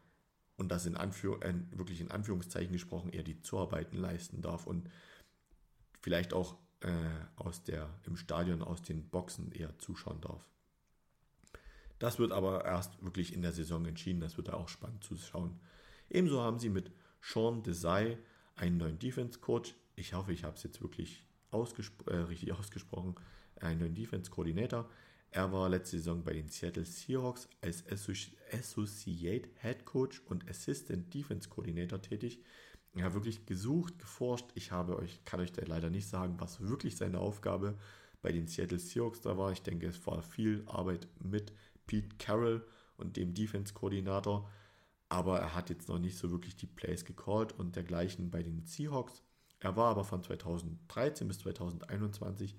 und 0.56 0.70
das 0.70 0.84
in 0.84 0.96
Anführ 0.96 1.42
äh, 1.42 1.54
wirklich 1.70 2.00
in 2.00 2.10
Anführungszeichen 2.10 2.72
gesprochen 2.72 3.10
eher 3.10 3.22
die 3.22 3.40
Zuarbeiten 3.40 3.96
leisten 3.96 4.42
darf 4.42 4.66
und 4.66 4.90
vielleicht 6.00 6.34
auch 6.34 6.56
äh, 6.80 6.90
aus 7.36 7.62
der 7.62 7.88
im 8.04 8.16
Stadion 8.16 8.62
aus 8.62 8.82
den 8.82 9.08
Boxen 9.08 9.52
eher 9.52 9.78
zuschauen 9.78 10.20
darf. 10.20 10.50
Das 12.00 12.18
wird 12.18 12.32
aber 12.32 12.64
erst 12.64 13.00
wirklich 13.04 13.34
in 13.34 13.42
der 13.42 13.52
Saison 13.52 13.84
entschieden. 13.84 14.20
Das 14.20 14.38
wird 14.38 14.50
auch 14.50 14.68
spannend 14.68 15.04
zu 15.04 15.16
schauen. 15.16 15.60
Ebenso 16.08 16.40
haben 16.40 16.58
sie 16.58 16.70
mit 16.70 16.90
Sean 17.20 17.62
Desai 17.62 18.18
einen 18.56 18.78
neuen 18.78 18.98
Defense 18.98 19.38
Coach. 19.38 19.76
Ich 19.96 20.14
hoffe, 20.14 20.32
ich 20.32 20.42
habe 20.42 20.56
es 20.56 20.62
jetzt 20.62 20.80
wirklich 20.80 21.22
ausgespro 21.50 22.10
äh, 22.10 22.16
richtig 22.16 22.52
ausgesprochen. 22.52 23.16
Einen 23.56 23.80
neuen 23.80 23.94
Defense 23.94 24.30
Coordinator. 24.30 24.88
Er 25.30 25.52
war 25.52 25.68
letzte 25.68 25.98
Saison 25.98 26.24
bei 26.24 26.32
den 26.32 26.48
Seattle 26.48 26.86
Seahawks 26.86 27.48
als 27.60 27.84
Associate 27.86 29.48
Head 29.60 29.84
Coach 29.84 30.22
und 30.26 30.48
Assistant 30.48 31.12
Defense 31.12 31.50
Coordinator 31.50 32.00
tätig. 32.00 32.42
Er 32.94 33.04
hat 33.04 33.14
wirklich 33.14 33.44
gesucht, 33.44 33.98
geforscht. 33.98 34.46
Ich 34.54 34.72
habe 34.72 34.96
euch, 34.96 35.22
kann 35.26 35.40
euch 35.40 35.52
da 35.52 35.62
leider 35.66 35.90
nicht 35.90 36.08
sagen, 36.08 36.36
was 36.38 36.62
wirklich 36.62 36.96
seine 36.96 37.20
Aufgabe 37.20 37.76
bei 38.22 38.32
den 38.32 38.48
Seattle 38.48 38.78
Seahawks 38.78 39.20
da 39.20 39.36
war. 39.36 39.52
Ich 39.52 39.62
denke, 39.62 39.86
es 39.86 40.04
war 40.06 40.22
viel 40.22 40.64
Arbeit 40.66 41.06
mit 41.22 41.52
Pete 41.90 42.14
Carroll 42.18 42.64
und 42.98 43.16
dem 43.16 43.34
Defense-Koordinator. 43.34 44.48
aber 45.08 45.40
er 45.40 45.56
hat 45.56 45.70
jetzt 45.70 45.88
noch 45.88 45.98
nicht 45.98 46.16
so 46.16 46.30
wirklich 46.30 46.54
die 46.54 46.68
Plays 46.68 47.04
gecallt 47.04 47.52
und 47.58 47.74
dergleichen 47.74 48.30
bei 48.30 48.44
den 48.44 48.64
Seahawks. 48.64 49.24
Er 49.58 49.74
war 49.74 49.90
aber 49.90 50.04
von 50.04 50.22
2013 50.22 51.26
bis 51.26 51.40
2021 51.40 52.56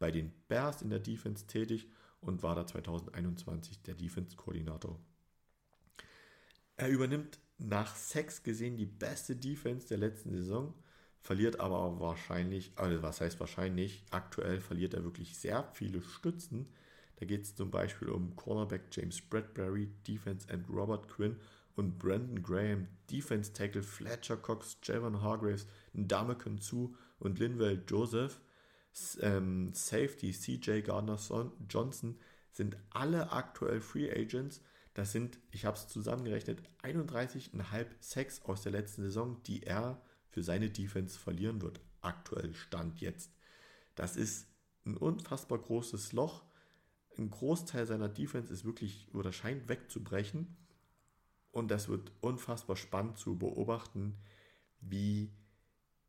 bei 0.00 0.10
den 0.10 0.32
Bears 0.48 0.82
in 0.82 0.90
der 0.90 0.98
Defense 0.98 1.46
tätig 1.46 1.88
und 2.20 2.42
war 2.42 2.56
da 2.56 2.66
2021 2.66 3.82
der 3.82 3.94
Defense-Koordinator. 3.94 4.98
Er 6.76 6.88
übernimmt 6.88 7.38
nach 7.58 7.94
Sex 7.94 8.42
gesehen 8.42 8.76
die 8.76 8.86
beste 8.86 9.36
Defense 9.36 9.86
der 9.86 9.98
letzten 9.98 10.32
Saison, 10.32 10.74
verliert 11.20 11.60
aber 11.60 12.00
wahrscheinlich, 12.00 12.72
also 12.74 13.00
was 13.00 13.20
heißt 13.20 13.38
wahrscheinlich, 13.38 14.04
aktuell 14.10 14.60
verliert 14.60 14.94
er 14.94 15.04
wirklich 15.04 15.38
sehr 15.38 15.62
viele 15.72 16.02
Stützen. 16.02 16.66
Da 17.16 17.26
geht 17.26 17.42
es 17.42 17.54
zum 17.54 17.70
Beispiel 17.70 18.08
um 18.08 18.34
Cornerback 18.36 18.82
James 18.90 19.20
Bradbury, 19.20 19.88
Defense 20.06 20.48
End 20.48 20.68
Robert 20.68 21.08
Quinn 21.08 21.36
und 21.76 21.98
Brandon 21.98 22.42
Graham, 22.42 22.88
Defense 23.10 23.52
Tackle 23.52 23.82
Fletcher 23.82 24.36
Cox, 24.36 24.78
Javon 24.82 25.22
Hargraves, 25.22 25.66
Ndamukong 25.94 26.60
Zu 26.60 26.96
und 27.18 27.38
Linwell 27.38 27.82
Joseph, 27.86 28.40
ähm, 29.20 29.72
Safety 29.72 30.32
CJ 30.32 30.82
Gardner 30.82 31.18
Johnson 31.68 32.18
sind 32.50 32.76
alle 32.90 33.32
aktuell 33.32 33.80
Free 33.80 34.10
Agents. 34.10 34.60
Das 34.94 35.12
sind, 35.12 35.38
ich 35.50 35.64
habe 35.64 35.76
es 35.76 35.88
zusammengerechnet, 35.88 36.62
31,5 36.82 37.86
Sacks 38.00 38.42
aus 38.42 38.62
der 38.62 38.72
letzten 38.72 39.02
Saison, 39.02 39.42
die 39.44 39.62
er 39.62 40.02
für 40.28 40.42
seine 40.42 40.70
Defense 40.70 41.18
verlieren 41.18 41.62
wird. 41.62 41.80
Aktuell 42.02 42.52
Stand 42.54 43.00
jetzt. 43.00 43.32
Das 43.94 44.16
ist 44.16 44.48
ein 44.84 44.96
unfassbar 44.96 45.58
großes 45.58 46.12
Loch. 46.12 46.44
Ein 47.18 47.30
Großteil 47.30 47.86
seiner 47.86 48.08
Defense 48.08 48.52
ist 48.52 48.64
wirklich 48.64 49.08
oder 49.12 49.32
scheint 49.32 49.68
wegzubrechen. 49.68 50.56
Und 51.50 51.70
das 51.70 51.88
wird 51.88 52.12
unfassbar 52.20 52.76
spannend 52.76 53.18
zu 53.18 53.38
beobachten, 53.38 54.16
wie 54.80 55.30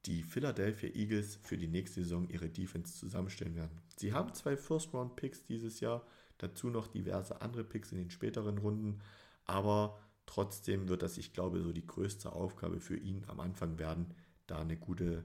die 0.06 0.24
Philadelphia 0.24 0.90
Eagles 0.90 1.38
für 1.44 1.58
die 1.58 1.68
nächste 1.68 2.02
Saison 2.02 2.30
ihre 2.30 2.50
Defense 2.50 2.98
zusammenstellen 2.98 3.56
werden. 3.56 3.82
Sie 3.98 4.14
haben 4.14 4.34
zwei 4.34 4.58
First-Round-Picks 4.58 5.46
dieses 5.46 5.80
Jahr, 5.80 6.06
dazu 6.38 6.70
noch 6.70 6.88
diverse 6.88 7.42
andere 7.42 7.64
Picks 7.64 7.92
in 7.92 8.00
den 8.00 8.10
späteren 8.10 8.58
Runden, 8.58 9.02
aber 9.46 10.00
trotzdem 10.26 10.90
wird 10.90 11.04
das, 11.04 11.18
ich 11.18 11.34
glaube, 11.34 11.62
so 11.62 11.72
die 11.72 11.88
größte 11.88 12.34
Aufgabe 12.34 12.80
für 12.80 12.98
ihn 12.98 13.24
am 13.28 13.40
Anfang 13.40 13.80
werden, 13.80 14.14
da 14.48 14.60
eine 14.60 14.78
gute, 14.78 15.24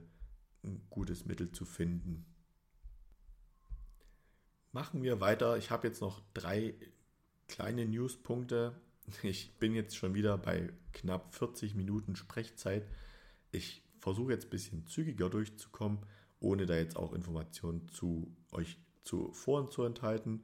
ein 0.63 0.81
gutes 0.89 1.25
Mittel 1.25 1.51
zu 1.51 1.65
finden. 1.65 2.25
Machen 4.71 5.03
wir 5.03 5.19
weiter. 5.19 5.57
Ich 5.57 5.71
habe 5.71 5.87
jetzt 5.87 6.01
noch 6.01 6.21
drei 6.33 6.75
kleine 7.47 7.85
Newspunkte 7.85 8.75
ich 9.23 9.57
bin 9.57 9.75
jetzt 9.75 9.97
schon 9.97 10.13
wieder 10.13 10.37
bei 10.37 10.71
knapp 10.93 11.33
40 11.33 11.75
Minuten 11.75 12.15
Sprechzeit. 12.15 12.87
Ich 13.51 13.83
versuche 13.99 14.31
jetzt 14.31 14.47
ein 14.47 14.51
bisschen 14.51 14.87
zügiger 14.87 15.29
durchzukommen, 15.29 15.99
ohne 16.39 16.65
da 16.65 16.75
jetzt 16.75 16.95
auch 16.95 17.13
Informationen 17.13 17.87
zu 17.89 18.35
euch 18.51 18.77
zu 19.03 19.31
vor 19.33 19.69
zu 19.71 19.83
enthalten. 19.83 20.43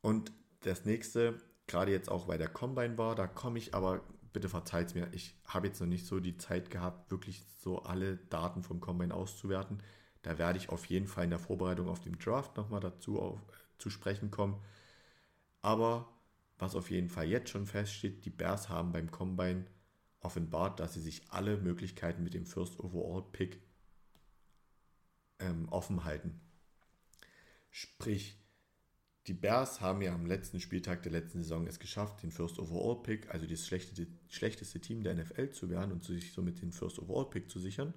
Und 0.00 0.32
das 0.60 0.84
nächste, 0.84 1.38
gerade 1.66 1.92
jetzt 1.92 2.10
auch 2.10 2.28
weil 2.28 2.38
der 2.38 2.48
Combine 2.48 2.96
war, 2.98 3.14
da 3.14 3.26
komme 3.26 3.58
ich 3.58 3.74
aber, 3.74 4.02
bitte 4.32 4.48
verzeiht 4.48 4.94
mir, 4.94 5.08
ich 5.12 5.36
habe 5.46 5.66
jetzt 5.66 5.80
noch 5.80 5.86
nicht 5.86 6.06
so 6.06 6.20
die 6.20 6.36
Zeit 6.36 6.70
gehabt, 6.70 7.10
wirklich 7.10 7.44
so 7.58 7.82
alle 7.82 8.16
Daten 8.16 8.62
vom 8.62 8.80
Combine 8.80 9.14
auszuwerten. 9.14 9.82
Da 10.24 10.38
werde 10.38 10.58
ich 10.58 10.70
auf 10.70 10.86
jeden 10.86 11.06
Fall 11.06 11.24
in 11.24 11.30
der 11.30 11.38
Vorbereitung 11.38 11.88
auf 11.88 12.00
den 12.00 12.18
Draft 12.18 12.56
nochmal 12.56 12.80
dazu 12.80 13.20
auf, 13.20 13.40
zu 13.76 13.90
sprechen 13.90 14.30
kommen. 14.30 14.58
Aber 15.60 16.08
was 16.58 16.74
auf 16.74 16.90
jeden 16.90 17.10
Fall 17.10 17.26
jetzt 17.26 17.50
schon 17.50 17.66
feststeht, 17.66 18.24
die 18.24 18.30
Bears 18.30 18.70
haben 18.70 18.90
beim 18.90 19.10
Combine 19.10 19.66
offenbart, 20.20 20.80
dass 20.80 20.94
sie 20.94 21.02
sich 21.02 21.30
alle 21.30 21.58
Möglichkeiten 21.58 22.22
mit 22.22 22.32
dem 22.32 22.46
First 22.46 22.80
Overall 22.80 23.22
Pick 23.32 23.60
ähm, 25.40 25.68
offen 25.68 26.04
halten. 26.04 26.40
Sprich, 27.70 28.38
die 29.26 29.34
Bears 29.34 29.82
haben 29.82 30.00
ja 30.00 30.14
am 30.14 30.24
letzten 30.24 30.58
Spieltag 30.58 31.02
der 31.02 31.12
letzten 31.12 31.42
Saison 31.42 31.66
es 31.66 31.78
geschafft, 31.78 32.22
den 32.22 32.30
First 32.30 32.58
Overall 32.58 33.02
Pick, 33.02 33.28
also 33.30 33.46
das 33.46 33.66
schlechteste, 33.66 34.06
schlechteste 34.30 34.80
Team 34.80 35.02
der 35.02 35.14
NFL 35.14 35.50
zu 35.50 35.68
werden 35.68 35.92
und 35.92 36.02
sich 36.02 36.32
somit 36.32 36.62
den 36.62 36.72
First 36.72 36.98
Overall 36.98 37.28
Pick 37.28 37.50
zu 37.50 37.58
sichern. 37.58 37.92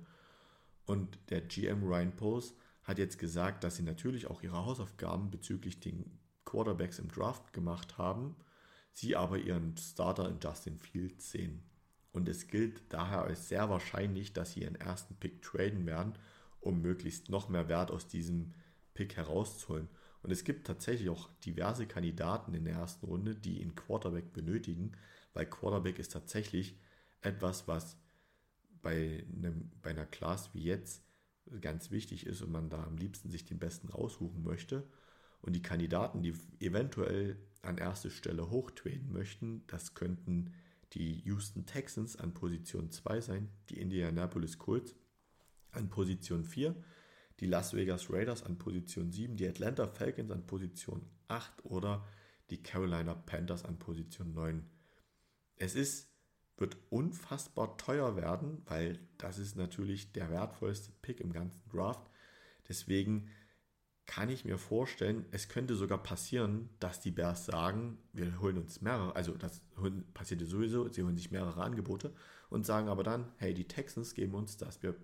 Und 0.87 1.19
der 1.29 1.41
GM 1.41 1.83
Ryan 1.83 2.15
Poles 2.15 2.55
hat 2.83 2.97
jetzt 2.97 3.19
gesagt, 3.19 3.63
dass 3.63 3.75
sie 3.75 3.83
natürlich 3.83 4.25
auch 4.27 4.41
ihre 4.41 4.65
Hausaufgaben 4.65 5.29
bezüglich 5.29 5.79
den 5.79 6.19
Quarterbacks 6.45 6.97
im 6.97 7.09
Draft 7.09 7.53
gemacht 7.53 7.99
haben 7.99 8.35
sie 8.97 9.15
aber 9.15 9.37
ihren 9.37 9.77
Starter 9.77 10.27
in 10.27 10.39
Justin 10.41 10.79
Fields 10.79 11.29
sehen. 11.29 11.61
Und 12.13 12.27
es 12.27 12.47
gilt 12.47 12.81
daher 12.89 13.21
als 13.21 13.47
sehr 13.47 13.69
wahrscheinlich, 13.69 14.33
dass 14.33 14.53
sie 14.53 14.61
ihren 14.61 14.75
ersten 14.75 15.15
Pick 15.15 15.43
traden 15.43 15.85
werden, 15.85 16.13
um 16.61 16.81
möglichst 16.81 17.29
noch 17.29 17.47
mehr 17.47 17.69
Wert 17.69 17.91
aus 17.91 18.07
diesem 18.07 18.53
Pick 18.95 19.15
herauszuholen. 19.15 19.87
Und 20.23 20.31
es 20.31 20.43
gibt 20.43 20.65
tatsächlich 20.65 21.09
auch 21.09 21.29
diverse 21.45 21.85
Kandidaten 21.85 22.55
in 22.55 22.65
der 22.65 22.73
ersten 22.73 23.05
Runde, 23.05 23.35
die 23.35 23.61
ihn 23.61 23.75
Quarterback 23.75 24.33
benötigen, 24.33 24.93
weil 25.33 25.45
Quarterback 25.45 25.99
ist 25.99 26.11
tatsächlich 26.11 26.79
etwas, 27.21 27.67
was 27.67 27.97
bei, 28.87 29.25
einem, 29.35 29.69
bei 29.81 29.89
einer 29.89 30.05
Class 30.05 30.49
wie 30.53 30.63
jetzt 30.63 31.03
ganz 31.59 31.91
wichtig 31.91 32.25
ist 32.25 32.41
und 32.41 32.53
man 32.53 32.69
da 32.69 32.85
am 32.85 32.95
liebsten 32.95 33.29
sich 33.29 33.43
den 33.43 33.59
besten 33.59 33.89
raussuchen 33.89 34.43
möchte. 34.43 34.87
Und 35.41 35.57
die 35.57 35.61
Kandidaten, 35.61 36.21
die 36.21 36.33
eventuell 36.61 37.37
an 37.61 37.77
erste 37.77 38.09
Stelle 38.09 38.49
hochtraden 38.49 39.11
möchten, 39.11 39.67
das 39.67 39.93
könnten 39.93 40.53
die 40.93 41.19
Houston 41.25 41.65
Texans 41.65 42.15
an 42.15 42.33
Position 42.33 42.89
2 42.89 43.19
sein, 43.19 43.49
die 43.69 43.77
Indianapolis 43.81 44.57
Colts 44.57 44.95
an 45.71 45.89
Position 45.89 46.45
4, 46.45 46.73
die 47.41 47.45
Las 47.45 47.73
Vegas 47.73 48.09
Raiders 48.09 48.41
an 48.43 48.57
Position 48.57 49.11
7, 49.11 49.35
die 49.35 49.49
Atlanta 49.49 49.85
Falcons 49.87 50.31
an 50.31 50.45
Position 50.45 51.05
8 51.27 51.65
oder 51.65 52.07
die 52.51 52.63
Carolina 52.63 53.15
Panthers 53.15 53.65
an 53.65 53.79
Position 53.79 54.33
9. 54.33 54.65
Es 55.57 55.75
ist, 55.75 56.09
wird 56.57 56.77
unfassbar 56.89 57.77
teuer 57.77 58.15
werden, 58.15 58.61
weil 58.65 58.99
das 59.17 59.37
ist 59.37 59.55
natürlich 59.55 60.11
der 60.11 60.29
wertvollste 60.31 60.91
Pick 61.01 61.19
im 61.21 61.31
ganzen 61.31 61.69
Draft. 61.69 62.09
Deswegen 62.67 63.29
kann 64.07 64.29
ich 64.29 64.45
mir 64.45 64.57
vorstellen, 64.57 65.25
es 65.31 65.49
könnte 65.49 65.75
sogar 65.75 66.01
passieren, 66.01 66.69
dass 66.79 66.99
die 66.99 67.11
Bears 67.11 67.45
sagen, 67.45 67.97
wir 68.13 68.39
holen 68.39 68.57
uns 68.57 68.81
mehrere, 68.81 69.15
also 69.15 69.33
das 69.33 69.61
passierte 70.13 70.45
sowieso, 70.45 70.87
sie 70.91 71.03
holen 71.03 71.17
sich 71.17 71.29
mehrere 71.29 71.61
Angebote 71.61 72.13
und 72.49 72.65
sagen 72.65 72.87
aber 72.87 73.03
dann, 73.03 73.31
hey, 73.37 73.53
die 73.53 73.67
Texans 73.67 74.13
geben 74.13 74.33
uns 74.33 74.57
das. 74.57 74.81
Wir 74.81 74.95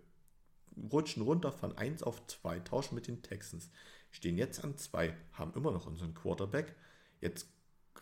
rutschen 0.92 1.22
runter 1.22 1.52
von 1.52 1.78
1 1.78 2.02
auf 2.02 2.26
2, 2.28 2.62
tauschen 2.62 2.96
mit 2.96 3.08
den 3.08 3.22
Texans, 3.22 3.70
stehen 4.10 4.38
jetzt 4.38 4.64
an 4.64 4.78
2, 4.78 5.16
haben 5.34 5.54
immer 5.54 5.72
noch 5.72 5.86
unseren 5.86 6.14
Quarterback. 6.14 6.76
Jetzt 7.20 7.53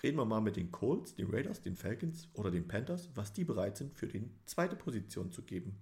reden 0.04 0.18
wir 0.18 0.26
mal 0.26 0.42
mit 0.42 0.56
den 0.56 0.72
Colts, 0.72 1.16
den 1.16 1.30
Raiders, 1.30 1.62
den 1.62 1.76
Falcons 1.76 2.30
oder 2.34 2.52
den 2.52 2.68
Panthers, 2.68 3.10
was 3.16 3.34
die 3.34 3.44
bereit 3.44 3.78
sind, 3.78 3.94
für 3.94 4.08
die 4.08 4.30
zweite 4.46 4.76
Position 4.76 5.32
zu 5.32 5.44
geben. 5.44 5.80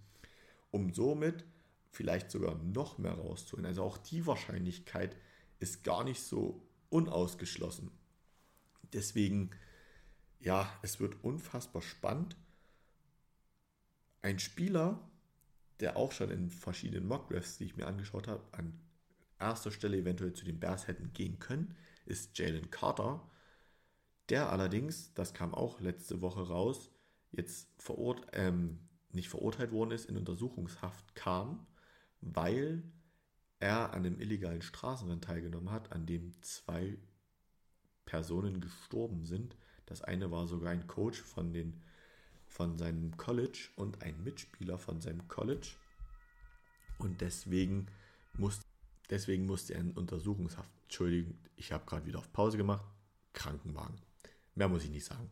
Um 0.72 0.94
somit 0.94 1.46
vielleicht 1.92 2.30
sogar 2.32 2.56
noch 2.56 2.98
mehr 2.98 3.14
rauszuholen. 3.14 3.66
Also 3.66 3.84
auch 3.84 3.98
die 3.98 4.26
Wahrscheinlichkeit 4.26 5.16
ist 5.60 5.84
gar 5.84 6.04
nicht 6.04 6.22
so 6.22 6.68
unausgeschlossen. 6.90 7.92
Deswegen, 8.94 9.52
ja, 10.40 10.72
es 10.82 11.00
wird 11.00 11.24
unfassbar 11.24 11.82
spannend. 11.82 12.36
Ein 14.22 14.40
Spieler, 14.40 15.00
der 15.80 15.98
auch 15.98 16.12
schon 16.12 16.30
in 16.30 16.50
verschiedenen 16.50 17.08
Mockdrafts, 17.08 17.58
die 17.58 17.66
ich 17.66 17.78
mir 17.78 17.88
angeschaut 17.88 18.28
habe, 18.28 18.44
an 18.52 18.80
erster 19.40 19.72
Stelle 19.72 19.98
eventuell 19.98 20.34
zu 20.34 20.46
den 20.46 20.60
Bears 20.60 20.88
hätten 20.88 21.14
gehen 21.14 21.40
können, 21.40 21.76
ist 22.06 22.38
Jalen 22.38 22.70
Carter. 22.70 23.30
Der 24.30 24.52
allerdings, 24.52 25.14
das 25.14 25.34
kam 25.34 25.54
auch 25.54 25.80
letzte 25.80 26.22
Woche 26.22 26.48
raus, 26.48 26.92
jetzt 27.32 27.70
verurt, 27.78 28.28
ähm, 28.34 28.80
nicht 29.12 29.30
verurteilt 29.30 29.72
worden 29.72 29.92
ist, 29.92 30.06
in 30.06 30.18
Untersuchungshaft 30.18 31.16
kam 31.16 31.66
weil 32.22 32.84
er 33.60 33.94
an 33.94 34.06
einem 34.06 34.20
illegalen 34.20 34.62
Straßenrennen 34.62 35.22
teilgenommen 35.22 35.72
hat, 35.72 35.92
an 35.92 36.06
dem 36.06 36.34
zwei 36.42 36.98
Personen 38.06 38.62
gestorben 38.62 39.26
sind. 39.26 39.56
Das 39.86 40.02
eine 40.02 40.32
war 40.32 40.48
sogar 40.48 40.72
ein 40.72 40.88
Coach 40.88 41.22
von, 41.22 41.54
den, 41.54 41.82
von 42.48 42.78
seinem 42.78 43.18
College 43.18 43.70
und 43.76 44.02
ein 44.02 44.24
Mitspieler 44.24 44.78
von 44.78 45.02
seinem 45.02 45.28
College. 45.28 45.70
Und 46.98 47.22
deswegen, 47.22 47.88
muss, 48.34 48.60
deswegen 49.10 49.46
musste 49.46 49.74
er 49.74 49.82
in 49.82 49.92
Untersuchungshaft. 49.92 50.72
Entschuldigung, 50.84 51.38
ich 51.56 51.72
habe 51.72 51.86
gerade 51.86 52.06
wieder 52.06 52.20
auf 52.20 52.32
Pause 52.32 52.58
gemacht. 52.58 52.86
Krankenwagen. 53.34 53.96
Mehr 54.56 54.68
muss 54.68 54.84
ich 54.84 54.92
nicht 54.92 55.06
sagen. 55.06 55.30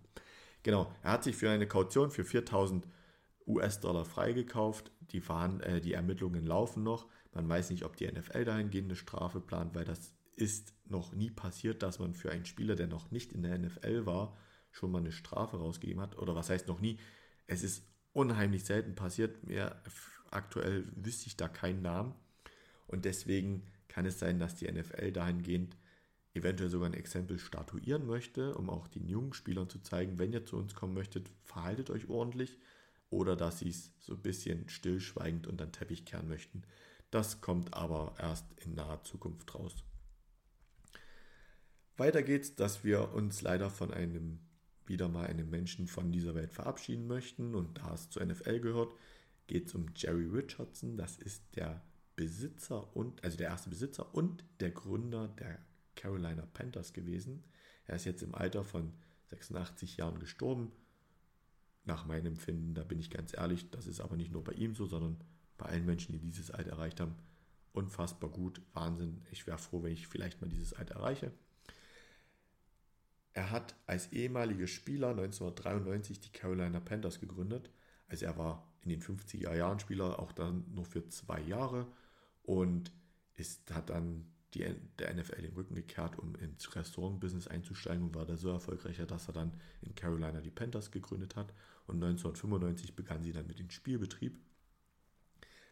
Genau, 0.63 0.93
er 1.03 1.11
hat 1.11 1.23
sich 1.23 1.35
für 1.35 1.49
eine 1.49 1.67
Kaution 1.67 2.11
für 2.11 2.25
4000 2.25 2.87
US-Dollar 3.47 4.05
freigekauft. 4.05 4.91
Die, 5.11 5.19
äh, 5.19 5.79
die 5.79 5.93
Ermittlungen 5.93 6.45
laufen 6.45 6.83
noch. 6.83 7.07
Man 7.33 7.47
weiß 7.47 7.69
nicht, 7.69 7.85
ob 7.85 7.95
die 7.95 8.07
NFL 8.07 8.45
dahingehend 8.45 8.89
eine 8.89 8.95
Strafe 8.95 9.39
plant, 9.39 9.75
weil 9.75 9.85
das 9.85 10.13
ist 10.35 10.73
noch 10.85 11.13
nie 11.13 11.31
passiert, 11.31 11.83
dass 11.83 11.99
man 11.99 12.13
für 12.13 12.31
einen 12.31 12.45
Spieler, 12.45 12.75
der 12.75 12.87
noch 12.87 13.11
nicht 13.11 13.33
in 13.33 13.43
der 13.43 13.57
NFL 13.57 14.05
war, 14.05 14.37
schon 14.71 14.91
mal 14.91 14.99
eine 14.99 15.11
Strafe 15.11 15.57
rausgegeben 15.57 16.01
hat. 16.01 16.17
Oder 16.17 16.35
was 16.35 16.49
heißt 16.49 16.67
noch 16.67 16.79
nie? 16.79 16.99
Es 17.47 17.63
ist 17.63 17.83
unheimlich 18.13 18.65
selten 18.65 18.95
passiert. 18.95 19.43
Mir 19.43 19.81
aktuell 20.31 20.85
wüsste 20.95 21.27
ich 21.27 21.37
da 21.37 21.47
keinen 21.47 21.81
Namen. 21.81 22.13
Und 22.87 23.05
deswegen 23.05 23.63
kann 23.87 24.05
es 24.05 24.19
sein, 24.19 24.39
dass 24.39 24.55
die 24.55 24.71
NFL 24.71 25.11
dahingehend 25.11 25.75
eventuell 26.33 26.69
sogar 26.69 26.89
ein 26.89 26.93
Exempel 26.93 27.39
statuieren 27.39 28.05
möchte, 28.05 28.55
um 28.55 28.69
auch 28.69 28.87
den 28.87 29.07
jungen 29.07 29.33
Spielern 29.33 29.69
zu 29.69 29.79
zeigen, 29.79 30.19
wenn 30.19 30.33
ihr 30.33 30.45
zu 30.45 30.57
uns 30.57 30.75
kommen 30.75 30.93
möchtet, 30.93 31.29
verhaltet 31.43 31.89
euch 31.89 32.09
ordentlich. 32.09 32.57
Oder 33.09 33.35
dass 33.35 33.59
sie 33.59 33.69
es 33.69 33.93
so 33.99 34.13
ein 34.15 34.21
bisschen 34.21 34.67
stillschweigend 34.67 35.47
unter 35.47 35.65
den 35.65 35.71
Teppich 35.71 36.03
kehren 36.03 36.27
möchten. 36.27 36.63
Das 37.09 37.39
kommt 37.39 37.73
aber 37.73 38.15
erst 38.19 38.45
in 38.63 38.75
naher 38.75 39.03
Zukunft 39.03 39.55
raus. 39.55 39.75
Weiter 41.95 42.21
geht's, 42.21 42.55
dass 42.55 42.83
wir 42.83 43.13
uns 43.13 43.41
leider 43.41 43.69
von 43.69 43.93
einem, 43.93 44.39
wieder 44.85 45.07
mal 45.07 45.25
einem 45.25 45.49
Menschen 45.49 45.87
von 45.87 46.11
dieser 46.11 46.35
Welt 46.35 46.51
verabschieden 46.51 47.07
möchten. 47.07 47.55
Und 47.55 47.77
da 47.77 47.93
es 47.93 48.09
zur 48.09 48.25
NFL 48.25 48.59
gehört, 48.59 48.93
geht 49.47 49.67
es 49.67 49.75
um 49.75 49.87
Jerry 49.95 50.25
Richardson. 50.25 50.97
Das 50.97 51.17
ist 51.17 51.55
der 51.55 51.81
Besitzer 52.15 52.95
und, 52.95 53.23
also 53.23 53.37
der 53.37 53.47
erste 53.47 53.69
Besitzer 53.69 54.13
und 54.13 54.43
der 54.59 54.71
Gründer 54.71 55.29
der 55.29 55.59
Carolina 55.97 56.47
Panthers 56.53 56.93
gewesen. 56.93 57.43
Er 57.85 57.97
ist 57.97 58.05
jetzt 58.05 58.23
im 58.23 58.33
Alter 58.33 58.63
von 58.63 58.93
86 59.25 59.97
Jahren 59.97 60.19
gestorben. 60.19 60.71
Nach 61.83 62.05
meinem 62.05 62.27
Empfinden, 62.27 62.73
da 62.73 62.83
bin 62.83 62.99
ich 62.99 63.09
ganz 63.09 63.33
ehrlich, 63.33 63.69
das 63.69 63.87
ist 63.87 63.99
aber 63.99 64.15
nicht 64.15 64.31
nur 64.31 64.43
bei 64.43 64.53
ihm 64.53 64.75
so, 64.75 64.85
sondern 64.85 65.17
bei 65.57 65.65
allen 65.65 65.85
Menschen, 65.85 66.13
die 66.13 66.19
dieses 66.19 66.51
Alter 66.51 66.71
erreicht 66.71 66.99
haben. 66.99 67.15
Unfassbar 67.73 68.29
gut, 68.29 68.61
Wahnsinn. 68.73 69.21
Ich 69.31 69.47
wäre 69.47 69.57
froh, 69.57 69.83
wenn 69.83 69.93
ich 69.93 70.07
vielleicht 70.07 70.41
mal 70.41 70.49
dieses 70.49 70.73
Alter 70.73 70.95
erreiche. 70.95 71.31
Er 73.33 73.51
hat 73.51 73.75
als 73.85 74.11
ehemaliger 74.11 74.67
Spieler 74.67 75.09
1993 75.09 76.19
die 76.19 76.31
Carolina 76.31 76.79
Panthers 76.79 77.19
gegründet. 77.19 77.69
Also 78.07 78.25
er 78.25 78.37
war 78.37 78.67
in 78.81 78.89
den 78.89 79.01
50er 79.01 79.55
Jahren 79.55 79.79
Spieler, 79.79 80.19
auch 80.19 80.31
dann 80.31 80.65
nur 80.73 80.85
für 80.85 81.07
zwei 81.09 81.39
Jahre 81.41 81.87
und 82.43 82.91
ist, 83.35 83.71
hat 83.71 83.89
dann 83.89 84.25
die, 84.57 84.75
der 84.99 85.13
NFL 85.13 85.41
den 85.41 85.53
Rücken 85.53 85.75
gekehrt, 85.75 86.17
um 86.17 86.35
ins 86.35 86.75
Restaurant-Business 86.75 87.47
einzusteigen 87.47 88.03
und 88.03 88.15
war 88.15 88.25
da 88.25 88.37
so 88.37 88.49
erfolgreicher, 88.49 89.05
dass 89.05 89.27
er 89.27 89.33
dann 89.33 89.53
in 89.81 89.95
Carolina 89.95 90.41
die 90.41 90.51
Panthers 90.51 90.91
gegründet 90.91 91.35
hat. 91.35 91.53
Und 91.85 91.95
1995 92.03 92.95
begann 92.95 93.23
sie 93.23 93.33
dann 93.33 93.47
mit 93.47 93.59
dem 93.59 93.69
Spielbetrieb. 93.69 94.37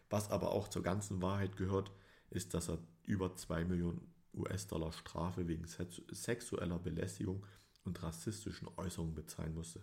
Was 0.10 0.30
aber 0.30 0.52
auch 0.52 0.68
zur 0.68 0.84
ganzen 0.84 1.22
Wahrheit 1.22 1.58
gehört, 1.58 1.92
ist, 2.30 2.54
dass 2.54 2.70
er 2.70 2.80
über 3.04 3.36
2 3.36 3.66
Millionen 3.66 4.14
US-Dollar 4.34 4.92
Strafe 4.92 5.48
wegen 5.48 5.66
sexueller 5.66 6.80
Belästigung 6.80 7.46
und 7.84 8.02
rassistischen 8.04 8.68
Äußerungen 8.78 9.16
bezahlen 9.16 9.54
musste. 9.54 9.82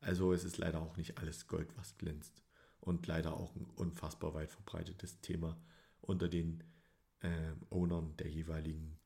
Also 0.00 0.32
es 0.32 0.44
ist 0.44 0.58
leider 0.58 0.80
auch 0.80 0.96
nicht 0.96 1.18
alles 1.18 1.46
Gold, 1.46 1.76
was 1.76 1.98
glänzt. 1.98 2.42
Und 2.80 3.06
leider 3.06 3.34
auch 3.34 3.54
ein 3.56 3.66
unfassbar 3.76 4.32
weit 4.32 4.50
verbreitetes 4.50 5.20
Thema 5.20 5.60
unter 6.00 6.28
den 6.28 6.64
äh, 7.22 7.52
Ownern 7.70 8.16
der 8.16 8.28
jeweiligen, 8.28 8.98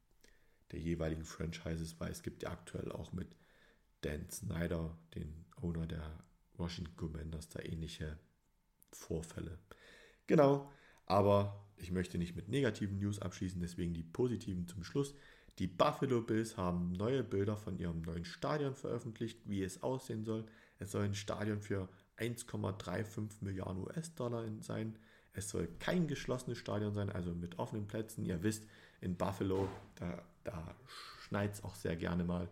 der 0.73 0.81
jeweiligen 0.81 1.25
Franchises, 1.25 1.99
weil 2.01 2.11
es 2.11 2.23
gibt 2.23 2.43
ja 2.43 2.51
aktuell 2.51 2.93
auch 2.93 3.13
mit 3.13 3.29
Dan 4.03 4.29
Snyder, 4.31 4.97
den 5.15 5.47
Owner 5.57 5.87
der 5.87 6.25
Washington 6.57 6.97
Commanders, 6.97 7.49
da 7.49 7.61
ähnliche 7.61 8.19
Vorfälle. 8.93 9.59
Genau, 10.27 10.71
aber 11.07 11.65
ich 11.77 11.91
möchte 11.91 12.19
nicht 12.19 12.37
mit 12.37 12.49
negativen 12.49 12.99
News 12.99 13.19
abschließen, 13.19 13.61
deswegen 13.61 13.95
die 13.95 14.03
positiven 14.03 14.67
zum 14.67 14.85
Schluss. 14.85 15.15
Die 15.59 15.67
Buffalo 15.67 16.21
Bills 16.21 16.57
haben 16.57 16.93
neue 16.93 17.23
Bilder 17.23 17.57
von 17.57 17.79
ihrem 17.79 18.03
neuen 18.03 18.25
Stadion 18.25 18.75
veröffentlicht, 18.75 19.41
wie 19.45 19.63
es 19.63 19.83
aussehen 19.83 20.25
soll. 20.25 20.47
Es 20.79 20.91
soll 20.91 21.05
ein 21.05 21.15
Stadion 21.15 21.61
für 21.61 21.89
1,35 22.19 23.37
Milliarden 23.41 23.83
US-Dollar 23.83 24.45
sein. 24.61 24.99
Es 25.35 25.51
soll 25.51 25.69
kein 25.79 26.07
geschlossenes 26.07 26.59
Stadion 26.59 26.95
sein, 26.95 27.11
also 27.11 27.35
mit 27.35 27.59
offenen 27.59 27.87
Plätzen. 27.87 28.25
Ihr 28.25 28.43
wisst, 28.43 28.67
in 29.01 29.17
Buffalo, 29.17 29.69
da, 29.97 30.23
da 30.45 30.75
schneit 31.21 31.55
es 31.55 31.65
auch 31.65 31.75
sehr 31.75 31.97
gerne 31.97 32.25
mal. 32.25 32.49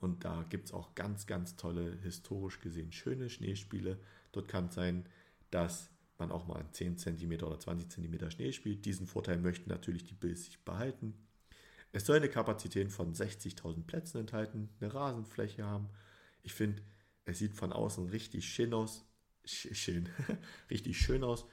Und 0.00 0.24
da 0.24 0.44
gibt 0.48 0.66
es 0.66 0.72
auch 0.72 0.94
ganz, 0.94 1.26
ganz 1.26 1.56
tolle, 1.56 1.98
historisch 2.02 2.60
gesehen 2.60 2.92
schöne 2.92 3.28
Schneespiele. 3.28 3.98
Dort 4.32 4.48
kann 4.48 4.66
es 4.66 4.74
sein, 4.74 5.04
dass 5.50 5.90
man 6.18 6.32
auch 6.32 6.46
mal 6.46 6.64
10 6.70 6.98
cm 6.98 7.32
oder 7.42 7.58
20 7.58 7.90
cm 7.90 8.30
Schnee 8.30 8.52
spielt. 8.52 8.84
Diesen 8.84 9.06
Vorteil 9.06 9.38
möchten 9.38 9.68
natürlich 9.68 10.04
die 10.04 10.14
Bills 10.14 10.46
sich 10.46 10.64
behalten. 10.64 11.14
Es 11.92 12.06
soll 12.06 12.16
eine 12.16 12.28
Kapazität 12.28 12.92
von 12.92 13.14
60.000 13.14 13.84
Plätzen 13.84 14.18
enthalten, 14.18 14.70
eine 14.80 14.94
Rasenfläche 14.94 15.64
haben. 15.64 15.88
Ich 16.42 16.54
finde, 16.54 16.82
es 17.24 17.38
sieht 17.38 17.54
von 17.54 17.72
außen 17.72 18.08
richtig 18.10 18.48
schön 18.48 18.72
aus. 18.72 19.04
Schön, 19.44 20.08
richtig 20.70 20.98
schön 20.98 21.24
aus. 21.24 21.46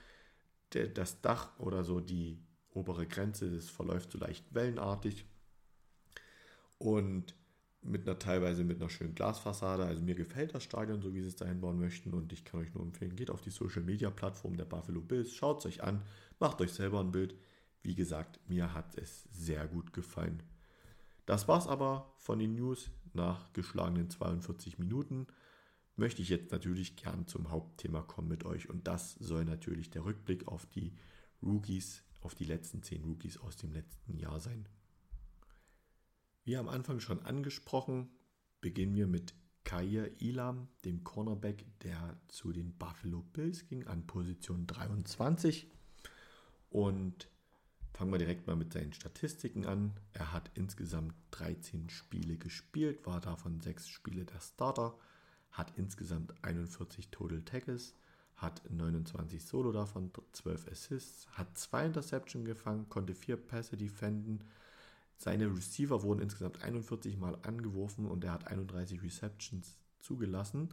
Das 0.70 1.22
Dach 1.22 1.58
oder 1.60 1.84
so 1.84 2.00
die 2.00 2.40
obere 2.74 3.08
Grenze, 3.08 3.50
das 3.50 3.70
verläuft 3.70 4.12
so 4.12 4.18
leicht 4.18 4.54
wellenartig. 4.54 5.26
Und 6.78 7.34
mit 7.88 8.08
einer 8.08 8.20
teilweise 8.20 8.64
mit 8.64 8.82
einer 8.82 8.90
schönen 8.90 9.16
Glasfassade. 9.16 9.86
Also 9.86 10.02
mir 10.02 10.16
gefällt 10.16 10.54
das 10.54 10.64
Stadion, 10.64 11.02
so 11.02 11.14
wie 11.14 11.22
sie 11.22 11.28
es 11.28 11.36
dahin 11.36 11.62
bauen 11.62 11.80
möchten. 11.80 12.14
Und 12.14 12.34
ich 12.34 12.44
kann 12.44 12.60
euch 12.62 12.74
nur 12.74 12.84
empfehlen, 12.84 13.16
geht 13.16 13.30
auf 13.30 13.42
die 13.42 13.50
Social 13.50 13.82
Media 13.82 14.10
Plattform 14.10 14.58
der 14.58 14.66
Buffalo 14.66 15.02
Bills, 15.02 15.34
schaut 15.34 15.60
es 15.60 15.66
euch 15.66 15.84
an, 15.84 16.04
macht 16.40 16.62
euch 16.62 16.74
selber 16.74 17.00
ein 17.00 17.12
Bild. 17.12 17.36
Wie 17.84 17.96
gesagt, 17.96 18.40
mir 18.48 18.74
hat 18.74 18.98
es 18.98 19.24
sehr 19.32 19.68
gut 19.68 19.94
gefallen. 19.94 20.44
Das 21.26 21.48
war's 21.48 21.68
aber 21.68 22.14
von 22.18 22.40
den 22.40 22.56
News 22.56 22.90
nach 23.14 23.52
geschlagenen 23.54 24.10
42 24.10 24.80
Minuten. 24.80 25.28
Möchte 25.98 26.22
ich 26.22 26.30
jetzt 26.30 26.52
natürlich 26.52 26.96
gern 26.96 27.26
zum 27.26 27.50
Hauptthema 27.50 28.04
kommen 28.04 28.28
mit 28.28 28.46
euch. 28.46 28.70
Und 28.70 28.88
das 28.88 29.16
soll 29.16 29.46
natürlich 29.46 29.90
der 29.90 30.06
Rückblick 30.06 30.48
auf 30.48 30.68
die 30.68 30.94
Rookies, 31.42 32.04
auf 32.22 32.36
die 32.36 32.46
letzten 32.46 32.84
10 32.84 33.04
Rookies 33.04 33.38
aus 33.40 33.58
dem 33.58 33.72
letzten 33.72 34.16
Jahr 34.16 34.40
sein. 34.40 34.70
Wie 36.44 36.56
am 36.56 36.70
Anfang 36.70 37.00
schon 37.00 37.24
angesprochen, 37.24 38.12
beginnen 38.62 38.96
wir 38.96 39.08
mit 39.08 39.34
Kair 39.64 40.22
Ilam, 40.22 40.68
dem 40.86 41.04
Cornerback, 41.04 41.66
der 41.82 42.22
zu 42.28 42.54
den 42.54 42.78
Buffalo 42.78 43.24
Bills 43.34 43.66
ging, 43.66 43.88
an 43.88 44.06
Position 44.06 44.68
23. 44.68 45.68
Und 46.70 47.28
fangen 47.94 48.12
wir 48.12 48.20
direkt 48.20 48.46
mal 48.46 48.56
mit 48.56 48.72
seinen 48.72 48.94
Statistiken 48.94 49.66
an. 49.66 50.00
Er 50.14 50.32
hat 50.32 50.52
insgesamt 50.54 51.16
13 51.32 51.90
Spiele 51.90 52.38
gespielt, 52.38 53.06
war 53.08 53.20
davon 53.20 53.60
6 53.60 53.90
Spiele 53.90 54.26
der 54.26 54.40
Starter, 54.40 54.98
hat 55.58 55.74
insgesamt 55.78 56.34
41 56.44 57.10
Total 57.10 57.42
Tackles, 57.42 57.96
hat 58.36 58.62
29 58.70 59.44
Solo 59.44 59.72
davon, 59.72 60.12
12 60.34 60.68
Assists, 60.72 61.28
hat 61.32 61.58
2 61.58 61.88
Interception 61.88 62.46
gefangen, 62.46 62.88
konnte 62.90 63.16
4 63.16 63.38
Pässe 63.38 63.78
defenden, 63.78 64.44
seine 65.18 65.48
Receiver 65.48 66.04
wurden 66.04 66.22
insgesamt 66.22 66.64
41 66.64 67.18
Mal 67.18 67.38
angeworfen 67.42 68.06
und 68.06 68.24
er 68.24 68.34
hat 68.34 68.48
31 68.48 69.02
Receptions 69.02 69.80
zugelassen 70.00 70.70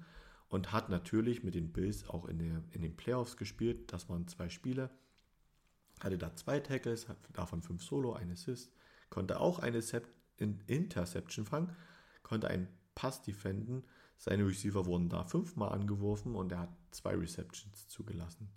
und 0.49 0.70
hat 0.72 0.91
natürlich 0.91 1.43
mit 1.43 1.55
den 1.55 1.72
Bills 1.72 2.09
auch 2.09 2.26
in, 2.26 2.39
der, 2.39 2.62
in 2.72 2.82
den 2.82 2.95
Playoffs 2.95 3.37
gespielt. 3.39 3.93
Das 3.93 4.09
waren 4.11 4.28
zwei 4.28 4.51
Spiele. 4.51 4.91
Hatte 6.01 6.18
da 6.18 6.37
zwei 6.37 6.61
Tackles, 6.61 7.07
davon 7.32 7.62
fünf 7.62 7.82
Solo, 7.82 8.12
ein 8.12 8.30
Assist, 8.30 8.70
konnte 9.09 9.41
auch 9.41 9.59
eine 9.61 9.82
Interception 10.66 11.47
fangen, 11.47 11.74
konnte 12.22 12.49
einen 12.49 12.68
Pass 12.95 13.22
defenden. 13.22 13.85
Seine 14.17 14.47
Receiver 14.47 14.87
wurden 14.87 15.09
da 15.09 15.25
fünfmal 15.25 15.73
angeworfen 15.73 16.35
und 16.35 16.53
er 16.53 16.61
hat 16.61 16.77
zwei 16.91 17.15
Receptions 17.15 17.89
zugelassen. 17.89 18.49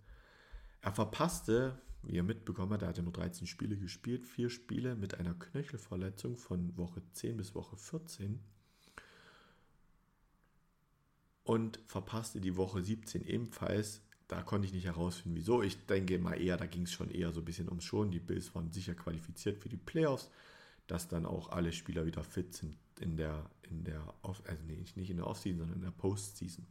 Er 0.81 0.93
verpasste 0.93 1.81
wie 2.03 2.15
ihr 2.15 2.23
mitbekommen 2.23 2.71
habt, 2.71 2.83
er 2.83 2.89
hatte 2.89 3.03
nur 3.03 3.13
13 3.13 3.47
Spiele 3.47 3.77
gespielt, 3.77 4.25
vier 4.25 4.49
Spiele 4.49 4.95
mit 4.95 5.15
einer 5.15 5.33
Knöchelverletzung 5.33 6.37
von 6.37 6.75
Woche 6.77 7.01
10 7.13 7.37
bis 7.37 7.55
Woche 7.55 7.75
14 7.75 8.39
und 11.43 11.79
verpasste 11.85 12.39
die 12.39 12.55
Woche 12.55 12.81
17 12.81 13.23
ebenfalls. 13.25 14.01
Da 14.27 14.41
konnte 14.41 14.67
ich 14.67 14.73
nicht 14.73 14.85
herausfinden, 14.85 15.37
wieso. 15.37 15.63
Ich 15.63 15.85
denke 15.85 16.19
mal 16.19 16.39
eher, 16.39 16.57
da 16.57 16.65
ging 16.65 16.83
es 16.83 16.91
schon 16.91 17.09
eher 17.09 17.31
so 17.31 17.39
ein 17.41 17.45
bisschen 17.45 17.69
ums 17.69 17.85
Schon. 17.85 18.11
Die 18.11 18.19
Bills 18.19 18.53
waren 18.55 18.71
sicher 18.71 18.93
qualifiziert 18.93 19.57
für 19.57 19.69
die 19.69 19.77
Playoffs, 19.77 20.29
dass 20.87 21.07
dann 21.07 21.25
auch 21.25 21.49
alle 21.49 21.71
Spieler 21.71 22.05
wieder 22.05 22.23
fit 22.23 22.53
sind 22.53 22.77
in 22.99 23.17
der, 23.17 23.49
in 23.63 23.83
der 23.83 24.01
Off, 24.21 24.41
also 24.47 24.63
nicht 24.63 25.09
in 25.09 25.17
der 25.17 25.27
Offseason, 25.27 25.59
sondern 25.59 25.77
in 25.77 25.83
der 25.83 25.91
Postseason. 25.91 26.65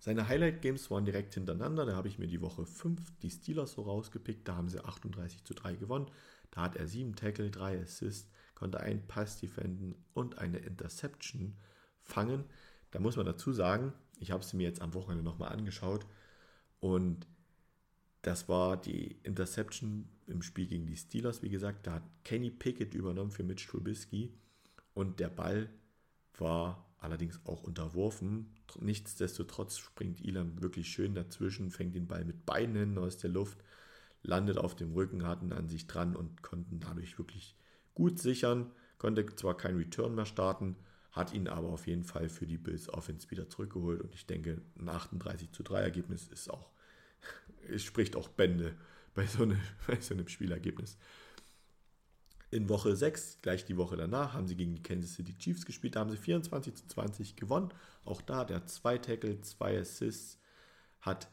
Seine 0.00 0.28
Highlight-Games 0.28 0.90
waren 0.90 1.04
direkt 1.04 1.34
hintereinander. 1.34 1.84
Da 1.84 1.96
habe 1.96 2.08
ich 2.08 2.18
mir 2.18 2.28
die 2.28 2.40
Woche 2.40 2.64
5 2.64 3.18
die 3.20 3.30
Steelers 3.30 3.72
so 3.72 3.82
rausgepickt. 3.82 4.46
Da 4.46 4.54
haben 4.54 4.68
sie 4.68 4.84
38 4.84 5.44
zu 5.44 5.54
3 5.54 5.74
gewonnen. 5.74 6.06
Da 6.50 6.62
hat 6.62 6.76
er 6.76 6.86
7 6.86 7.16
Tackle, 7.16 7.50
3 7.50 7.82
Assists, 7.82 8.30
konnte 8.54 8.80
einen 8.80 9.06
Pass 9.06 9.40
defenden 9.40 9.94
und 10.14 10.38
eine 10.38 10.58
Interception 10.58 11.56
fangen. 12.02 12.44
Da 12.90 13.00
muss 13.00 13.16
man 13.16 13.26
dazu 13.26 13.52
sagen, 13.52 13.92
ich 14.20 14.30
habe 14.30 14.44
sie 14.44 14.56
mir 14.56 14.68
jetzt 14.68 14.80
am 14.80 14.94
Wochenende 14.94 15.24
nochmal 15.24 15.50
angeschaut 15.50 16.06
und 16.80 17.26
das 18.22 18.48
war 18.48 18.76
die 18.80 19.18
Interception 19.22 20.08
im 20.26 20.42
Spiel 20.42 20.66
gegen 20.66 20.86
die 20.86 20.96
Steelers, 20.96 21.42
wie 21.42 21.48
gesagt. 21.48 21.86
Da 21.86 21.94
hat 21.94 22.02
Kenny 22.24 22.50
Pickett 22.50 22.94
übernommen 22.94 23.30
für 23.30 23.44
Mitch 23.44 23.68
Trubisky 23.68 24.32
und 24.98 25.20
der 25.20 25.28
Ball 25.28 25.68
war 26.38 26.92
allerdings 26.98 27.38
auch 27.44 27.62
unterworfen. 27.62 28.52
Nichtsdestotrotz 28.80 29.78
springt 29.78 30.20
Elam 30.24 30.60
wirklich 30.60 30.88
schön 30.88 31.14
dazwischen, 31.14 31.70
fängt 31.70 31.94
den 31.94 32.08
Ball 32.08 32.24
mit 32.24 32.44
Beinen 32.44 32.98
aus 32.98 33.16
der 33.16 33.30
Luft, 33.30 33.62
landet 34.24 34.58
auf 34.58 34.74
dem 34.74 34.92
Rücken, 34.92 35.24
hatten 35.24 35.52
an 35.52 35.68
sich 35.68 35.86
dran 35.86 36.16
und 36.16 36.42
konnten 36.42 36.80
dadurch 36.80 37.16
wirklich 37.16 37.54
gut 37.94 38.18
sichern. 38.18 38.72
Konnte 38.98 39.24
zwar 39.36 39.56
kein 39.56 39.76
Return 39.76 40.16
mehr 40.16 40.26
starten, 40.26 40.74
hat 41.12 41.32
ihn 41.32 41.46
aber 41.46 41.68
auf 41.68 41.86
jeden 41.86 42.02
Fall 42.02 42.28
für 42.28 42.48
die 42.48 42.58
Bills 42.58 42.88
Offense 42.88 43.30
wieder 43.30 43.48
zurückgeholt 43.48 44.00
und 44.00 44.12
ich 44.16 44.26
denke, 44.26 44.60
ein 44.80 44.88
38 44.88 45.52
zu 45.52 45.62
3 45.62 45.80
Ergebnis 45.80 46.26
ist 46.26 46.50
auch, 46.50 46.72
es 47.68 47.84
spricht 47.84 48.16
auch 48.16 48.26
Bände 48.26 48.74
bei 49.14 49.26
so, 49.26 49.44
eine, 49.44 49.60
bei 49.86 50.00
so 50.00 50.14
einem 50.14 50.26
Spielergebnis. 50.26 50.98
In 52.50 52.68
Woche 52.68 52.96
6, 52.96 53.40
gleich 53.42 53.66
die 53.66 53.76
Woche 53.76 53.96
danach, 53.96 54.32
haben 54.32 54.46
sie 54.46 54.56
gegen 54.56 54.74
die 54.74 54.82
Kansas 54.82 55.14
City 55.14 55.36
Chiefs 55.36 55.66
gespielt. 55.66 55.96
Da 55.96 56.00
haben 56.00 56.10
sie 56.10 56.16
24 56.16 56.74
zu 56.74 56.86
20 56.86 57.36
gewonnen. 57.36 57.74
Auch 58.04 58.22
da 58.22 58.44
der 58.44 58.66
zwei 58.66 58.96
Tackle, 58.96 59.40
zwei 59.42 59.78
Assists, 59.78 60.38
hat 61.00 61.30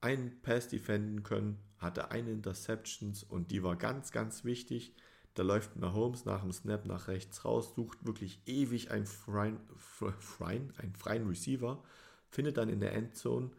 einen 0.00 0.40
Pass 0.42 0.68
defenden 0.68 1.22
können, 1.22 1.58
hatte 1.78 2.10
eine 2.10 2.30
Interceptions 2.30 3.24
und 3.24 3.50
die 3.50 3.62
war 3.62 3.76
ganz, 3.76 4.12
ganz 4.12 4.44
wichtig. 4.44 4.94
Da 5.34 5.42
läuft 5.42 5.76
Mahomes 5.76 6.24
nach 6.24 6.42
dem 6.42 6.52
Snap 6.52 6.86
nach 6.86 7.08
rechts 7.08 7.44
raus, 7.44 7.74
sucht 7.74 8.04
wirklich 8.04 8.40
ewig 8.46 8.90
einen 8.90 9.06
freien, 9.06 9.58
freien, 9.76 10.72
einen 10.76 10.94
freien 10.94 11.26
Receiver, 11.26 11.82
findet 12.28 12.58
dann 12.58 12.68
in 12.68 12.80
der 12.80 12.92
Endzone 12.92 13.50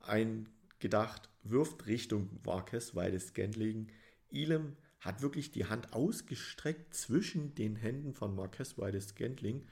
ein 0.00 0.48
gedacht, 0.78 1.30
wirft 1.42 1.86
Richtung 1.86 2.28
Marquez, 2.44 2.94
weil 2.94 3.12
das 3.12 3.28
Scantling. 3.28 3.88
Elam 4.30 4.76
hat 5.02 5.20
wirklich 5.20 5.50
die 5.50 5.66
Hand 5.66 5.92
ausgestreckt 5.92 6.94
zwischen 6.94 7.54
den 7.56 7.74
Händen 7.74 8.14
von 8.14 8.36
Marquez 8.36 8.78
Wildes 8.78 9.08
Scantling, 9.08 9.66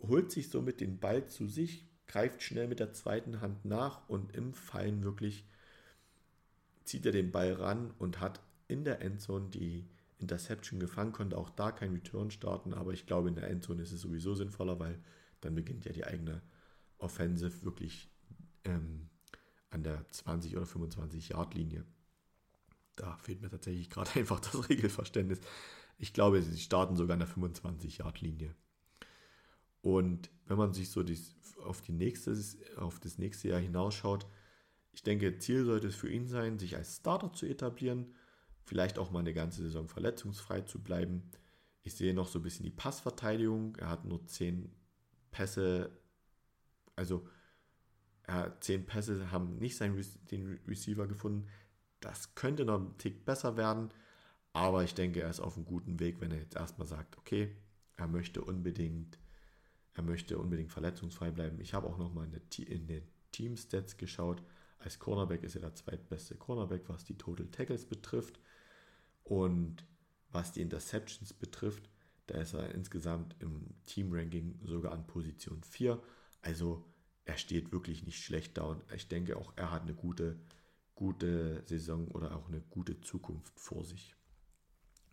holt 0.00 0.32
sich 0.32 0.48
somit 0.48 0.80
den 0.80 0.98
Ball 0.98 1.26
zu 1.26 1.46
sich, 1.46 1.86
greift 2.06 2.42
schnell 2.42 2.66
mit 2.66 2.80
der 2.80 2.94
zweiten 2.94 3.42
Hand 3.42 3.66
nach 3.66 4.08
und 4.08 4.34
im 4.34 4.54
Fallen 4.54 5.04
wirklich 5.04 5.46
zieht 6.84 7.04
er 7.04 7.12
den 7.12 7.30
Ball 7.30 7.52
ran 7.52 7.92
und 7.98 8.18
hat 8.18 8.40
in 8.66 8.82
der 8.82 9.02
Endzone 9.02 9.50
die 9.50 9.86
Interception 10.18 10.80
gefangen, 10.80 11.12
konnte 11.12 11.36
auch 11.36 11.50
da 11.50 11.70
kein 11.70 11.92
Return 11.92 12.30
starten, 12.30 12.72
aber 12.72 12.92
ich 12.94 13.06
glaube, 13.06 13.28
in 13.28 13.34
der 13.34 13.48
Endzone 13.48 13.82
ist 13.82 13.92
es 13.92 14.00
sowieso 14.00 14.34
sinnvoller, 14.34 14.80
weil 14.80 14.98
dann 15.42 15.54
beginnt 15.54 15.84
ja 15.84 15.92
die 15.92 16.06
eigene 16.06 16.40
Offensive 16.98 17.62
wirklich 17.62 18.08
ähm, 18.64 19.10
an 19.68 19.82
der 19.82 20.10
20 20.10 20.56
oder 20.56 20.66
25 20.66 21.28
Yard 21.28 21.54
Linie 21.54 21.84
da 23.00 23.16
fehlt 23.16 23.40
mir 23.40 23.48
tatsächlich 23.48 23.90
gerade 23.90 24.10
einfach 24.14 24.40
das 24.40 24.68
Regelverständnis. 24.68 25.40
Ich 25.98 26.12
glaube, 26.12 26.42
sie 26.42 26.58
starten 26.58 26.96
sogar 26.96 27.14
an 27.14 27.20
der 27.20 27.28
25-Yard-Linie. 27.28 28.54
Und 29.82 30.30
wenn 30.46 30.58
man 30.58 30.74
sich 30.74 30.90
so 30.90 31.02
dies, 31.02 31.36
auf, 31.64 31.80
die 31.82 31.92
nächste, 31.92 32.36
auf 32.76 33.00
das 33.00 33.18
nächste 33.18 33.48
Jahr 33.48 33.60
hinausschaut, 33.60 34.26
ich 34.92 35.02
denke, 35.02 35.38
Ziel 35.38 35.64
sollte 35.64 35.88
es 35.88 35.94
für 35.94 36.10
ihn 36.10 36.26
sein, 36.26 36.58
sich 36.58 36.76
als 36.76 36.96
Starter 36.96 37.32
zu 37.32 37.46
etablieren, 37.46 38.14
vielleicht 38.64 38.98
auch 38.98 39.10
mal 39.10 39.20
eine 39.20 39.34
ganze 39.34 39.62
Saison 39.62 39.88
verletzungsfrei 39.88 40.62
zu 40.62 40.82
bleiben. 40.82 41.30
Ich 41.82 41.94
sehe 41.94 42.14
noch 42.14 42.28
so 42.28 42.38
ein 42.38 42.42
bisschen 42.42 42.64
die 42.64 42.70
Passverteidigung. 42.70 43.76
Er 43.76 43.88
hat 43.88 44.04
nur 44.04 44.26
10 44.26 44.70
Pässe, 45.30 45.90
also 46.96 47.26
er, 48.24 48.60
10 48.60 48.86
Pässe 48.86 49.30
haben 49.30 49.58
nicht 49.58 49.76
seinen, 49.76 50.04
den 50.30 50.60
Receiver 50.66 51.06
gefunden. 51.06 51.48
Das 52.00 52.34
könnte 52.34 52.64
noch 52.64 52.80
ein 52.80 52.98
Tick 52.98 53.24
besser 53.24 53.56
werden, 53.56 53.90
aber 54.52 54.82
ich 54.84 54.94
denke, 54.94 55.22
er 55.22 55.30
ist 55.30 55.40
auf 55.40 55.56
einem 55.56 55.66
guten 55.66 56.00
Weg, 56.00 56.20
wenn 56.20 56.32
er 56.32 56.38
jetzt 56.38 56.56
erstmal 56.56 56.88
sagt, 56.88 57.18
okay, 57.18 57.54
er 57.96 58.08
möchte 58.08 58.42
unbedingt, 58.42 59.18
er 59.94 60.02
möchte 60.02 60.38
unbedingt 60.38 60.72
verletzungsfrei 60.72 61.30
bleiben. 61.30 61.60
Ich 61.60 61.74
habe 61.74 61.86
auch 61.86 61.98
nochmal 61.98 62.26
in, 62.26 62.64
in 62.64 62.86
den 62.86 63.02
Team-Stats 63.32 63.96
geschaut. 63.96 64.42
Als 64.78 64.98
Cornerback 64.98 65.42
ist 65.42 65.54
er 65.54 65.60
der 65.60 65.74
zweitbeste 65.74 66.36
Cornerback, 66.36 66.88
was 66.88 67.04
die 67.04 67.18
Total 67.18 67.46
Tackles 67.46 67.84
betrifft. 67.84 68.40
Und 69.22 69.84
was 70.32 70.52
die 70.52 70.62
Interceptions 70.62 71.34
betrifft, 71.34 71.88
da 72.26 72.38
ist 72.38 72.54
er 72.54 72.74
insgesamt 72.74 73.36
im 73.40 73.66
Team-Ranking 73.84 74.60
sogar 74.64 74.92
an 74.92 75.06
Position 75.06 75.62
4. 75.62 76.00
Also 76.42 76.84
er 77.24 77.36
steht 77.36 77.72
wirklich 77.72 78.04
nicht 78.04 78.22
schlecht 78.22 78.56
da 78.56 78.62
und 78.62 78.82
ich 78.94 79.08
denke 79.08 79.36
auch, 79.36 79.52
er 79.56 79.70
hat 79.70 79.82
eine 79.82 79.94
gute 79.94 80.38
gute 81.00 81.62
Saison 81.64 82.08
oder 82.08 82.36
auch 82.36 82.48
eine 82.48 82.60
gute 82.60 83.00
Zukunft 83.00 83.58
vor 83.58 83.84
sich. 83.84 84.14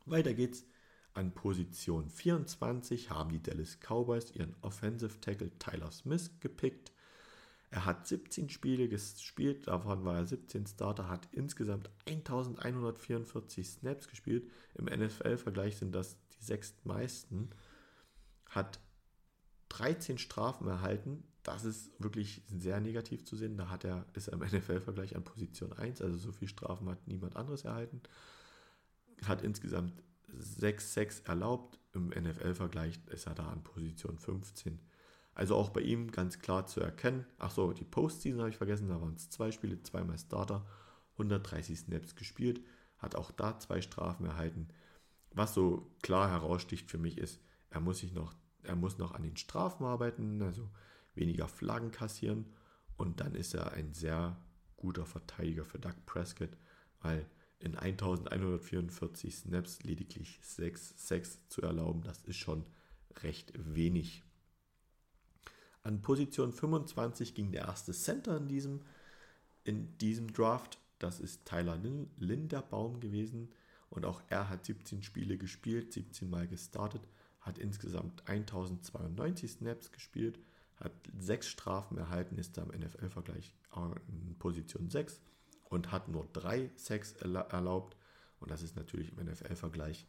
Weiter 0.05 0.33
geht's. 0.33 0.65
An 1.13 1.33
Position 1.33 2.09
24 2.09 3.09
haben 3.09 3.31
die 3.31 3.41
Dallas 3.41 3.79
Cowboys 3.79 4.31
ihren 4.31 4.53
Offensive 4.61 5.21
Tackle 5.21 5.49
Tyler 5.59 5.89
Smith 5.91 6.29
gepickt. 6.41 6.91
Er 7.69 7.85
hat 7.85 8.05
17 8.05 8.49
Spiele 8.49 8.89
gespielt, 8.89 9.67
davon 9.67 10.03
war 10.03 10.17
er 10.17 10.25
17 10.25 10.67
Starter, 10.67 11.07
hat 11.07 11.29
insgesamt 11.31 11.89
1144 12.05 13.65
Snaps 13.65 14.09
gespielt. 14.09 14.51
Im 14.75 14.85
NFL-Vergleich 14.85 15.77
sind 15.77 15.95
das 15.95 16.17
die 16.31 16.43
sechstmeisten. 16.43 17.49
Hat 18.49 18.81
13 19.69 20.17
Strafen 20.17 20.67
erhalten, 20.67 21.23
das 21.47 21.63
ist 21.63 21.91
wirklich 21.97 22.43
sehr 22.49 22.81
negativ 22.81 23.23
zu 23.23 23.37
sehen. 23.37 23.55
Da 23.55 23.69
hat 23.69 23.85
er, 23.85 24.05
ist 24.13 24.27
er 24.27 24.33
im 24.33 24.39
NFL-Vergleich 24.57 25.15
an 25.15 25.23
Position 25.23 25.71
1, 25.71 26.01
also 26.01 26.17
so 26.17 26.33
viel 26.33 26.49
Strafen 26.49 26.89
hat 26.89 27.07
niemand 27.07 27.37
anderes 27.37 27.63
erhalten. 27.63 28.01
Hat 29.25 29.41
insgesamt 29.41 30.03
6 30.37 30.93
6 30.93 31.19
erlaubt. 31.21 31.79
Im 31.93 32.09
NFL-Vergleich 32.09 32.99
ist 33.07 33.27
er 33.27 33.33
da 33.33 33.47
an 33.47 33.63
Position 33.63 34.19
15. 34.19 34.77
Also 35.33 35.55
auch 35.55 35.69
bei 35.69 35.81
ihm 35.81 36.11
ganz 36.11 36.39
klar 36.39 36.67
zu 36.67 36.81
erkennen. 36.81 37.25
Achso, 37.37 37.71
die 37.71 37.85
Postseason 37.85 38.41
habe 38.41 38.49
ich 38.49 38.57
vergessen, 38.57 38.89
da 38.89 38.99
waren 38.99 39.15
es 39.15 39.29
zwei 39.29 39.51
Spiele, 39.51 39.81
zweimal 39.83 40.17
Starter, 40.17 40.65
130 41.13 41.79
Snaps 41.79 42.15
gespielt, 42.15 42.61
hat 42.97 43.15
auch 43.15 43.31
da 43.31 43.57
zwei 43.57 43.81
Strafen 43.81 44.25
erhalten. 44.25 44.67
Was 45.31 45.53
so 45.53 45.95
klar 46.01 46.29
heraussticht 46.29 46.91
für 46.91 46.97
mich 46.97 47.17
ist, 47.17 47.39
er 47.69 47.79
muss 47.79 47.99
sich 47.99 48.11
noch, 48.11 48.35
er 48.63 48.75
muss 48.75 48.97
noch 48.97 49.13
an 49.13 49.23
den 49.23 49.37
Strafen 49.37 49.85
arbeiten. 49.85 50.41
Also 50.41 50.69
weniger 51.17 51.47
Flaggen 51.47 51.91
kassieren 51.91 52.45
und 52.95 53.19
dann 53.19 53.35
ist 53.35 53.53
er 53.53 53.73
ein 53.73 53.93
sehr 53.93 54.37
guter 54.77 55.05
Verteidiger 55.05 55.65
für 55.65 55.79
Doug 55.79 55.95
Prescott, 56.05 56.55
weil 57.01 57.25
in 57.59 57.75
1144 57.75 59.35
Snaps 59.35 59.83
lediglich 59.83 60.39
6 60.41 61.07
6 61.07 61.47
zu 61.49 61.61
erlauben, 61.61 62.03
das 62.03 62.23
ist 62.23 62.37
schon 62.37 62.65
recht 63.23 63.51
wenig. 63.55 64.23
An 65.83 66.01
Position 66.01 66.51
25 66.51 67.33
ging 67.33 67.51
der 67.51 67.65
erste 67.65 67.93
Center 67.93 68.37
in 68.37 68.47
diesem, 68.47 68.81
in 69.63 69.97
diesem 69.97 70.31
Draft. 70.33 70.79
Das 70.99 71.19
ist 71.19 71.45
Tyler 71.45 71.79
Linderbaum 72.17 72.99
gewesen. 72.99 73.53
Und 73.89 74.05
auch 74.05 74.21
er 74.27 74.49
hat 74.49 74.65
17 74.65 75.01
Spiele 75.01 75.37
gespielt, 75.37 75.93
17 75.93 76.29
Mal 76.29 76.47
gestartet, 76.47 77.07
hat 77.39 77.57
insgesamt 77.57 78.27
1092 78.27 79.51
Snaps 79.51 79.91
gespielt 79.91 80.39
hat 80.77 80.93
sechs 81.17 81.47
Strafen 81.47 81.97
erhalten, 81.97 82.37
ist 82.37 82.57
da 82.57 82.63
im 82.63 82.79
NFL-Vergleich 82.79 83.53
in 84.07 84.35
Position 84.37 84.89
6 84.89 85.21
und 85.65 85.91
hat 85.91 86.07
nur 86.07 86.27
drei 86.33 86.71
Sacks 86.75 87.13
erlaubt. 87.13 87.97
Und 88.39 88.51
das 88.51 88.61
ist 88.61 88.75
natürlich 88.75 89.11
im 89.11 89.25
NFL-Vergleich 89.25 90.07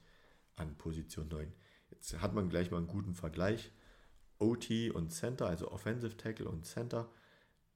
an 0.56 0.76
Position 0.76 1.28
9. 1.28 1.52
Jetzt 1.90 2.20
hat 2.20 2.34
man 2.34 2.48
gleich 2.48 2.70
mal 2.70 2.78
einen 2.78 2.86
guten 2.86 3.14
Vergleich. 3.14 3.72
OT 4.38 4.70
und 4.94 5.10
Center, 5.10 5.46
also 5.46 5.70
Offensive 5.72 6.16
Tackle 6.16 6.48
und 6.48 6.64
Center. 6.64 7.10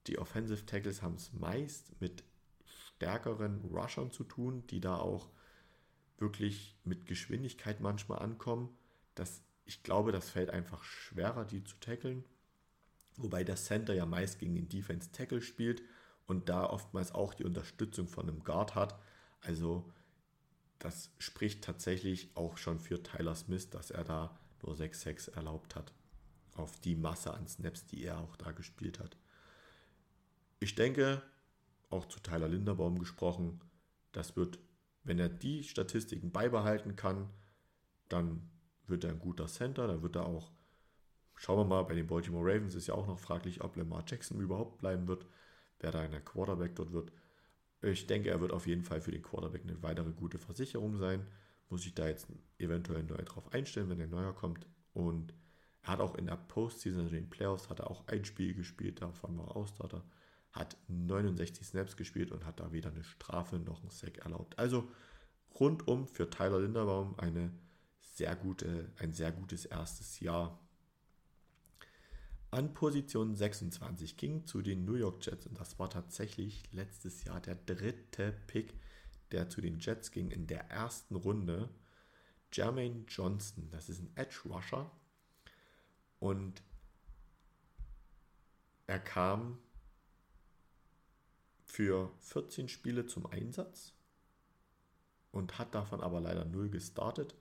Die 0.07 0.19
Offensive 0.19 0.65
Tackles 0.67 1.03
haben 1.03 1.15
es 1.15 1.33
meist 1.33 2.01
mit 2.01 2.25
stärkeren 2.65 3.61
Rushern 3.65 4.11
zu 4.11 4.25
tun, 4.25 4.67
die 4.69 4.81
da 4.81 4.97
auch 4.97 5.31
wirklich 6.19 6.77
mit 6.85 7.07
Geschwindigkeit 7.07 7.81
manchmal 7.81 8.21
ankommen. 8.21 8.77
Das, 9.15 9.43
ich 9.65 9.83
glaube, 9.83 10.13
das 10.13 10.31
fällt 10.31 10.51
einfach 10.51 10.85
schwerer, 10.85 11.45
die 11.45 11.65
zu 11.65 11.77
tackeln. 11.81 12.25
Wobei 13.17 13.45
der 13.45 13.57
Center 13.57 13.95
ja 13.95 14.07
meist 14.07 14.39
gegen 14.39 14.55
den 14.55 14.69
Defense 14.69 15.13
Tackle 15.13 15.43
spielt 15.43 15.83
und 16.27 16.49
da 16.49 16.65
oftmals 16.65 17.13
auch 17.13 17.35
die 17.35 17.45
Unterstützung 17.45 18.09
von 18.09 18.29
einem 18.29 18.43
Guard 18.43 18.75
hat. 18.75 18.99
Also 19.41 19.91
das 20.79 21.11
spricht 21.19 21.63
tatsächlich 21.63 22.31
auch 22.37 22.57
schon 22.57 22.81
für 22.81 23.03
Tyler 23.03 23.35
Smith, 23.35 23.71
dass 23.71 23.91
er 23.91 24.05
da 24.05 24.39
nur 24.63 24.75
6-6 24.75 25.33
erlaubt 25.33 25.77
hat. 25.77 25.93
Auf 26.55 26.81
die 26.81 26.97
Masse 26.97 27.33
an 27.33 27.47
Snaps, 27.47 27.87
die 27.87 28.05
er 28.05 28.19
auch 28.19 28.37
da 28.37 28.53
gespielt 28.53 28.99
hat. 28.99 29.17
Ich 30.61 30.75
denke, 30.75 31.23
auch 31.91 32.07
zu 32.07 32.21
Tyler 32.21 32.49
Linderbaum 32.49 32.99
gesprochen, 32.99 33.61
das 34.13 34.37
wird, 34.37 34.59
wenn 35.05 35.19
er 35.19 35.29
die 35.29 35.65
Statistiken 35.65 36.31
beibehalten 36.31 36.97
kann, 36.97 37.31
dann 38.09 38.51
wird 38.87 39.05
er 39.05 39.11
ein 39.11 39.19
guter 39.19 39.47
Center, 39.47 39.87
dann 39.87 40.03
wird 40.03 40.17
er 40.17 40.27
auch 40.27 40.51
Schauen 41.43 41.59
wir 41.59 41.65
mal, 41.65 41.83
bei 41.83 41.95
den 41.95 42.07
Baltimore 42.07 42.45
Ravens 42.45 42.77
ist 42.77 42.87
ja 42.87 42.95
auch 42.95 43.09
noch 43.09 43.19
fraglich, 43.19 43.63
ob 43.65 43.75
Lamar 43.75 44.05
Jackson 44.07 44.41
überhaupt 44.41 44.79
bleiben 44.79 45.09
wird, 45.09 45.27
wer 45.81 45.91
da 45.91 46.05
in 46.05 46.13
der 46.13 46.21
Quarterback 46.21 46.77
dort 46.77 46.93
wird. 46.93 47.11
Ich 47.81 48.07
denke, 48.07 48.31
er 48.31 48.41
wird 48.41 48.53
auf 48.53 48.69
jeden 48.69 48.85
Fall 48.85 49.01
für 49.01 49.11
den 49.11 49.23
Quarterback 49.23 49.63
eine 49.65 49.83
weitere 49.83 50.13
gute 50.13 50.39
Versicherung 50.39 50.97
sein. 50.99 51.27
Muss 51.69 51.85
ich 51.85 51.97
da 51.97 52.07
jetzt 52.07 52.29
eventuell 52.59 53.03
neu 53.03 53.17
drauf 53.25 53.53
einstellen, 53.53 53.91
wenn 53.91 53.99
der 53.99 54.07
neuer 54.07 54.33
kommt. 54.33 54.69
Und 54.95 55.35
Er 55.83 55.95
hat 55.95 56.01
auch 56.01 56.15
in 56.15 56.27
der 56.27 56.37
Postseason, 56.37 57.03
also 57.03 57.17
in 57.17 57.25
den 57.25 57.31
Playoffs, 57.31 57.69
hat 57.71 57.81
er 57.81 57.91
auch 57.91 58.07
ein 58.07 58.25
Spiel 58.25 58.55
gespielt, 58.55 59.03
davon 59.03 59.37
war 59.37 59.49
er 59.49 59.57
Ausstarter, 59.57 60.05
hat 60.53 60.77
69 60.87 61.67
Snaps 61.67 61.97
gespielt 61.97 62.31
und 62.31 62.47
hat 62.47 62.61
da 62.61 62.73
weder 62.73 62.91
eine 62.91 63.03
Strafe 63.03 63.59
noch 63.59 63.81
einen 63.81 63.91
Sack 63.91 64.19
erlaubt. 64.19 64.57
Also 64.61 64.89
rundum 65.59 66.07
für 66.07 66.31
Tyler 66.31 66.61
Linderbaum 66.61 67.19
eine 67.19 67.53
sehr 68.01 68.37
gute, 68.37 68.93
ein 68.99 69.13
sehr 69.13 69.33
gutes 69.33 69.65
erstes 69.65 70.21
Jahr. 70.21 70.61
An 72.53 72.75
Position 72.75 73.35
26 73.35 74.19
ging 74.19 74.45
zu 74.45 74.61
den 74.61 74.85
New 74.85 74.93
York 74.93 75.25
Jets 75.25 75.47
und 75.47 75.59
das 75.59 75.79
war 75.79 75.89
tatsächlich 75.89 76.71
letztes 76.71 77.25
Jahr 77.25 77.41
der 77.41 77.55
dritte 77.55 78.33
Pick, 78.47 78.75
der 79.31 79.49
zu 79.49 79.63
den 79.63 79.79
Jets 79.79 80.11
ging 80.11 80.31
in 80.31 80.47
der 80.47 80.71
ersten 80.71 81.17
Runde. 81.17 81.71
Jermaine 82.53 83.07
Johnson, 83.09 83.71
das 83.71 83.89
ist 83.89 84.03
ein 84.03 84.13
Edge 84.17 84.41
Rusher 84.45 84.91
und 86.19 86.63
er 88.87 89.01
kam 89.01 89.57
für 91.65 92.13
14 92.19 92.69
Spiele 92.69 93.07
zum 93.07 93.25
Einsatz 93.25 93.95
und 95.31 95.59
hat 95.59 95.75
davon 95.75 96.03
aber 96.03 96.21
leider 96.21 96.45
0 96.45 96.69
gestartet. 96.69 97.35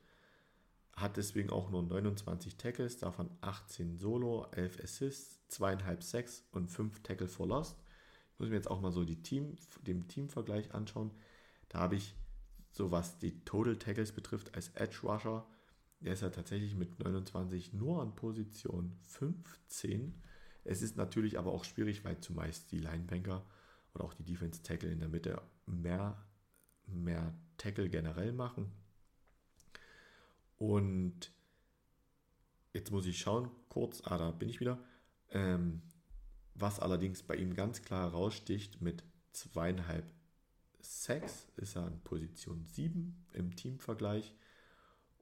Hat 0.95 1.17
deswegen 1.17 1.49
auch 1.49 1.69
nur 1.69 1.83
29 1.83 2.57
Tackles, 2.57 2.97
davon 2.97 3.29
18 3.41 3.97
Solo, 3.97 4.47
11 4.51 4.83
Assists, 4.83 5.39
2,5 5.51 6.01
Sacks 6.01 6.43
und 6.51 6.69
5 6.69 7.01
Tackle 7.01 7.27
for 7.27 7.47
Lost. 7.47 7.77
Ich 8.33 8.39
muss 8.39 8.49
mir 8.49 8.55
jetzt 8.55 8.69
auch 8.69 8.81
mal 8.81 8.91
so 8.91 9.05
die 9.05 9.21
Team, 9.21 9.55
den 9.85 10.07
Teamvergleich 10.07 10.73
anschauen. 10.73 11.11
Da 11.69 11.79
habe 11.79 11.95
ich, 11.95 12.15
so 12.71 12.91
was 12.91 13.19
die 13.19 13.43
Total 13.45 13.77
Tackles 13.77 14.11
betrifft, 14.11 14.55
als 14.55 14.69
Edge 14.69 14.99
Rusher, 15.03 15.45
der 16.01 16.13
ist 16.13 16.21
ja 16.21 16.29
tatsächlich 16.29 16.75
mit 16.75 16.99
29 16.99 17.73
nur 17.73 18.01
an 18.01 18.15
Position 18.15 18.97
15. 19.03 20.21
Es 20.63 20.81
ist 20.81 20.97
natürlich 20.97 21.37
aber 21.39 21.51
auch 21.51 21.63
schwierig, 21.63 22.03
weil 22.03 22.19
zumeist 22.19 22.71
die 22.71 22.79
Linebanker 22.79 23.45
oder 23.93 24.03
auch 24.03 24.13
die 24.13 24.23
Defense 24.23 24.61
Tackle 24.63 24.91
in 24.91 24.99
der 24.99 25.09
Mitte 25.09 25.41
mehr, 25.65 26.17
mehr 26.87 27.33
Tackle 27.57 27.89
generell 27.89 28.33
machen. 28.33 28.71
Und 30.61 31.31
jetzt 32.71 32.91
muss 32.91 33.07
ich 33.07 33.17
schauen, 33.17 33.49
kurz, 33.67 34.03
ah, 34.05 34.19
da 34.19 34.29
bin 34.29 34.47
ich 34.47 34.59
wieder. 34.59 34.77
Ähm, 35.31 35.81
was 36.53 36.79
allerdings 36.79 37.23
bei 37.23 37.35
ihm 37.35 37.55
ganz 37.55 37.81
klar 37.81 38.11
heraussticht, 38.11 38.79
mit 38.79 39.03
zweieinhalb 39.31 40.05
Sacks 40.79 41.47
ist 41.55 41.75
er 41.75 41.85
an 41.85 41.99
Position 42.03 42.63
7 42.63 43.25
im 43.33 43.55
Teamvergleich. 43.55 44.35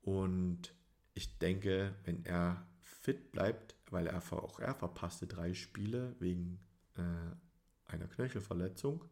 Und 0.02 0.74
ich 1.14 1.38
denke, 1.38 1.96
wenn 2.04 2.26
er 2.26 2.68
fit 2.82 3.32
bleibt, 3.32 3.78
weil 3.92 4.08
er 4.08 4.22
auch 4.34 4.60
er 4.60 4.76
verpasste 4.76 5.26
drei 5.26 5.54
Spiele 5.54 6.18
wegen 6.20 6.60
äh, 6.98 7.90
einer 7.90 8.10
Knöchelverletzung 8.10 9.06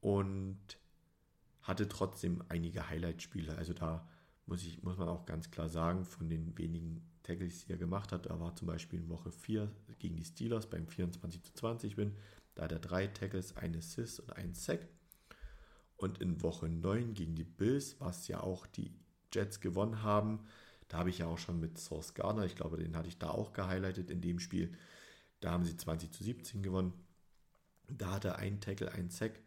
und 0.00 0.78
hatte 1.62 1.88
trotzdem 1.88 2.44
einige 2.48 2.88
Highlight-Spiele. 2.88 3.56
Also 3.56 3.72
da 3.72 4.08
muss, 4.46 4.62
ich, 4.62 4.82
muss 4.82 4.98
man 4.98 5.08
auch 5.08 5.26
ganz 5.26 5.50
klar 5.50 5.68
sagen, 5.68 6.04
von 6.04 6.28
den 6.28 6.56
wenigen 6.58 7.02
Tackles, 7.22 7.64
die 7.64 7.72
er 7.72 7.78
gemacht 7.78 8.12
hat, 8.12 8.26
da 8.26 8.40
war 8.40 8.54
zum 8.56 8.66
Beispiel 8.66 9.00
in 9.00 9.08
Woche 9.08 9.30
4 9.30 9.70
gegen 9.98 10.16
die 10.16 10.24
Steelers 10.24 10.68
beim 10.68 10.86
24 10.86 11.42
zu 11.42 11.52
20 11.54 11.96
Win, 11.96 12.16
da 12.54 12.64
hat 12.64 12.72
er 12.72 12.78
drei 12.78 13.06
Tackles, 13.06 13.56
ein 13.56 13.76
Assist 13.76 14.20
und 14.20 14.32
einen 14.32 14.54
Sack. 14.54 14.86
Und 15.96 16.18
in 16.20 16.42
Woche 16.42 16.68
9 16.68 17.14
gegen 17.14 17.36
die 17.36 17.44
Bills, 17.44 17.96
was 18.00 18.26
ja 18.26 18.40
auch 18.40 18.66
die 18.66 18.92
Jets 19.32 19.60
gewonnen 19.60 20.02
haben, 20.02 20.40
da 20.88 20.98
habe 20.98 21.10
ich 21.10 21.18
ja 21.18 21.26
auch 21.26 21.38
schon 21.38 21.60
mit 21.60 21.78
Source 21.78 22.12
Gardner, 22.12 22.44
ich 22.44 22.56
glaube, 22.56 22.76
den 22.76 22.96
hatte 22.96 23.08
ich 23.08 23.18
da 23.18 23.30
auch 23.30 23.52
gehighlightet 23.52 24.10
in 24.10 24.20
dem 24.20 24.40
Spiel. 24.40 24.76
Da 25.40 25.52
haben 25.52 25.64
sie 25.64 25.76
20 25.76 26.12
zu 26.12 26.22
17 26.22 26.62
gewonnen. 26.62 26.92
Da 27.88 28.12
hatte 28.12 28.28
er 28.28 28.36
einen 28.36 28.60
Tackle, 28.60 28.92
einen 28.92 29.10
Sack. 29.10 29.40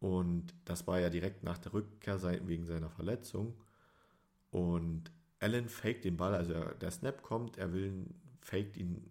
Und 0.00 0.54
das 0.64 0.86
war 0.86 0.98
ja 0.98 1.10
direkt 1.10 1.42
nach 1.44 1.58
der 1.58 1.74
Rückkehr 1.74 2.22
wegen 2.46 2.64
seiner 2.64 2.90
Verletzung. 2.90 3.54
Und 4.52 5.10
Allen 5.40 5.68
faked 5.68 6.04
den 6.04 6.18
Ball, 6.18 6.34
also 6.34 6.52
der 6.52 6.90
Snap 6.90 7.22
kommt, 7.22 7.56
er 7.56 7.72
will, 7.72 8.06
faked 8.42 8.76
ihn 8.76 9.10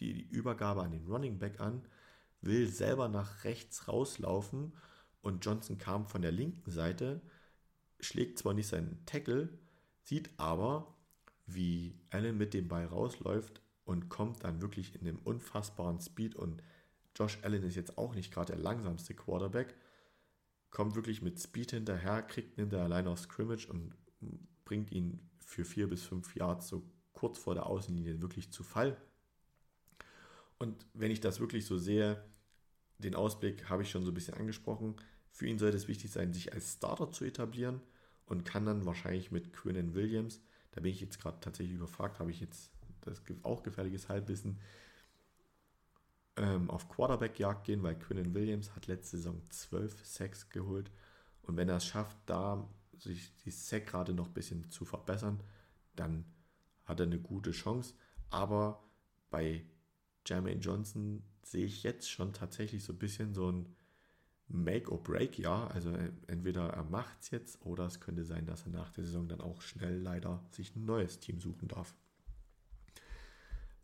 die, 0.00 0.12
die 0.12 0.28
Übergabe 0.28 0.82
an 0.82 0.90
den 0.90 1.06
Running 1.06 1.38
Back 1.38 1.60
an, 1.60 1.82
will 2.40 2.66
selber 2.68 3.08
nach 3.08 3.44
rechts 3.44 3.86
rauslaufen 3.86 4.72
und 5.22 5.44
Johnson 5.44 5.78
kam 5.78 6.06
von 6.08 6.20
der 6.20 6.32
linken 6.32 6.70
Seite, 6.72 7.22
schlägt 8.00 8.40
zwar 8.40 8.54
nicht 8.54 8.66
seinen 8.66 9.06
Tackle, 9.06 9.48
sieht 10.02 10.30
aber, 10.36 10.92
wie 11.46 11.94
Allen 12.10 12.36
mit 12.36 12.52
dem 12.52 12.66
Ball 12.66 12.86
rausläuft 12.86 13.62
und 13.84 14.08
kommt 14.08 14.42
dann 14.42 14.60
wirklich 14.60 14.96
in 14.96 15.04
dem 15.04 15.20
unfassbaren 15.20 16.00
Speed 16.00 16.34
und 16.34 16.60
Josh 17.14 17.38
Allen 17.42 17.62
ist 17.62 17.76
jetzt 17.76 17.98
auch 17.98 18.16
nicht 18.16 18.34
gerade 18.34 18.54
der 18.54 18.62
langsamste 18.62 19.14
Quarterback, 19.14 19.76
kommt 20.70 20.96
wirklich 20.96 21.22
mit 21.22 21.38
Speed 21.38 21.70
hinterher, 21.70 22.22
kriegt 22.22 22.58
ihn 22.58 22.62
hinter 22.62 22.82
alleine 22.82 23.10
aus 23.10 23.22
Scrimmage 23.22 23.68
und 23.68 23.94
bringt 24.72 24.90
ihn 24.90 25.20
für 25.44 25.66
vier 25.66 25.86
bis 25.86 26.02
fünf 26.02 26.34
Yards 26.34 26.68
so 26.68 26.82
kurz 27.12 27.36
vor 27.36 27.52
der 27.52 27.66
Außenlinie 27.66 28.22
wirklich 28.22 28.50
zu 28.50 28.64
Fall. 28.64 28.96
Und 30.56 30.86
wenn 30.94 31.10
ich 31.10 31.20
das 31.20 31.40
wirklich 31.40 31.66
so 31.66 31.76
sehe, 31.76 32.24
den 32.96 33.14
Ausblick 33.14 33.68
habe 33.68 33.82
ich 33.82 33.90
schon 33.90 34.02
so 34.06 34.12
ein 34.12 34.14
bisschen 34.14 34.32
angesprochen. 34.32 34.96
Für 35.30 35.46
ihn 35.46 35.58
sollte 35.58 35.76
es 35.76 35.88
wichtig 35.88 36.10
sein, 36.10 36.32
sich 36.32 36.54
als 36.54 36.72
Starter 36.72 37.10
zu 37.10 37.26
etablieren 37.26 37.82
und 38.24 38.46
kann 38.46 38.64
dann 38.64 38.86
wahrscheinlich 38.86 39.30
mit 39.30 39.52
Quinnen 39.52 39.92
Williams, 39.92 40.40
da 40.70 40.80
bin 40.80 40.90
ich 40.90 41.02
jetzt 41.02 41.20
gerade 41.20 41.38
tatsächlich 41.40 41.76
überfragt, 41.76 42.18
habe 42.18 42.30
ich 42.30 42.40
jetzt 42.40 42.72
das 43.02 43.20
auch 43.42 43.62
gefährliches 43.62 44.08
Halbwissen, 44.08 44.58
ähm, 46.38 46.70
auf 46.70 46.88
Quarterback-Jagd 46.88 47.64
gehen, 47.64 47.82
weil 47.82 47.98
Quinnen 47.98 48.32
Williams 48.32 48.74
hat 48.74 48.86
letzte 48.86 49.18
Saison 49.18 49.42
12 49.50 50.06
Sacks 50.06 50.48
geholt. 50.48 50.90
Und 51.42 51.58
wenn 51.58 51.68
er 51.68 51.76
es 51.76 51.84
schafft, 51.84 52.16
da 52.24 52.66
sich 52.98 53.34
die 53.44 53.50
Sack-Rate 53.50 54.12
noch 54.12 54.28
ein 54.28 54.34
bisschen 54.34 54.70
zu 54.70 54.84
verbessern, 54.84 55.42
dann 55.96 56.24
hat 56.84 57.00
er 57.00 57.06
eine 57.06 57.20
gute 57.20 57.52
Chance. 57.52 57.94
Aber 58.30 58.82
bei 59.30 59.64
Jermaine 60.26 60.60
Johnson 60.60 61.22
sehe 61.42 61.66
ich 61.66 61.82
jetzt 61.82 62.10
schon 62.10 62.32
tatsächlich 62.32 62.84
so 62.84 62.92
ein 62.92 62.98
bisschen 62.98 63.34
so 63.34 63.50
ein 63.50 63.74
Make-or-Break-Jahr. 64.48 65.70
Also 65.72 65.90
äh, 65.90 66.12
entweder 66.26 66.68
er 66.68 66.84
macht 66.84 67.22
es 67.22 67.30
jetzt 67.30 67.64
oder 67.64 67.86
es 67.86 68.00
könnte 68.00 68.24
sein, 68.24 68.46
dass 68.46 68.64
er 68.64 68.70
nach 68.70 68.90
der 68.90 69.04
Saison 69.04 69.28
dann 69.28 69.40
auch 69.40 69.62
schnell 69.62 69.98
leider 69.98 70.44
sich 70.50 70.74
ein 70.76 70.84
neues 70.84 71.18
Team 71.20 71.40
suchen 71.40 71.68
darf. 71.68 71.94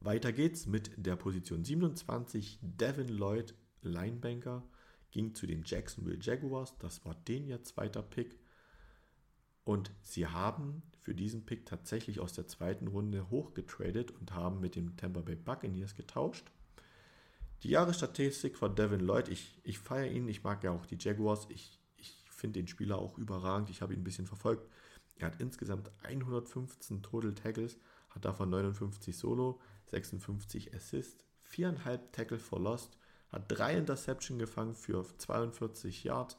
Weiter 0.00 0.32
geht's 0.32 0.66
mit 0.66 0.92
der 0.96 1.16
Position 1.16 1.64
27. 1.64 2.60
Devin 2.62 3.08
Lloyd, 3.08 3.54
Linebanker, 3.82 4.62
ging 5.10 5.34
zu 5.34 5.46
den 5.46 5.64
Jacksonville 5.64 6.18
Jaguars. 6.20 6.78
Das 6.78 7.04
war 7.04 7.14
den 7.14 7.46
ihr 7.46 7.64
zweiter 7.64 8.02
Pick. 8.02 8.38
Und 9.68 9.90
sie 10.00 10.26
haben 10.26 10.82
für 10.98 11.14
diesen 11.14 11.44
Pick 11.44 11.66
tatsächlich 11.66 12.20
aus 12.20 12.32
der 12.32 12.46
zweiten 12.46 12.86
Runde 12.86 13.28
hochgetradet 13.28 14.12
und 14.12 14.32
haben 14.32 14.60
mit 14.60 14.76
dem 14.76 14.96
Tampa 14.96 15.20
Bay 15.20 15.36
Buccaneers 15.36 15.94
getauscht. 15.94 16.50
Die 17.62 17.68
Jahresstatistik 17.68 18.56
von 18.56 18.74
Devin 18.74 19.00
Lloyd, 19.00 19.28
ich, 19.28 19.60
ich 19.64 19.78
feiere 19.78 20.10
ihn, 20.10 20.26
ich 20.26 20.42
mag 20.42 20.64
ja 20.64 20.70
auch 20.70 20.86
die 20.86 20.96
Jaguars, 20.98 21.48
ich, 21.50 21.78
ich 21.98 22.24
finde 22.30 22.60
den 22.60 22.66
Spieler 22.66 22.96
auch 22.96 23.18
überragend, 23.18 23.68
ich 23.68 23.82
habe 23.82 23.92
ihn 23.92 24.00
ein 24.00 24.04
bisschen 24.04 24.26
verfolgt. 24.26 24.66
Er 25.18 25.26
hat 25.26 25.38
insgesamt 25.38 25.90
115 26.02 27.02
Total 27.02 27.34
Tackles, 27.34 27.76
hat 28.08 28.24
davon 28.24 28.48
59 28.48 29.14
Solo, 29.14 29.60
56 29.90 30.74
Assist, 30.74 31.26
4,5 31.46 32.10
Tackle 32.12 32.38
for 32.38 32.58
Lost, 32.58 32.96
hat 33.28 33.44
3 33.48 33.76
Interception 33.76 34.38
gefangen 34.38 34.74
für 34.74 35.04
42 35.18 36.04
Yards, 36.04 36.38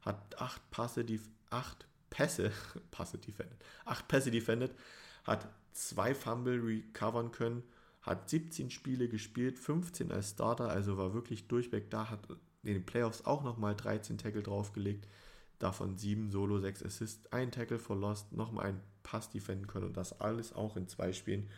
hat 0.00 0.40
8 0.40 0.70
Passe, 0.70 1.04
8 1.50 1.86
Pässe, 2.12 2.52
Passe 2.90 3.18
defended, 3.18 3.58
8 3.86 4.06
Pässe 4.06 4.30
defended, 4.30 4.72
hat 5.24 5.48
2 5.72 6.14
Fumble 6.14 6.62
recovern 6.62 7.32
können, 7.32 7.62
hat 8.02 8.28
17 8.28 8.70
Spiele 8.70 9.08
gespielt, 9.08 9.58
15 9.58 10.12
als 10.12 10.30
Starter, 10.30 10.68
also 10.68 10.98
war 10.98 11.14
wirklich 11.14 11.48
durchweg 11.48 11.90
da, 11.90 12.10
hat 12.10 12.20
in 12.62 12.74
den 12.74 12.86
Playoffs 12.86 13.24
auch 13.24 13.42
nochmal 13.42 13.74
13 13.74 14.18
Tackle 14.18 14.42
draufgelegt, 14.42 15.08
davon 15.58 15.96
7 15.96 16.30
Solo, 16.30 16.60
6 16.60 16.84
Assists, 16.84 17.32
1 17.32 17.54
Tackle 17.54 17.78
for 17.78 17.96
Lost, 17.96 18.32
nochmal 18.32 18.66
einen 18.66 18.80
Pass 19.02 19.30
defenden 19.30 19.66
können 19.66 19.86
und 19.86 19.96
das 19.96 20.20
alles 20.20 20.52
auch 20.52 20.76
in 20.76 20.88
zwei 20.88 21.12
Spielen. 21.12 21.48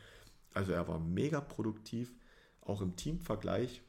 Also 0.55 0.73
er 0.73 0.87
war 0.89 0.99
mega 0.99 1.41
produktiv. 1.41 2.15
Auch 2.61 2.81
im 2.81 2.97
Teamvergleich 2.97 3.83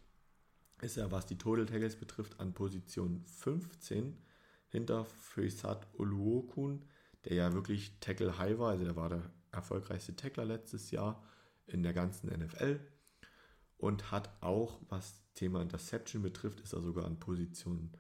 ist 0.82 0.98
er, 0.98 1.12
was 1.12 1.26
die 1.26 1.38
Total 1.38 1.66
Tackles 1.66 1.96
betrifft, 1.96 2.40
an 2.40 2.54
Position 2.54 3.24
15 3.26 4.18
hinter 4.70 5.06
Fösat 5.06 5.88
Oluokun, 5.94 6.86
der 7.26 7.36
ja 7.36 7.54
wirklich 7.54 8.00
Tackle 8.00 8.38
High 8.38 8.58
war. 8.60 8.72
Also 8.72 8.86
der 8.86 8.96
war 8.96 9.10
der 9.10 9.32
erfolgreichste 9.52 10.16
Tackler 10.16 10.46
letztes 10.46 10.92
Jahr 10.92 11.24
in 11.68 11.84
der 11.84 11.94
ganzen 11.94 12.28
NFL. 12.28 12.80
Und 13.78 14.12
hat 14.12 14.30
auch, 14.42 14.80
was 14.90 15.22
Thema 15.34 15.62
Interception 15.62 16.22
betrifft, 16.22 16.62
ist 16.62 16.74
er 16.74 16.82
sogar 16.82 17.06
an 17.06 17.20
Position 17.20 17.92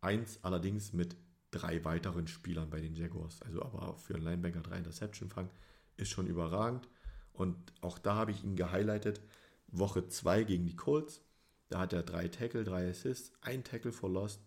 1, 0.00 0.40
allerdings 0.42 0.92
mit 0.92 1.16
drei 1.50 1.84
weiteren 1.84 2.28
Spielern 2.28 2.70
bei 2.70 2.80
den 2.80 2.94
Jaguars. 2.94 3.42
Also 3.42 3.62
aber 3.62 3.96
für 3.96 4.14
einen 4.14 4.24
Linebacker 4.24 4.60
drei 4.60 4.78
Interception 4.78 5.28
fangen, 5.28 5.50
ist 5.96 6.10
schon 6.10 6.26
überragend. 6.26 6.88
Und 7.32 7.56
auch 7.80 7.98
da 7.98 8.14
habe 8.14 8.30
ich 8.30 8.42
ihn 8.44 8.56
gehighlightet. 8.56 9.20
Woche 9.68 10.08
2 10.08 10.44
gegen 10.44 10.66
die 10.66 10.76
Colts. 10.76 11.22
Da 11.68 11.80
hat 11.80 11.92
er 11.92 12.02
drei 12.02 12.28
Tackle, 12.28 12.64
drei 12.64 12.88
Assists, 12.88 13.32
ein 13.42 13.62
Tackle 13.62 13.92
for 13.92 14.10
Lost, 14.10 14.40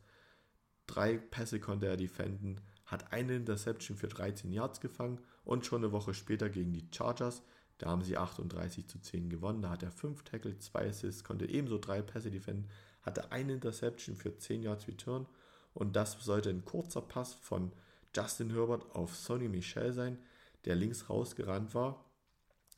drei 0.92 1.18
Pässe 1.18 1.60
konnte 1.60 1.88
er 1.88 1.98
defenden, 1.98 2.60
hat 2.86 3.14
eine 3.14 3.36
Interception 3.36 3.98
für 3.98 4.08
13 4.08 4.52
Yards 4.52 4.82
gefangen 4.82 5.20
und 5.46 5.66
schon 5.66 5.84
eine 5.84 5.94
Woche 5.94 6.14
später 6.14 6.50
gegen 6.50 6.74
die 6.74 6.88
Chargers, 6.94 7.42
da 7.78 7.88
haben 7.88 8.04
sie 8.04 8.18
38 8.18 8.88
zu 8.88 9.00
10 9.00 9.30
gewonnen, 9.30 9.62
da 9.62 9.70
hat 9.70 9.84
er 9.84 9.92
fünf 9.92 10.24
Tackle, 10.24 10.58
zwei 10.60 10.88
Assists, 10.89 11.24
konnte 11.24 11.48
ebenso 11.48 11.80
drei 11.80 12.02
Pässe 12.02 12.30
defenden, 12.30 12.70
hatte 13.02 13.32
eine 13.32 13.54
Interception 13.54 14.16
für 14.16 14.38
10 14.38 14.64
Yards 14.64 14.88
Return 14.88 15.26
und 15.74 15.96
das 15.96 16.14
sollte 16.24 16.50
ein 16.50 16.66
kurzer 16.66 17.02
Pass 17.02 17.34
von 17.34 17.72
Justin 18.16 18.52
Herbert 18.52 18.94
auf 18.94 19.16
Sonny 19.16 19.48
Michel 19.48 19.94
sein, 19.94 20.20
der 20.66 20.76
links 20.76 21.10
rausgerannt 21.10 21.74
war, 21.74 22.06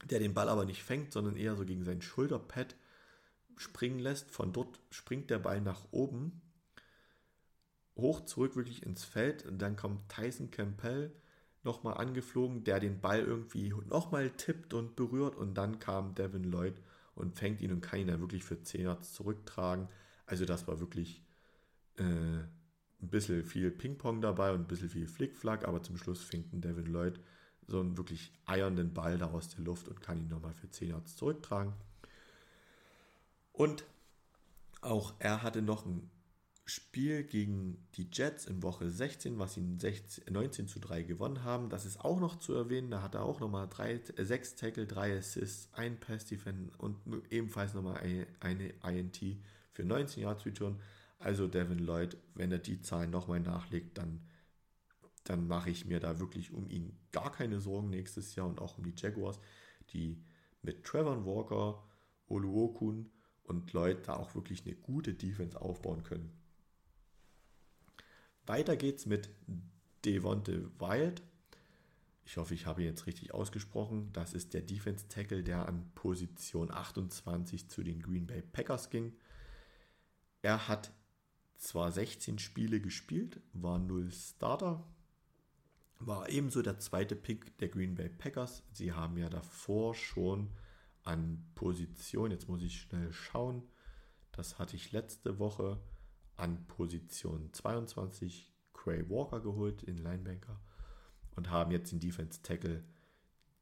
der 0.05 0.20
den 0.20 0.34
Ball 0.34 0.49
aber 0.49 0.66
nicht 0.66 0.84
fängt, 0.84 1.11
sondern 1.11 1.36
eher 1.36 1.55
so 1.55 1.66
gegen 1.66 1.84
sein 1.84 2.01
Schulterpad 2.01 2.76
springen 3.57 3.99
lässt. 3.99 4.30
Von 4.32 4.53
dort 4.53 4.80
springt 4.89 5.30
der 5.30 5.39
Ball 5.39 5.61
nach 5.61 5.82
oben, 5.91 6.41
hoch 7.95 8.25
zurück 8.25 8.55
wirklich 8.55 8.83
ins 8.83 9.03
Feld 9.03 9.45
und 9.45 9.61
dann 9.61 9.75
kommt 9.75 10.09
Tyson 10.09 10.51
Campbell 10.51 11.11
nochmal 11.63 11.97
angeflogen, 11.97 12.63
der 12.63 12.79
den 12.79 12.99
Ball 12.99 13.19
irgendwie 13.21 13.73
nochmal 13.87 14.29
tippt 14.31 14.73
und 14.73 14.95
berührt 14.95 15.35
und 15.35 15.53
dann 15.55 15.79
kam 15.79 16.15
Devin 16.15 16.43
Lloyd 16.43 16.75
und 17.15 17.37
fängt 17.37 17.61
ihn 17.61 17.71
und 17.71 17.81
kann 17.81 17.99
ihn 17.99 18.07
dann 18.07 18.19
wirklich 18.19 18.43
für 18.43 18.61
10 18.61 18.81
Yards 18.81 19.13
zurücktragen. 19.13 19.87
Also 20.25 20.45
das 20.45 20.67
war 20.67 20.79
wirklich 20.79 21.21
äh, 21.97 22.03
ein 22.03 23.09
bisschen 23.09 23.43
viel 23.43 23.71
Ping-Pong 23.71 24.21
dabei 24.21 24.51
und 24.51 24.61
ein 24.61 24.67
bisschen 24.67 24.89
viel 24.89 25.07
Flickflack, 25.07 25.67
aber 25.67 25.83
zum 25.83 25.97
Schluss 25.97 26.21
fängt 26.21 26.51
ein 26.53 26.61
Devin 26.61 26.87
Lloyd 26.87 27.19
so 27.67 27.79
einen 27.79 27.97
wirklich 27.97 28.33
eiernden 28.45 28.93
Ball 28.93 29.17
da 29.17 29.27
aus 29.27 29.49
der 29.49 29.63
Luft 29.63 29.87
und 29.87 30.01
kann 30.01 30.17
ihn 30.17 30.27
nochmal 30.27 30.53
für 30.53 30.69
10 30.69 30.89
Yards 30.89 31.15
zurücktragen. 31.15 31.73
Und 33.53 33.85
auch 34.81 35.13
er 35.19 35.43
hatte 35.43 35.61
noch 35.61 35.85
ein 35.85 36.09
Spiel 36.66 37.24
gegen 37.24 37.86
die 37.95 38.07
Jets 38.11 38.45
in 38.45 38.64
Woche 38.64 38.89
16, 38.89 39.38
was 39.38 39.55
sie 39.55 39.76
16, 39.78 40.32
19 40.32 40.68
zu 40.70 40.80
3 40.80 41.03
gewonnen 41.03 41.43
haben. 41.43 41.70
Das 41.70 41.86
ist 41.86 41.99
auch 41.99 42.22
noch 42.22 42.39
zu 42.39 42.53
erwähnen. 42.53 42.89
Da 42.89 43.01
hat 43.01 43.16
er 43.16 43.24
auch 43.24 43.41
nochmal 43.41 43.68
6 44.18 44.55
Tackle, 44.55 44.88
3 44.88 45.18
Assists, 45.18 45.68
ein 45.74 45.99
Pass 45.99 46.26
Defend 46.26 46.78
und 46.80 46.97
ebenfalls 47.30 47.74
nochmal 47.74 47.97
eine, 47.97 48.28
eine 48.39 48.70
INT 48.84 49.20
für 49.72 49.84
19 49.84 50.24
Yards 50.24 50.45
Return. 50.45 50.80
Also 51.20 51.47
Devin 51.47 51.80
Lloyd, 51.80 52.18
wenn 52.36 52.51
er 52.51 52.59
die 52.59 52.82
Zahlen 52.82 53.09
nochmal 53.09 53.41
nachlegt, 53.41 53.97
dann, 53.97 54.22
dann 55.26 55.47
mache 55.47 55.70
ich 55.70 55.86
mir 55.86 55.99
da 55.99 56.20
wirklich 56.20 56.53
um 56.53 56.70
ihn 56.70 56.97
gar 57.11 57.32
keine 57.32 57.59
Sorgen 57.59 57.89
nächstes 57.89 58.36
Jahr 58.36 58.47
und 58.47 58.61
auch 58.61 58.78
um 58.78 58.86
die 58.86 58.93
Jaguars, 58.95 59.39
die 59.91 60.24
mit 60.61 60.86
Trevor 60.86 61.26
Walker, 61.26 61.84
Oluokun 62.28 63.09
und 63.43 63.74
Lloyd 63.74 64.07
da 64.07 64.16
auch 64.16 64.34
wirklich 64.36 64.66
eine 64.66 64.76
gute 64.76 65.14
Defense 65.14 65.59
aufbauen 65.59 66.03
können. 66.03 66.42
Weiter 68.45 68.75
geht's 68.75 69.05
mit 69.05 69.29
Devonte 70.05 70.69
Wild. 70.79 71.21
Ich 72.25 72.37
hoffe, 72.37 72.53
ich 72.53 72.65
habe 72.65 72.81
ihn 72.81 72.87
jetzt 72.87 73.05
richtig 73.05 73.33
ausgesprochen. 73.33 74.09
Das 74.13 74.33
ist 74.33 74.53
der 74.53 74.61
Defense 74.61 75.07
Tackle, 75.07 75.43
der 75.43 75.67
an 75.67 75.91
Position 75.95 76.71
28 76.71 77.69
zu 77.69 77.83
den 77.83 78.01
Green 78.01 78.27
Bay 78.27 78.41
Packers 78.41 78.89
ging. 78.89 79.13
Er 80.41 80.67
hat 80.67 80.91
zwar 81.57 81.91
16 81.91 82.39
Spiele 82.39 82.81
gespielt, 82.81 83.39
war 83.53 83.79
null 83.79 84.11
Starter, 84.11 84.85
war 85.99 86.29
ebenso 86.29 86.61
der 86.61 86.79
zweite 86.79 87.15
Pick 87.15 87.57
der 87.59 87.69
Green 87.69 87.95
Bay 87.95 88.09
Packers. 88.09 88.63
Sie 88.71 88.91
haben 88.91 89.17
ja 89.17 89.29
davor 89.29 89.95
schon 89.95 90.49
an 91.03 91.45
Position, 91.55 92.31
jetzt 92.31 92.49
muss 92.49 92.61
ich 92.61 92.81
schnell 92.81 93.11
schauen, 93.13 93.63
das 94.31 94.59
hatte 94.59 94.75
ich 94.75 94.91
letzte 94.91 95.39
Woche 95.39 95.79
an 96.38 96.65
Position 96.67 97.51
22 97.53 98.51
Cray 98.73 99.09
Walker 99.09 99.39
geholt 99.39 99.84
in 99.84 99.97
Linebanker 99.97 100.59
und 101.36 101.49
haben 101.49 101.71
jetzt 101.71 101.91
den 101.91 101.99
Defense 101.99 102.41
Tackle 102.41 102.84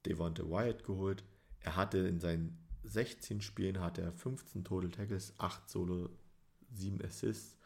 Devonte 0.05 0.49
Wyatt 0.49 0.83
geholt. 0.83 1.23
Er 1.59 1.75
hatte 1.75 1.99
in 1.99 2.19
seinen 2.19 2.57
16 2.83 3.41
Spielen 3.41 3.79
hatte 3.79 4.01
er 4.01 4.11
15 4.11 4.63
Total 4.63 4.89
Tackles, 4.89 5.33
8 5.37 5.69
Solo, 5.69 6.09
7 6.71 7.03
Assists, 7.03 7.57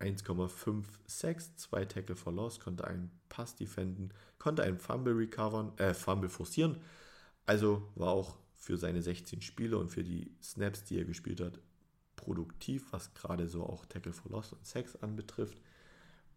1,5 0.00 0.84
Sacks, 1.06 1.56
2 1.56 1.84
Tackle 1.84 2.16
for 2.16 2.32
Loss, 2.32 2.58
konnte 2.58 2.86
einen 2.86 3.10
Pass 3.28 3.54
defenden, 3.54 4.12
konnte 4.38 4.62
einen 4.62 4.78
Fumble 4.78 5.14
recovern, 5.14 5.76
äh, 5.76 5.94
Fumble 5.94 6.30
forcieren. 6.30 6.78
Also 7.46 7.90
war 7.94 8.10
auch 8.10 8.38
für 8.54 8.76
seine 8.76 9.02
16 9.02 9.42
Spiele 9.42 9.78
und 9.78 9.90
für 9.90 10.02
die 10.02 10.34
Snaps, 10.42 10.84
die 10.84 10.98
er 10.98 11.04
gespielt 11.04 11.40
hat, 11.40 11.60
produktiv, 12.20 12.92
was 12.92 13.14
gerade 13.14 13.48
so 13.48 13.64
auch 13.64 13.84
Tackle 13.86 14.12
for 14.12 14.30
Loss 14.32 14.52
und 14.52 14.66
Sex 14.66 14.96
anbetrifft. 14.96 15.58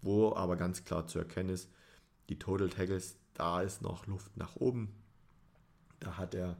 Wo 0.01 0.33
aber 0.35 0.55
ganz 0.55 0.83
klar 0.83 1.07
zu 1.07 1.19
erkennen 1.19 1.49
ist, 1.49 1.69
die 2.29 2.39
Total 2.39 2.69
Tackles, 2.69 3.17
da 3.33 3.61
ist 3.61 3.81
noch 3.81 4.07
Luft 4.07 4.35
nach 4.37 4.55
oben. 4.55 4.93
Da 5.99 6.17
hat 6.17 6.35
er, 6.35 6.57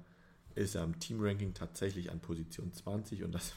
ist 0.56 0.76
er 0.76 0.84
im 0.84 1.00
Team-Ranking 1.00 1.54
tatsächlich 1.54 2.12
an 2.12 2.20
Position 2.20 2.74
20 2.74 3.24
und 3.24 3.34
das 3.34 3.54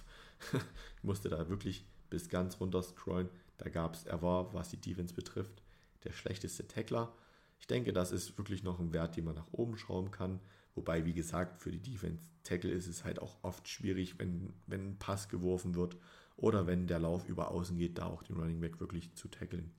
musste 1.02 1.28
da 1.28 1.48
wirklich 1.48 1.84
bis 2.10 2.28
ganz 2.28 2.60
runter 2.60 2.82
scrollen. 2.82 3.28
Da 3.58 3.68
gab 3.68 3.94
es, 3.94 4.04
er 4.04 4.22
war, 4.22 4.52
was 4.54 4.68
die 4.68 4.80
Defense 4.80 5.14
betrifft, 5.14 5.62
der 6.04 6.12
schlechteste 6.12 6.66
Tackler. 6.66 7.12
Ich 7.58 7.66
denke, 7.66 7.92
das 7.92 8.12
ist 8.12 8.36
wirklich 8.38 8.62
noch 8.62 8.78
ein 8.78 8.92
Wert, 8.92 9.16
den 9.16 9.24
man 9.24 9.34
nach 9.34 9.52
oben 9.52 9.78
schrauben 9.78 10.10
kann. 10.10 10.40
Wobei, 10.76 11.06
wie 11.06 11.14
gesagt, 11.14 11.62
für 11.62 11.72
die 11.72 11.80
Defense 11.80 12.22
Tackle 12.44 12.70
ist 12.70 12.86
es 12.86 13.04
halt 13.04 13.20
auch 13.20 13.42
oft 13.42 13.66
schwierig, 13.66 14.18
wenn, 14.18 14.52
wenn 14.66 14.90
ein 14.90 14.98
Pass 14.98 15.28
geworfen 15.28 15.74
wird 15.74 15.96
oder 16.36 16.66
wenn 16.66 16.86
der 16.86 16.98
Lauf 16.98 17.26
über 17.28 17.50
außen 17.50 17.78
geht, 17.78 17.98
da 17.98 18.06
auch 18.06 18.22
den 18.22 18.36
Running 18.36 18.60
Back 18.60 18.78
wirklich 18.78 19.14
zu 19.14 19.28
tackeln. 19.28 19.72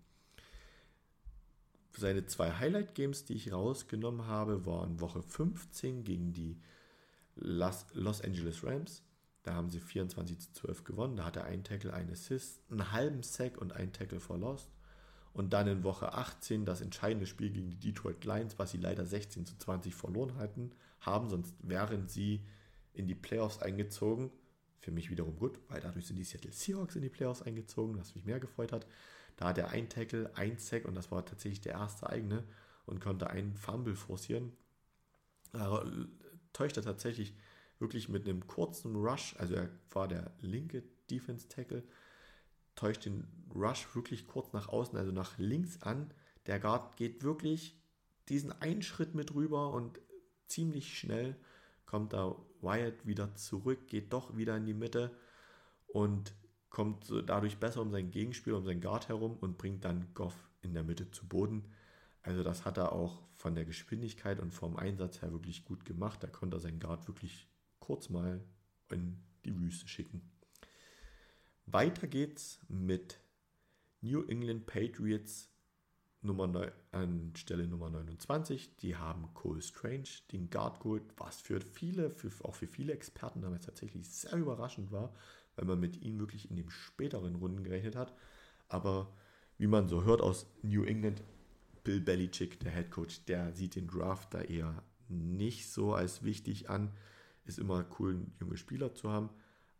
Seine 1.95 2.25
zwei 2.25 2.51
Highlight 2.51 2.95
Games, 2.95 3.25
die 3.25 3.33
ich 3.33 3.53
rausgenommen 3.53 4.25
habe, 4.25 4.65
waren 4.65 4.99
Woche 4.99 5.21
15 5.21 6.03
gegen 6.03 6.33
die 6.33 6.59
Los 7.35 8.21
Angeles 8.21 8.63
Rams. 8.63 9.03
Da 9.43 9.53
haben 9.53 9.69
sie 9.69 9.79
24 9.79 10.39
zu 10.39 10.53
12 10.53 10.83
gewonnen. 10.83 11.15
Da 11.15 11.25
hat 11.25 11.37
er 11.37 11.45
einen 11.45 11.63
Tackle, 11.63 11.93
einen 11.93 12.11
Assist, 12.11 12.59
einen 12.69 12.91
halben 12.91 13.21
Sack 13.21 13.59
und 13.59 13.73
einen 13.73 13.93
Tackle 13.93 14.19
for 14.19 14.37
Lost. 14.37 14.69
Und 15.33 15.53
dann 15.53 15.67
in 15.67 15.83
Woche 15.83 16.13
18 16.13 16.65
das 16.65 16.81
entscheidende 16.81 17.27
Spiel 17.27 17.51
gegen 17.51 17.69
die 17.69 17.79
Detroit 17.79 18.25
Lions, 18.25 18.57
was 18.57 18.71
sie 18.71 18.79
leider 18.79 19.05
16 19.05 19.45
zu 19.45 19.57
20 19.57 19.93
verloren 19.93 20.35
hatten, 20.35 20.71
haben, 20.99 21.29
sonst 21.29 21.55
wären 21.61 22.07
sie 22.07 22.45
in 22.93 23.07
die 23.07 23.15
Playoffs 23.15 23.59
eingezogen. 23.59 24.31
Für 24.79 24.91
mich 24.91 25.09
wiederum 25.09 25.37
gut, 25.37 25.59
weil 25.67 25.81
dadurch 25.81 26.07
sind 26.07 26.17
die 26.17 26.23
Seattle 26.23 26.51
Seahawks 26.51 26.95
in 26.95 27.01
die 27.01 27.09
Playoffs 27.09 27.41
eingezogen, 27.41 27.97
was 27.97 28.15
mich 28.15 28.25
mehr 28.25 28.39
gefreut 28.39 28.71
hat. 28.71 28.87
Da 29.35 29.49
hat 29.49 29.57
er 29.57 29.69
ein 29.69 29.89
Tackle, 29.89 30.31
ein 30.35 30.57
Sack 30.57 30.85
und 30.85 30.95
das 30.95 31.11
war 31.11 31.25
tatsächlich 31.25 31.61
der 31.61 31.73
erste 31.73 32.09
eigene 32.09 32.43
und 32.85 32.99
konnte 32.99 33.29
einen 33.29 33.55
Fumble 33.55 33.95
forcieren. 33.95 34.51
Da 35.51 35.85
täuscht 36.53 36.77
er 36.77 36.83
tatsächlich 36.83 37.35
wirklich 37.79 38.09
mit 38.09 38.27
einem 38.27 38.47
kurzen 38.47 38.95
Rush, 38.95 39.35
also 39.37 39.55
er 39.55 39.69
war 39.91 40.07
der 40.07 40.31
linke 40.41 40.83
Defense 41.09 41.47
Tackle, 41.47 41.83
täuscht 42.75 43.05
den 43.05 43.27
Rush 43.53 43.93
wirklich 43.95 44.27
kurz 44.27 44.53
nach 44.53 44.67
außen, 44.69 44.97
also 44.97 45.11
nach 45.11 45.37
links 45.37 45.81
an. 45.81 46.11
Der 46.47 46.59
Guard 46.59 46.97
geht 46.97 47.23
wirklich 47.23 47.79
diesen 48.29 48.51
einen 48.51 48.81
Schritt 48.81 49.15
mit 49.15 49.33
rüber 49.33 49.71
und 49.71 49.99
ziemlich 50.47 50.97
schnell 50.97 51.35
kommt 51.85 52.13
da 52.13 52.35
Wyatt 52.61 53.05
wieder 53.05 53.35
zurück, 53.35 53.87
geht 53.87 54.13
doch 54.13 54.35
wieder 54.35 54.57
in 54.57 54.65
die 54.65 54.73
Mitte 54.73 55.11
und 55.87 56.33
kommt 56.69 57.11
dadurch 57.25 57.57
besser 57.57 57.81
um 57.81 57.91
sein 57.91 58.11
Gegenspiel, 58.11 58.53
um 58.53 58.65
seinen 58.65 58.81
Guard 58.81 59.07
herum 59.09 59.37
und 59.37 59.57
bringt 59.57 59.85
dann 59.85 60.13
Goff 60.13 60.35
in 60.61 60.73
der 60.73 60.83
Mitte 60.83 61.09
zu 61.11 61.27
Boden. 61.27 61.65
Also 62.21 62.43
das 62.43 62.65
hat 62.65 62.77
er 62.77 62.91
auch 62.91 63.23
von 63.35 63.55
der 63.55 63.65
Geschwindigkeit 63.65 64.39
und 64.39 64.53
vom 64.53 64.75
Einsatz 64.75 65.21
her 65.21 65.31
wirklich 65.31 65.63
gut 65.63 65.85
gemacht. 65.85 66.21
Da 66.21 66.27
konnte 66.27 66.57
er 66.57 66.59
seinen 66.59 66.79
Guard 66.79 67.07
wirklich 67.07 67.47
kurz 67.79 68.09
mal 68.09 68.43
in 68.91 69.17
die 69.45 69.57
Wüste 69.59 69.87
schicken. 69.87 70.29
Weiter 71.65 72.07
geht's 72.07 72.59
mit 72.67 73.19
New 74.01 74.23
England 74.23 74.65
Patriots 74.65 75.49
Nummer 76.27 76.45
9, 76.45 76.71
an 76.91 77.33
Stelle 77.35 77.67
Nummer 77.67 77.89
29. 77.89 78.77
Die 78.77 78.95
haben 78.95 79.33
Cole 79.33 79.61
Strange, 79.61 80.07
den 80.31 80.51
Guard 80.51 80.79
geholt, 80.79 81.03
was 81.17 81.41
für 81.41 81.59
viele, 81.59 82.11
für, 82.11 82.29
auch 82.43 82.53
für 82.53 82.67
viele 82.67 82.93
Experten 82.93 83.41
damals 83.41 83.65
tatsächlich 83.65 84.07
sehr 84.07 84.37
überraschend 84.37 84.91
war, 84.91 85.13
weil 85.55 85.65
man 85.65 85.79
mit 85.79 85.99
ihnen 86.03 86.19
wirklich 86.19 86.49
in 86.51 86.55
den 86.55 86.69
späteren 86.69 87.35
Runden 87.35 87.63
gerechnet 87.63 87.95
hat. 87.95 88.13
Aber 88.67 89.11
wie 89.57 89.67
man 89.67 89.87
so 89.87 90.03
hört 90.03 90.21
aus 90.21 90.45
New 90.61 90.83
England, 90.83 91.23
Bill 91.83 92.01
Belichick, 92.01 92.59
der 92.59 92.71
Head 92.71 92.91
Coach, 92.91 93.25
der 93.25 93.53
sieht 93.53 93.75
den 93.75 93.87
Draft 93.87 94.33
da 94.33 94.41
eher 94.41 94.83
nicht 95.07 95.71
so 95.71 95.95
als 95.95 96.23
wichtig 96.23 96.69
an. 96.69 96.91
Ist 97.45 97.57
immer 97.57 97.87
cool, 97.97 98.27
junge 98.39 98.57
Spieler 98.57 98.93
zu 98.93 99.09
haben 99.09 99.31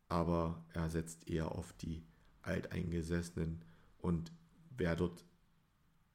aber 0.10 0.64
er 0.74 0.89
setzt 0.89 1.28
eher 1.30 1.52
auf 1.52 1.74
die 1.74 2.04
Alteingesessenen 2.41 3.64
und 3.98 4.32
wer 4.78 4.95
dort, 4.95 5.26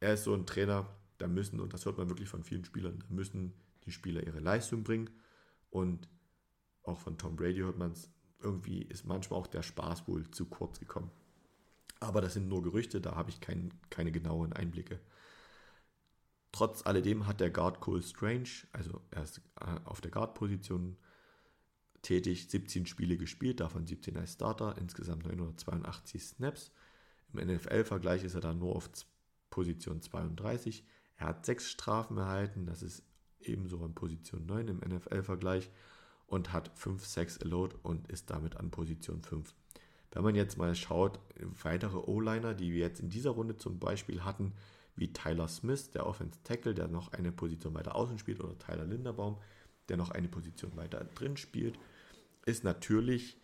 er 0.03 0.15
ist 0.15 0.25
so 0.25 0.35
ein 0.35 0.47
Trainer, 0.47 0.89
da 1.19 1.29
müssen, 1.29 1.61
und 1.61 1.73
das 1.73 1.87
hört 1.87 1.97
man 1.97 2.09
wirklich 2.09 2.29
von 2.29 2.43
vielen 2.43 2.65
Spielern, 2.65 2.99
da 2.99 3.07
müssen 3.09 3.55
die 3.85 3.93
Spieler 3.93 4.27
ihre 4.27 4.41
Leistung 4.41 4.83
bringen 4.83 5.11
Und 5.71 6.09
auch 6.83 6.99
von 6.99 7.17
Tom 7.17 7.37
Brady 7.37 7.61
hört 7.61 7.79
man 7.79 7.93
es, 7.93 8.11
irgendwie 8.41 8.83
ist 8.83 9.07
manchmal 9.07 9.39
auch 9.39 9.47
der 9.47 9.63
Spaß 9.63 10.09
wohl 10.09 10.29
zu 10.33 10.47
kurz 10.47 10.81
gekommen. 10.81 11.13
Aber 12.01 12.21
das 12.21 12.35
sind 12.35 12.49
nur 12.49 12.65
Gerüchte, 12.65 13.01
da 13.01 13.15
habe 13.15 13.31
ich 13.31 13.41
kein, 13.41 13.73
keine 13.91 14.11
genauen 14.11 14.53
Einblicke. 14.53 14.99
Trotz 16.51 16.85
alledem 16.85 17.29
hat 17.29 17.39
der 17.39 17.51
Guard 17.51 17.81
Cole 17.81 18.03
Strange, 18.03 18.49
also 18.73 19.01
er 19.13 19.23
ist 19.23 19.41
äh, 19.61 19.79
auf 19.85 20.01
der 20.01 20.11
Guard-Position 20.11 20.97
tätig, 22.03 22.49
17 22.51 22.87
Spiele 22.87 23.17
gespielt, 23.17 23.61
davon 23.61 23.87
17 23.87 24.17
als 24.17 24.33
Starter, 24.33 24.77
insgesamt 24.79 25.25
982 25.25 26.25
Snaps. 26.25 26.73
Im 27.33 27.47
NFL-Vergleich 27.47 28.25
ist 28.25 28.35
er 28.35 28.41
dann 28.41 28.59
nur 28.59 28.75
auf 28.75 28.91
Position 29.53 30.03
32. 30.03 30.83
Er 31.17 31.29
hat 31.29 31.47
sechs 31.47 31.71
Strafen 31.71 32.17
erhalten, 32.17 32.67
das 32.67 32.83
ist 32.83 33.05
ebenso 33.39 33.85
an 33.85 33.95
Position 33.95 34.47
9 34.47 34.67
im 34.67 34.79
NFL-Vergleich 34.79 35.71
und 36.27 36.53
hat 36.53 36.73
5 36.75 37.05
Sacks 37.05 37.39
allowed 37.41 37.77
und 37.85 38.11
ist 38.11 38.31
damit 38.31 38.57
an 38.57 38.73
Position 38.73 39.23
5. 39.23 39.55
Wenn 40.11 40.25
man 40.25 40.35
jetzt 40.35 40.59
mal 40.59 40.75
schaut, 40.75 41.21
weitere 41.63 41.99
O-Liner, 41.99 42.55
die 42.55 42.73
wir 42.73 42.81
jetzt 42.81 43.01
in 43.01 43.11
dieser 43.11 43.31
Runde 43.31 43.57
zum 43.57 43.79
Beispiel 43.79 44.25
hatten, 44.25 44.53
wie 44.97 45.13
Tyler 45.13 45.49
Smith, 45.49 45.91
der 45.91 46.07
Offense 46.07 46.39
Tackle, 46.43 46.75
der 46.75 46.89
noch 46.89 47.13
eine 47.13 47.33
Position 47.33 47.75
weiter 47.75 47.95
außen 47.95 48.19
spielt, 48.19 48.41
oder 48.43 48.59
Tyler 48.59 48.85
Linderbaum, 48.85 49.39
der 49.89 49.97
noch 49.97 50.11
eine 50.11 50.29
Position 50.29 50.77
weiter 50.77 51.05
drin 51.15 51.37
spielt, 51.37 51.79
ist 52.45 52.65
natürlich, 52.65 53.39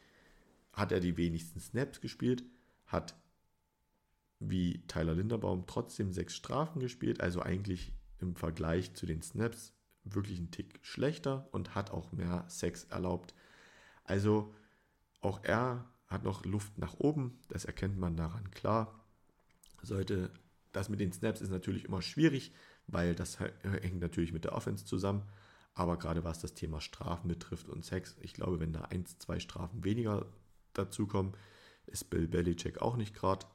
hat 0.72 0.92
er 0.92 1.00
die 1.00 1.16
wenigsten 1.16 1.60
Snaps 1.60 2.00
gespielt, 2.00 2.44
hat 2.86 3.14
wie 4.40 4.86
Tyler 4.86 5.14
Linderbaum 5.14 5.66
trotzdem 5.66 6.12
sechs 6.12 6.34
Strafen 6.34 6.80
gespielt, 6.80 7.20
also 7.20 7.42
eigentlich 7.42 7.92
im 8.20 8.36
Vergleich 8.36 8.94
zu 8.94 9.06
den 9.06 9.22
Snaps 9.22 9.72
wirklich 10.04 10.38
einen 10.38 10.50
Tick 10.50 10.78
schlechter 10.82 11.48
und 11.52 11.74
hat 11.74 11.90
auch 11.90 12.12
mehr 12.12 12.44
Sex 12.48 12.84
erlaubt. 12.84 13.34
Also 14.04 14.54
auch 15.20 15.42
er 15.42 15.90
hat 16.06 16.24
noch 16.24 16.44
Luft 16.44 16.78
nach 16.78 16.94
oben, 16.98 17.38
das 17.48 17.64
erkennt 17.64 17.98
man 17.98 18.16
daran 18.16 18.50
klar. 18.50 19.04
Sollte 19.82 20.30
das 20.72 20.88
mit 20.88 21.00
den 21.00 21.12
Snaps 21.12 21.40
ist 21.40 21.50
natürlich 21.50 21.84
immer 21.84 22.02
schwierig, 22.02 22.52
weil 22.86 23.14
das 23.14 23.40
hängt 23.40 24.00
natürlich 24.00 24.32
mit 24.32 24.44
der 24.44 24.54
Offense 24.54 24.84
zusammen. 24.84 25.22
Aber 25.74 25.96
gerade 25.96 26.24
was 26.24 26.40
das 26.40 26.54
Thema 26.54 26.80
Strafen 26.80 27.28
betrifft 27.28 27.68
und 27.68 27.84
Sex, 27.84 28.16
ich 28.20 28.34
glaube, 28.34 28.58
wenn 28.60 28.72
da 28.72 28.82
eins, 28.82 29.18
zwei 29.18 29.38
Strafen 29.38 29.84
weniger 29.84 30.26
dazukommen, 30.72 31.32
ist 31.86 32.10
Bill 32.10 32.26
Belichick 32.26 32.80
auch 32.82 32.96
nicht 32.96 33.14
gerade 33.14 33.46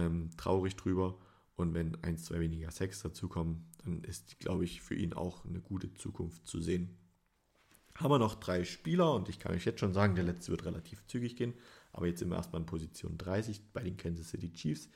ähm, 0.00 0.30
traurig 0.36 0.76
drüber. 0.76 1.18
Und 1.56 1.74
wenn 1.74 2.02
eins, 2.02 2.24
zwei 2.24 2.40
weniger 2.40 2.70
Sex 2.70 3.02
dazukommen, 3.02 3.66
dann 3.84 4.02
ist, 4.04 4.38
glaube 4.40 4.64
ich, 4.64 4.80
für 4.80 4.94
ihn 4.94 5.12
auch 5.12 5.44
eine 5.44 5.60
gute 5.60 5.92
Zukunft 5.94 6.46
zu 6.46 6.60
sehen. 6.60 6.96
Haben 7.96 8.12
wir 8.12 8.18
noch 8.18 8.36
drei 8.36 8.64
Spieler 8.64 9.14
und 9.14 9.28
ich 9.28 9.38
kann 9.38 9.52
euch 9.52 9.66
jetzt 9.66 9.80
schon 9.80 9.92
sagen, 9.92 10.14
der 10.14 10.24
letzte 10.24 10.52
wird 10.52 10.64
relativ 10.64 11.06
zügig 11.06 11.36
gehen. 11.36 11.54
Aber 11.92 12.06
jetzt 12.06 12.20
sind 12.20 12.30
wir 12.30 12.36
erstmal 12.36 12.62
in 12.62 12.66
Position 12.66 13.18
30 13.18 13.72
bei 13.72 13.82
den 13.82 13.96
Kansas 13.96 14.30
City 14.30 14.52
Chiefs 14.52 14.88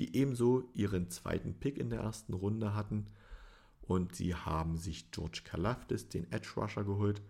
die 0.00 0.16
ebenso 0.16 0.70
ihren 0.74 1.10
zweiten 1.10 1.54
Pick 1.60 1.78
in 1.78 1.90
der 1.90 2.00
ersten 2.00 2.32
Runde 2.32 2.74
hatten. 2.74 3.06
Und 3.82 4.14
sie 4.14 4.34
haben 4.34 4.78
sich 4.78 5.10
George 5.10 5.42
Kalafdis, 5.44 6.08
den 6.08 6.30
Edge 6.32 6.48
Rusher, 6.56 6.84
geholt. 6.84 7.22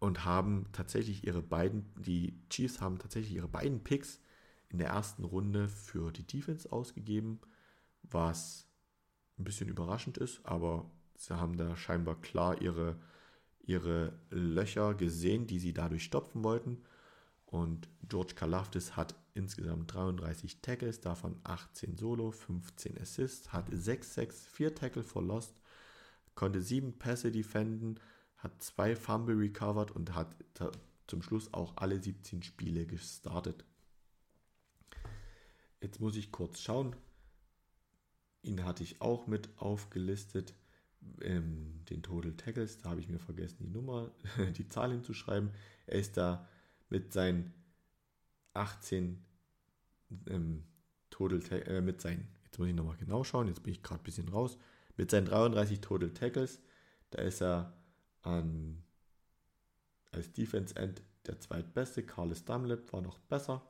Und 0.00 0.24
haben 0.24 0.66
tatsächlich 0.72 1.24
ihre 1.24 1.42
beiden, 1.42 1.92
die 1.96 2.40
Chiefs 2.50 2.80
haben 2.80 2.98
tatsächlich 2.98 3.34
ihre 3.34 3.48
beiden 3.48 3.84
Picks 3.84 4.20
in 4.70 4.78
der 4.78 4.88
ersten 4.88 5.24
Runde 5.24 5.68
für 5.68 6.12
die 6.12 6.26
Defense 6.26 6.70
ausgegeben, 6.70 7.40
was 8.02 8.66
ein 9.38 9.44
bisschen 9.44 9.68
überraschend 9.68 10.18
ist, 10.18 10.44
aber 10.44 10.90
sie 11.16 11.38
haben 11.38 11.56
da 11.56 11.76
scheinbar 11.76 12.20
klar 12.20 12.60
ihre, 12.60 12.96
ihre 13.60 14.18
Löcher 14.30 14.94
gesehen, 14.94 15.46
die 15.46 15.58
sie 15.58 15.72
dadurch 15.72 16.04
stopfen 16.04 16.44
wollten. 16.44 16.82
Und 17.46 17.88
George 18.06 18.34
Kalafdis 18.34 18.96
hat 18.96 19.14
insgesamt 19.32 19.94
33 19.94 20.60
Tackles, 20.60 21.00
davon 21.00 21.40
18 21.44 21.96
Solo, 21.96 22.30
15 22.30 23.00
Assists, 23.00 23.52
hat 23.52 23.70
6-6, 23.70 24.32
4 24.32 24.74
Tackle 24.74 25.02
for 25.02 25.22
Lost, 25.22 25.54
konnte 26.34 26.60
7 26.60 26.98
Pässe 26.98 27.32
defenden, 27.32 27.98
hat 28.36 28.62
2 28.62 28.96
Fumble 28.96 29.36
recovered 29.36 29.92
und 29.92 30.14
hat 30.14 30.36
zum 31.06 31.22
Schluss 31.22 31.54
auch 31.54 31.72
alle 31.76 32.02
17 32.02 32.42
Spiele 32.42 32.86
gestartet. 32.86 33.64
Jetzt 35.80 36.00
muss 36.00 36.16
ich 36.16 36.32
kurz 36.32 36.60
schauen. 36.60 36.96
Ihn 38.42 38.64
hatte 38.64 38.82
ich 38.82 39.00
auch 39.00 39.26
mit 39.26 39.48
aufgelistet. 39.56 40.54
Ähm, 41.20 41.84
den 41.90 42.02
Total 42.02 42.32
Tackles, 42.32 42.78
da 42.78 42.90
habe 42.90 43.00
ich 43.00 43.08
mir 43.08 43.20
vergessen, 43.20 43.58
die 43.60 43.68
Nummer, 43.68 44.10
die 44.56 44.68
Zahl 44.68 44.90
hinzuschreiben. 44.90 45.50
Er 45.86 45.98
ist 45.98 46.16
da 46.16 46.48
mit 46.88 47.12
seinen 47.12 47.52
18 48.54 49.24
ähm, 50.26 50.64
Total 51.10 51.40
äh, 51.66 51.80
mit 51.80 52.00
seinen, 52.00 52.28
jetzt 52.44 52.58
muss 52.58 52.68
ich 52.68 52.74
nochmal 52.74 52.96
genau 52.96 53.24
schauen, 53.24 53.48
jetzt 53.48 53.62
bin 53.62 53.72
ich 53.72 53.82
gerade 53.82 54.00
ein 54.00 54.04
bisschen 54.04 54.28
raus, 54.28 54.58
mit 54.96 55.10
seinen 55.10 55.26
33 55.26 55.80
Total 55.80 56.10
Tackles, 56.10 56.60
da 57.10 57.22
ist 57.22 57.40
er 57.40 57.72
an, 58.22 58.82
als 60.10 60.32
Defense 60.32 60.76
End 60.76 61.02
der 61.26 61.40
zweitbeste. 61.40 62.02
Carlos 62.04 62.44
Dunlap 62.44 62.92
war 62.92 63.00
noch 63.00 63.18
besser, 63.18 63.62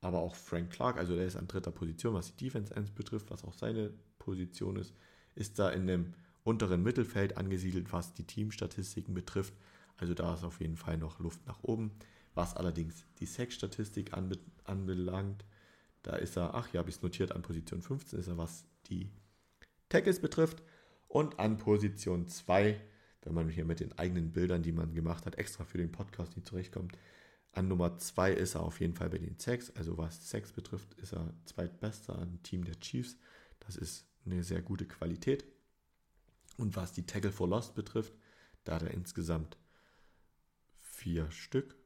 aber 0.00 0.18
auch 0.18 0.34
Frank 0.34 0.70
Clark, 0.70 0.98
also 0.98 1.16
der 1.16 1.26
ist 1.26 1.36
an 1.36 1.48
dritter 1.48 1.70
Position, 1.70 2.14
was 2.14 2.34
die 2.34 2.44
Defense 2.44 2.74
Ends 2.74 2.90
betrifft, 2.90 3.30
was 3.30 3.44
auch 3.44 3.54
seine 3.54 3.92
Position 4.18 4.76
ist, 4.76 4.94
ist 5.34 5.58
da 5.58 5.70
in 5.70 5.86
dem 5.86 6.14
unteren 6.44 6.82
Mittelfeld 6.82 7.36
angesiedelt, 7.36 7.92
was 7.92 8.14
die 8.14 8.24
Teamstatistiken 8.24 9.14
betrifft. 9.14 9.54
Also 9.96 10.14
da 10.14 10.34
ist 10.34 10.44
auf 10.44 10.60
jeden 10.60 10.76
Fall 10.76 10.96
noch 10.96 11.18
Luft 11.18 11.44
nach 11.46 11.62
oben. 11.62 11.90
Was 12.34 12.54
allerdings 12.54 13.04
die 13.18 13.26
Sex-Statistik 13.26 14.12
anbe 14.12 14.38
anbelangt, 14.64 15.44
da 16.02 16.16
ist 16.16 16.36
er, 16.36 16.54
ach 16.54 16.72
ja, 16.72 16.80
habe 16.80 16.90
ich 16.90 16.96
es 16.96 17.02
notiert, 17.02 17.32
an 17.32 17.42
Position 17.42 17.82
15 17.82 18.18
ist 18.18 18.28
er, 18.28 18.36
was 18.36 18.64
die 18.88 19.10
Tackles 19.88 20.20
betrifft. 20.20 20.62
Und 21.08 21.38
an 21.38 21.56
Position 21.56 22.28
2, 22.28 22.80
wenn 23.22 23.34
man 23.34 23.48
hier 23.48 23.64
mit 23.64 23.80
den 23.80 23.96
eigenen 23.98 24.32
Bildern, 24.32 24.62
die 24.62 24.72
man 24.72 24.92
gemacht 24.92 25.26
hat, 25.26 25.36
extra 25.36 25.64
für 25.64 25.78
den 25.78 25.90
Podcast 25.90 26.36
nicht 26.36 26.46
zurechtkommt, 26.46 26.96
an 27.56 27.68
Nummer 27.68 27.96
2 27.96 28.32
ist 28.32 28.54
er 28.54 28.62
auf 28.62 28.80
jeden 28.80 28.94
Fall 28.94 29.08
bei 29.08 29.18
den 29.18 29.38
Sex. 29.38 29.70
Also 29.76 29.96
was 29.96 30.28
Sex 30.28 30.52
betrifft, 30.52 30.92
ist 30.94 31.14
er 31.14 31.32
zweitbester 31.46 32.18
am 32.18 32.42
Team 32.42 32.64
der 32.64 32.78
Chiefs. 32.80 33.16
Das 33.60 33.76
ist 33.76 34.06
eine 34.26 34.44
sehr 34.44 34.60
gute 34.60 34.86
Qualität. 34.86 35.44
Und 36.58 36.76
was 36.76 36.92
die 36.92 37.06
Tackle 37.06 37.32
for 37.32 37.48
Lost 37.48 37.74
betrifft, 37.74 38.12
da 38.64 38.74
hat 38.74 38.82
er 38.82 38.90
insgesamt 38.90 39.56
vier 40.80 41.30
Stück 41.30 41.76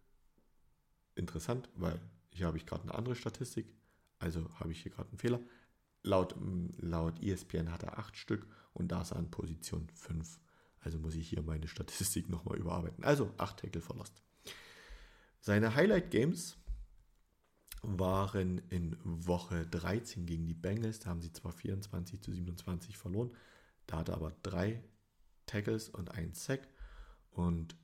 interessant, 1.15 1.69
weil 1.75 2.01
hier 2.33 2.47
habe 2.47 2.57
ich 2.57 2.67
gerade 2.67 2.83
eine 2.85 2.95
andere 2.95 3.15
Statistik, 3.15 3.73
also 4.19 4.49
habe 4.59 4.73
ich 4.73 4.83
hier 4.83 4.91
gerade 4.91 5.09
einen 5.11 5.19
Fehler. 5.19 5.41
Laut, 6.03 6.35
laut 6.79 7.23
ESPN 7.23 7.71
hat 7.71 7.83
er 7.85 7.99
8 7.99 8.17
Stück 8.17 8.47
und 8.73 8.89
da 8.91 9.03
ist 9.03 9.13
er 9.13 9.19
an 9.19 9.31
Position 9.31 9.89
5. 9.95 10.41
Also 10.81 10.99
muss 10.99 11.15
ich 11.15 11.29
hier 11.29 11.43
meine 11.43 11.69
Statistik 11.69 12.29
nochmal 12.31 12.59
überarbeiten. 12.59 13.05
Also 13.05 13.33
8 13.37 13.61
Tackle 13.61 13.83
verlost. 13.83 14.21
Seine 15.41 15.75
Highlight 15.75 16.11
Games 16.11 16.57
waren 17.83 18.59
in 18.69 18.97
Woche 19.03 19.67
13 19.67 20.27
gegen 20.27 20.47
die 20.47 20.55
Bengals. 20.55 21.01
Da 21.01 21.11
haben 21.11 21.23
sie 21.23 21.33
zwar 21.33 21.53
24 21.53 22.21
zu 22.21 22.33
27 22.33 22.97
verloren. 22.97 23.31
Da 23.87 23.99
hat 23.99 24.09
er 24.09 24.17
aber 24.17 24.33
drei 24.43 24.83
Tackles 25.47 25.89
und 25.89 26.13
einen 26.13 26.35
Sack. 26.35 26.69
Und 27.31 27.77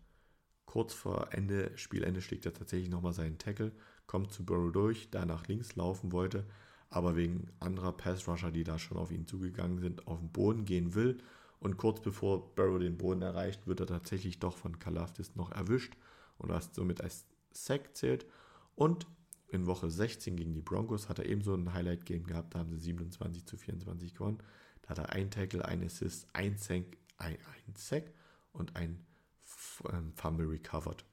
Kurz 0.67 0.93
vor 0.93 1.29
Ende, 1.33 1.71
Spielende 1.77 2.21
schlägt 2.21 2.45
er 2.45 2.53
tatsächlich 2.53 2.91
nochmal 2.91 3.13
seinen 3.13 3.39
Tackle, 3.39 3.73
kommt 4.07 4.33
zu 4.33 4.45
Burrow 4.45 4.73
durch, 4.73 5.09
da 5.11 5.25
nach 5.25 5.47
links 5.47 5.77
laufen 5.77 6.13
wollte, 6.13 6.45
aber 6.91 7.17
wegen 7.17 7.49
anderer 7.61 7.93
Pass-Rusher, 7.93 8.51
die 8.51 8.65
da 8.65 8.79
schon 8.79 8.99
auf 8.99 9.13
ihn 9.13 9.27
zugegangen 9.27 9.79
sind, 9.79 10.07
auf 10.07 10.19
den 10.19 10.33
Boden 10.33 10.65
gehen 10.65 10.95
will. 10.95 11.19
Und 11.61 11.79
kurz 11.79 12.01
bevor 12.01 12.55
Burrow 12.55 12.79
den 12.79 12.99
Boden 12.99 13.23
erreicht, 13.23 13.67
wird 13.67 13.81
er 13.81 13.87
tatsächlich 13.87 14.39
doch 14.39 14.57
von 14.57 14.79
Kalafdis 14.79 15.35
noch 15.37 15.53
erwischt 15.53 15.95
und 16.37 16.51
das 16.51 16.69
somit 16.75 17.01
als 17.01 17.25
Sack 17.57 17.97
zählt. 17.97 18.27
Und 18.75 19.07
in 19.49 19.67
Woche 19.67 19.91
16 19.91 20.37
gegen 20.37 20.55
die 20.55 20.61
Broncos 20.61 21.09
hat 21.09 21.19
er 21.19 21.27
ebenso 21.27 21.55
ein 21.55 21.73
Highlight-Game 21.73 22.27
gehabt, 22.27 22.55
da 22.55 22.61
haben 22.61 22.71
sie 22.71 22.79
27 22.79 23.47
zu 23.47 23.57
24 23.57 24.15
gewonnen. 24.15 24.39
Da 24.83 24.91
hat 24.91 24.99
er 24.99 25.11
ein 25.11 25.31
Tackle, 25.31 25.65
ein 25.65 25.85
Assist, 25.85 26.27
ein 26.33 26.59
Sack, 26.59 26.97
ein, 27.17 27.35
ein 27.35 27.75
Sack 27.77 28.13
und 28.53 28.77
ein 28.77 29.05
ähm, 29.93 30.13
Fumble 30.15 30.49
recovered. 30.49 31.05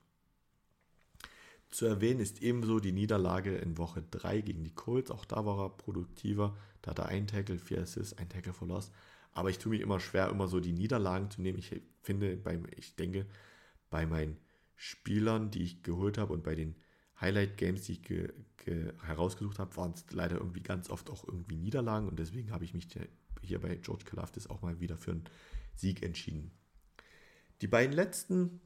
Zu 1.69 1.85
erwähnen 1.87 2.19
ist 2.19 2.41
ebenso 2.43 2.79
die 2.79 2.91
Niederlage 2.91 3.55
in 3.55 3.77
Woche 3.79 4.03
3 4.11 4.41
gegen 4.41 4.63
die 4.63 4.75
Colts. 4.75 5.09
Auch 5.09 5.25
da 5.25 5.43
war 5.45 5.59
er 5.59 5.69
produktiver. 5.69 6.55
Da 6.83 6.91
hat 6.91 6.99
er 6.99 7.07
ein 7.07 7.25
Tackle, 7.25 7.57
vier 7.57 7.81
Assists, 7.81 8.17
ein 8.17 8.29
Tackle 8.29 8.53
for 8.53 8.67
Loss. 8.67 8.91
Aber 9.31 9.49
ich 9.49 9.57
tue 9.57 9.71
mich 9.71 9.81
immer 9.81 9.99
schwer, 9.99 10.29
immer 10.29 10.47
so 10.47 10.59
die 10.59 10.73
Niederlagen 10.73 11.31
zu 11.31 11.41
nehmen. 11.41 11.57
Ich 11.57 11.81
finde, 12.03 12.37
beim, 12.37 12.67
ich 12.75 12.95
denke, 12.95 13.25
bei 13.89 14.05
meinen 14.05 14.37
Spielern, 14.83 15.49
die 15.49 15.63
ich 15.63 15.81
geholt 15.81 16.17
habe 16.17 16.33
und 16.33 16.43
bei 16.43 16.55
den 16.55 16.75
Highlight 17.21 17.55
Games, 17.55 17.83
die 17.83 17.93
ich 17.93 18.01
ge, 18.01 18.33
ge, 18.57 18.91
herausgesucht 19.01 19.57
habe, 19.57 19.77
waren 19.77 19.93
es 19.93 20.03
leider 20.11 20.35
irgendwie 20.35 20.61
ganz 20.61 20.89
oft 20.89 21.09
auch 21.09 21.25
irgendwie 21.25 21.55
Niederlagen. 21.55 22.09
Und 22.09 22.19
deswegen 22.19 22.51
habe 22.51 22.65
ich 22.65 22.73
mich 22.73 22.87
hier 23.41 23.61
bei 23.61 23.77
George 23.77 24.03
Kalafdis 24.03 24.47
auch 24.47 24.61
mal 24.61 24.81
wieder 24.81 24.97
für 24.97 25.11
einen 25.11 25.23
Sieg 25.73 26.03
entschieden. 26.03 26.51
Die 27.61 27.67
beiden 27.67 27.93
letzten 27.93 28.59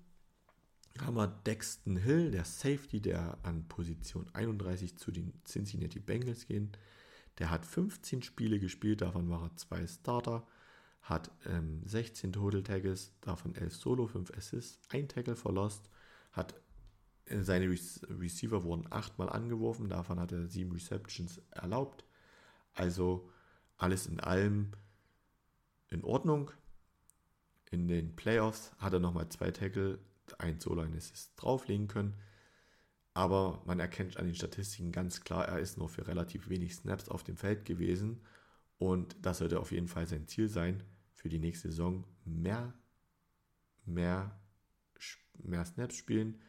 haben 1.00 1.18
wir 1.18 1.28
Dexton 1.28 1.98
Hill, 1.98 2.32
der 2.32 2.46
Safety, 2.46 3.00
der 3.00 3.38
an 3.44 3.68
Position 3.68 4.28
31 4.34 4.98
zu 4.98 5.12
den 5.12 5.34
Cincinnati 5.46 6.00
Bengals 6.00 6.48
gehen. 6.48 6.72
Der 7.38 7.52
hat 7.52 7.64
15 7.64 8.24
Spiele 8.24 8.60
gespielt, 8.60 9.02
davon 9.02 9.30
war 9.30 9.44
er 9.44 9.56
zwei 9.56 9.86
Starter, 9.86 10.48
hat 11.04 11.30
ähm, 11.46 11.84
16 11.86 12.34
Total 12.34 12.64
Tackles, 12.64 13.14
davon 13.22 13.54
11 13.54 13.76
Solo, 13.76 14.08
5 14.08 14.36
Assists, 14.36 14.80
ein 14.90 15.08
Tackle 15.08 15.36
verlost, 15.36 15.92
hat 16.38 16.56
äh, 17.26 17.42
seine 17.42 17.70
Re 17.70 17.78
Receiver 18.20 18.64
wurden 18.64 18.92
achtmal 18.92 19.30
angeworfen, 19.30 19.90
davon 19.90 20.20
hat 20.20 20.32
er 20.32 20.48
sieben 20.48 20.72
Receptions 20.72 21.42
erlaubt. 21.52 22.06
Also 22.74 23.30
alles 23.78 24.08
in 24.08 24.20
allem 24.20 24.72
in 25.90 26.04
Ordnung. 26.04 26.52
In 27.70 27.88
den 27.88 28.16
Playoffs 28.16 28.72
hat 28.78 28.94
er 28.94 29.00
nochmal 29.00 29.30
zwei 29.30 29.52
Tackle, 29.52 30.00
ein 30.38 30.60
Solo, 30.60 30.82
ein 30.82 30.96
Assist 30.96 31.34
drauflegen 31.36 31.88
können. 31.88 32.14
Aber 33.14 33.62
man 33.66 33.80
erkennt 33.80 34.18
an 34.18 34.26
den 34.26 34.36
Statistiken 34.36 34.92
ganz 34.92 35.22
klar, 35.22 35.48
er 35.48 35.60
ist 35.60 35.78
nur 35.78 35.90
für 35.90 36.08
relativ 36.08 36.50
wenig 36.50 36.76
Snaps 36.76 37.10
auf 37.10 37.24
dem 37.24 37.36
Feld 37.36 37.66
gewesen. 37.66 38.22
Und 38.78 39.16
das 39.26 39.40
sollte 39.40 39.60
auf 39.60 39.72
jeden 39.72 39.88
Fall 39.88 40.06
sein 40.06 40.28
Ziel 40.28 40.48
sein, 40.50 40.84
für 41.14 41.30
die 41.30 41.40
nächste 41.40 41.70
Saison 41.70 42.04
mehr, 42.26 42.74
mehr, 43.86 44.40
mehr 45.44 45.66
Snaps 45.66 45.96
spielen, 45.96 46.40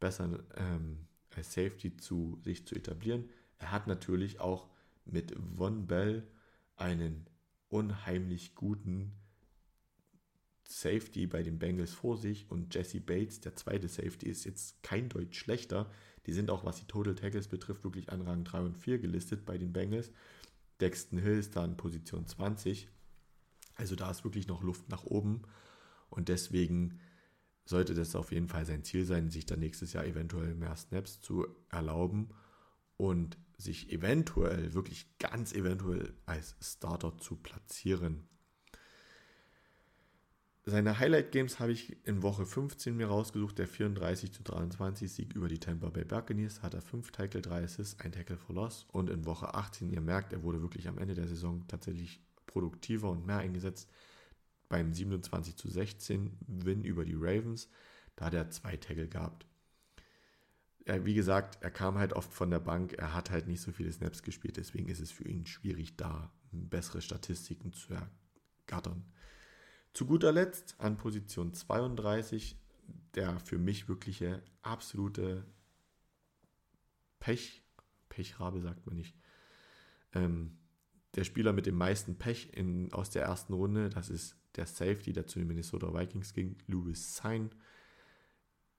besser 0.00 0.44
ähm, 0.56 1.06
als 1.34 1.52
Safety 1.52 1.96
zu 1.96 2.38
sich 2.42 2.66
zu 2.66 2.74
etablieren. 2.74 3.28
Er 3.58 3.72
hat 3.72 3.86
natürlich 3.86 4.40
auch 4.40 4.68
mit 5.04 5.34
Von 5.56 5.86
Bell 5.86 6.26
einen 6.76 7.26
unheimlich 7.68 8.54
guten 8.54 9.12
Safety 10.68 11.26
bei 11.26 11.42
den 11.42 11.58
Bengals 11.58 11.92
vor 11.92 12.16
sich 12.16 12.50
und 12.50 12.74
Jesse 12.74 13.00
Bates, 13.00 13.40
der 13.40 13.54
zweite 13.54 13.88
Safety, 13.88 14.28
ist 14.28 14.44
jetzt 14.44 14.82
kein 14.82 15.08
Deutsch 15.08 15.38
schlechter. 15.38 15.90
Die 16.26 16.32
sind 16.32 16.50
auch, 16.50 16.64
was 16.64 16.80
die 16.80 16.86
Total 16.86 17.14
Tackles 17.14 17.48
betrifft, 17.48 17.84
wirklich 17.84 18.10
an 18.10 18.22
Rang 18.22 18.44
3 18.44 18.60
und 18.60 18.78
4 18.78 18.98
gelistet 18.98 19.46
bei 19.46 19.58
den 19.58 19.72
Bengals. 19.72 20.10
Dexton 20.80 21.18
Hill 21.18 21.38
ist 21.38 21.54
da 21.54 21.64
in 21.64 21.76
Position 21.76 22.26
20. 22.26 22.88
Also 23.76 23.94
da 23.94 24.10
ist 24.10 24.24
wirklich 24.24 24.48
noch 24.48 24.62
Luft 24.62 24.88
nach 24.88 25.04
oben. 25.04 25.42
Und 26.10 26.28
deswegen 26.28 26.98
sollte 27.66 27.94
das 27.94 28.16
auf 28.16 28.32
jeden 28.32 28.48
Fall 28.48 28.64
sein 28.64 28.84
Ziel 28.84 29.04
sein, 29.04 29.28
sich 29.28 29.44
dann 29.44 29.58
nächstes 29.58 29.92
Jahr 29.92 30.06
eventuell 30.06 30.54
mehr 30.54 30.76
Snaps 30.76 31.20
zu 31.20 31.46
erlauben 31.68 32.30
und 32.96 33.36
sich 33.58 33.92
eventuell, 33.92 34.72
wirklich 34.72 35.18
ganz 35.18 35.52
eventuell 35.52 36.14
als 36.24 36.56
Starter 36.60 37.18
zu 37.18 37.36
platzieren. 37.36 38.28
Seine 40.68 40.98
Highlight 40.98 41.30
Games 41.30 41.60
habe 41.60 41.70
ich 41.70 42.04
in 42.06 42.22
Woche 42.22 42.44
15 42.44 42.96
mir 42.96 43.06
rausgesucht. 43.06 43.56
Der 43.58 43.68
34 43.68 44.32
zu 44.32 44.42
23 44.42 45.12
Sieg 45.12 45.34
über 45.34 45.46
die 45.46 45.60
Tampa 45.60 45.90
Bay 45.90 46.04
Buccaneers 46.04 46.60
hat 46.62 46.74
er 46.74 46.82
5 46.82 47.12
Tackle, 47.12 47.40
3 47.40 47.62
Assists, 47.62 48.00
1 48.00 48.16
Tackle 48.16 48.36
for 48.36 48.56
Loss. 48.56 48.84
Und 48.90 49.08
in 49.08 49.26
Woche 49.26 49.54
18, 49.54 49.90
ihr 49.90 50.00
merkt, 50.00 50.32
er 50.32 50.42
wurde 50.42 50.62
wirklich 50.62 50.88
am 50.88 50.98
Ende 50.98 51.14
der 51.14 51.28
Saison 51.28 51.64
tatsächlich 51.68 52.20
produktiver 52.46 53.10
und 53.10 53.26
mehr 53.26 53.38
eingesetzt. 53.38 53.88
Beim 54.68 54.92
27 54.92 55.56
zu 55.56 55.68
16 55.68 56.36
Win 56.46 56.84
über 56.84 57.04
die 57.04 57.14
Ravens, 57.16 57.68
da 58.16 58.26
hat 58.26 58.34
er 58.34 58.50
2 58.50 58.76
Tackle 58.78 59.08
gehabt. 59.08 59.46
Er, 60.84 61.04
wie 61.04 61.14
gesagt, 61.14 61.58
er 61.62 61.70
kam 61.70 61.98
halt 61.98 62.12
oft 62.12 62.32
von 62.32 62.50
der 62.50 62.60
Bank, 62.60 62.94
er 62.94 63.14
hat 63.14 63.30
halt 63.30 63.48
nicht 63.48 63.60
so 63.60 63.72
viele 63.72 63.92
Snaps 63.92 64.22
gespielt, 64.22 64.56
deswegen 64.56 64.88
ist 64.88 65.00
es 65.00 65.10
für 65.10 65.26
ihn 65.26 65.46
schwierig, 65.46 65.96
da 65.96 66.32
bessere 66.52 67.02
Statistiken 67.02 67.72
zu 67.72 67.94
ergattern. 67.94 69.04
Zu 69.92 70.06
guter 70.06 70.32
Letzt 70.32 70.76
an 70.78 70.96
Position 70.96 71.52
32 71.52 72.56
der 73.14 73.38
für 73.40 73.58
mich 73.58 73.88
wirkliche 73.88 74.42
absolute 74.62 75.44
Pech, 77.18 77.62
Pechrabe 78.08 78.60
sagt 78.60 78.86
man 78.86 78.96
nicht, 78.96 79.16
ähm, 80.12 80.58
der 81.14 81.24
Spieler 81.24 81.52
mit 81.52 81.66
dem 81.66 81.76
meisten 81.76 82.16
Pech 82.16 82.50
in, 82.52 82.92
aus 82.92 83.10
der 83.10 83.22
ersten 83.22 83.54
Runde, 83.54 83.88
das 83.88 84.10
ist 84.10 84.36
der 84.56 84.66
Safety, 84.66 85.12
der 85.12 85.26
zu 85.26 85.38
den 85.38 85.48
Minnesota 85.48 85.92
Vikings 85.92 86.32
ging, 86.32 86.56
Louis 86.66 87.16
Sein. 87.16 87.50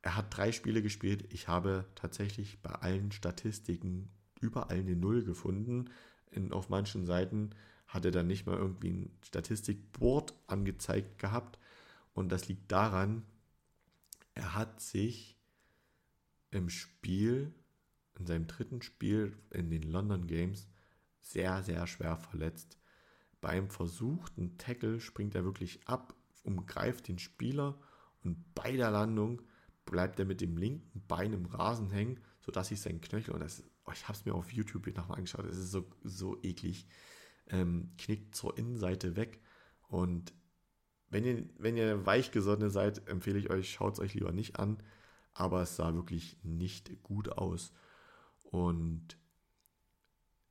Er 0.02 0.16
hat 0.16 0.36
drei 0.36 0.52
Spiele 0.52 0.82
gespielt. 0.82 1.32
Ich 1.34 1.48
habe 1.48 1.86
tatsächlich 1.96 2.62
bei 2.62 2.72
allen 2.72 3.12
Statistiken 3.12 4.10
überall 4.40 4.78
eine 4.78 4.96
Null 4.96 5.24
gefunden. 5.24 5.90
In, 6.32 6.52
auf 6.54 6.70
manchen 6.70 7.06
Seiten 7.06 7.52
hat 7.88 8.06
er 8.06 8.12
dann 8.12 8.28
nicht 8.28 8.46
mal 8.46 8.58
irgendwie 8.58 8.92
ein 8.92 9.12
Statistikboard 9.24 10.34
angezeigt 10.48 11.20
gehabt. 11.20 11.58
Und 12.14 12.30
das 12.32 12.48
liegt 12.48 12.72
daran, 12.72 13.24
er 14.34 14.56
hat 14.56 14.82
sich 14.82 15.38
im 16.52 16.70
Spiel, 16.70 17.54
in 18.20 18.26
seinem 18.26 18.48
dritten 18.48 18.82
Spiel 18.82 19.38
in 19.52 19.70
den 19.70 19.84
London 19.84 20.28
Games, 20.28 20.68
sehr, 21.22 21.64
sehr 21.64 21.88
schwer 21.88 22.18
verletzt. 22.18 22.78
Beim 23.42 23.70
versuchten 23.70 24.58
Tackle 24.58 25.00
springt 25.00 25.36
er 25.36 25.44
wirklich 25.44 25.88
ab, 25.88 26.16
umgreift 26.44 27.08
den 27.08 27.20
Spieler 27.20 27.80
und 28.24 28.54
bei 28.56 28.76
der 28.76 28.92
Landung 28.92 29.42
bleibt 29.86 30.20
er 30.20 30.26
mit 30.26 30.42
dem 30.42 30.58
linken 30.58 31.02
Bein 31.08 31.34
im 31.34 31.46
Rasen 31.46 31.90
hängen, 31.90 32.20
sodass 32.40 32.70
sich 32.70 32.82
sein 32.82 33.02
Knöchel, 33.02 33.34
und 33.34 33.40
das, 33.42 33.64
oh, 33.86 33.92
ich 33.94 34.08
habe 34.08 34.18
es 34.18 34.26
mir 34.26 34.34
auf 34.34 34.52
YouTube 34.52 34.88
nochmal 34.96 35.18
angeschaut, 35.18 35.46
es 35.46 35.58
ist 35.58 35.72
so, 35.72 35.86
so 36.04 36.38
eklig, 36.44 36.88
ähm, 37.50 37.92
knickt 37.98 38.36
zur 38.36 38.58
Innenseite 38.58 39.16
weg. 39.16 39.40
Und 39.88 40.34
wenn 41.10 41.24
ihr, 41.24 41.50
wenn 41.58 41.78
ihr 41.78 42.06
weichgesonnen 42.06 42.70
seid, 42.70 43.08
empfehle 43.08 43.40
ich 43.40 43.50
euch, 43.50 43.72
schaut 43.72 43.94
es 43.94 44.00
euch 44.00 44.14
lieber 44.14 44.32
nicht 44.32 44.60
an. 44.60 44.78
Aber 45.34 45.62
es 45.62 45.76
sah 45.76 45.94
wirklich 45.94 46.38
nicht 46.44 47.04
gut 47.04 47.30
aus. 47.30 47.72
Und 48.44 49.18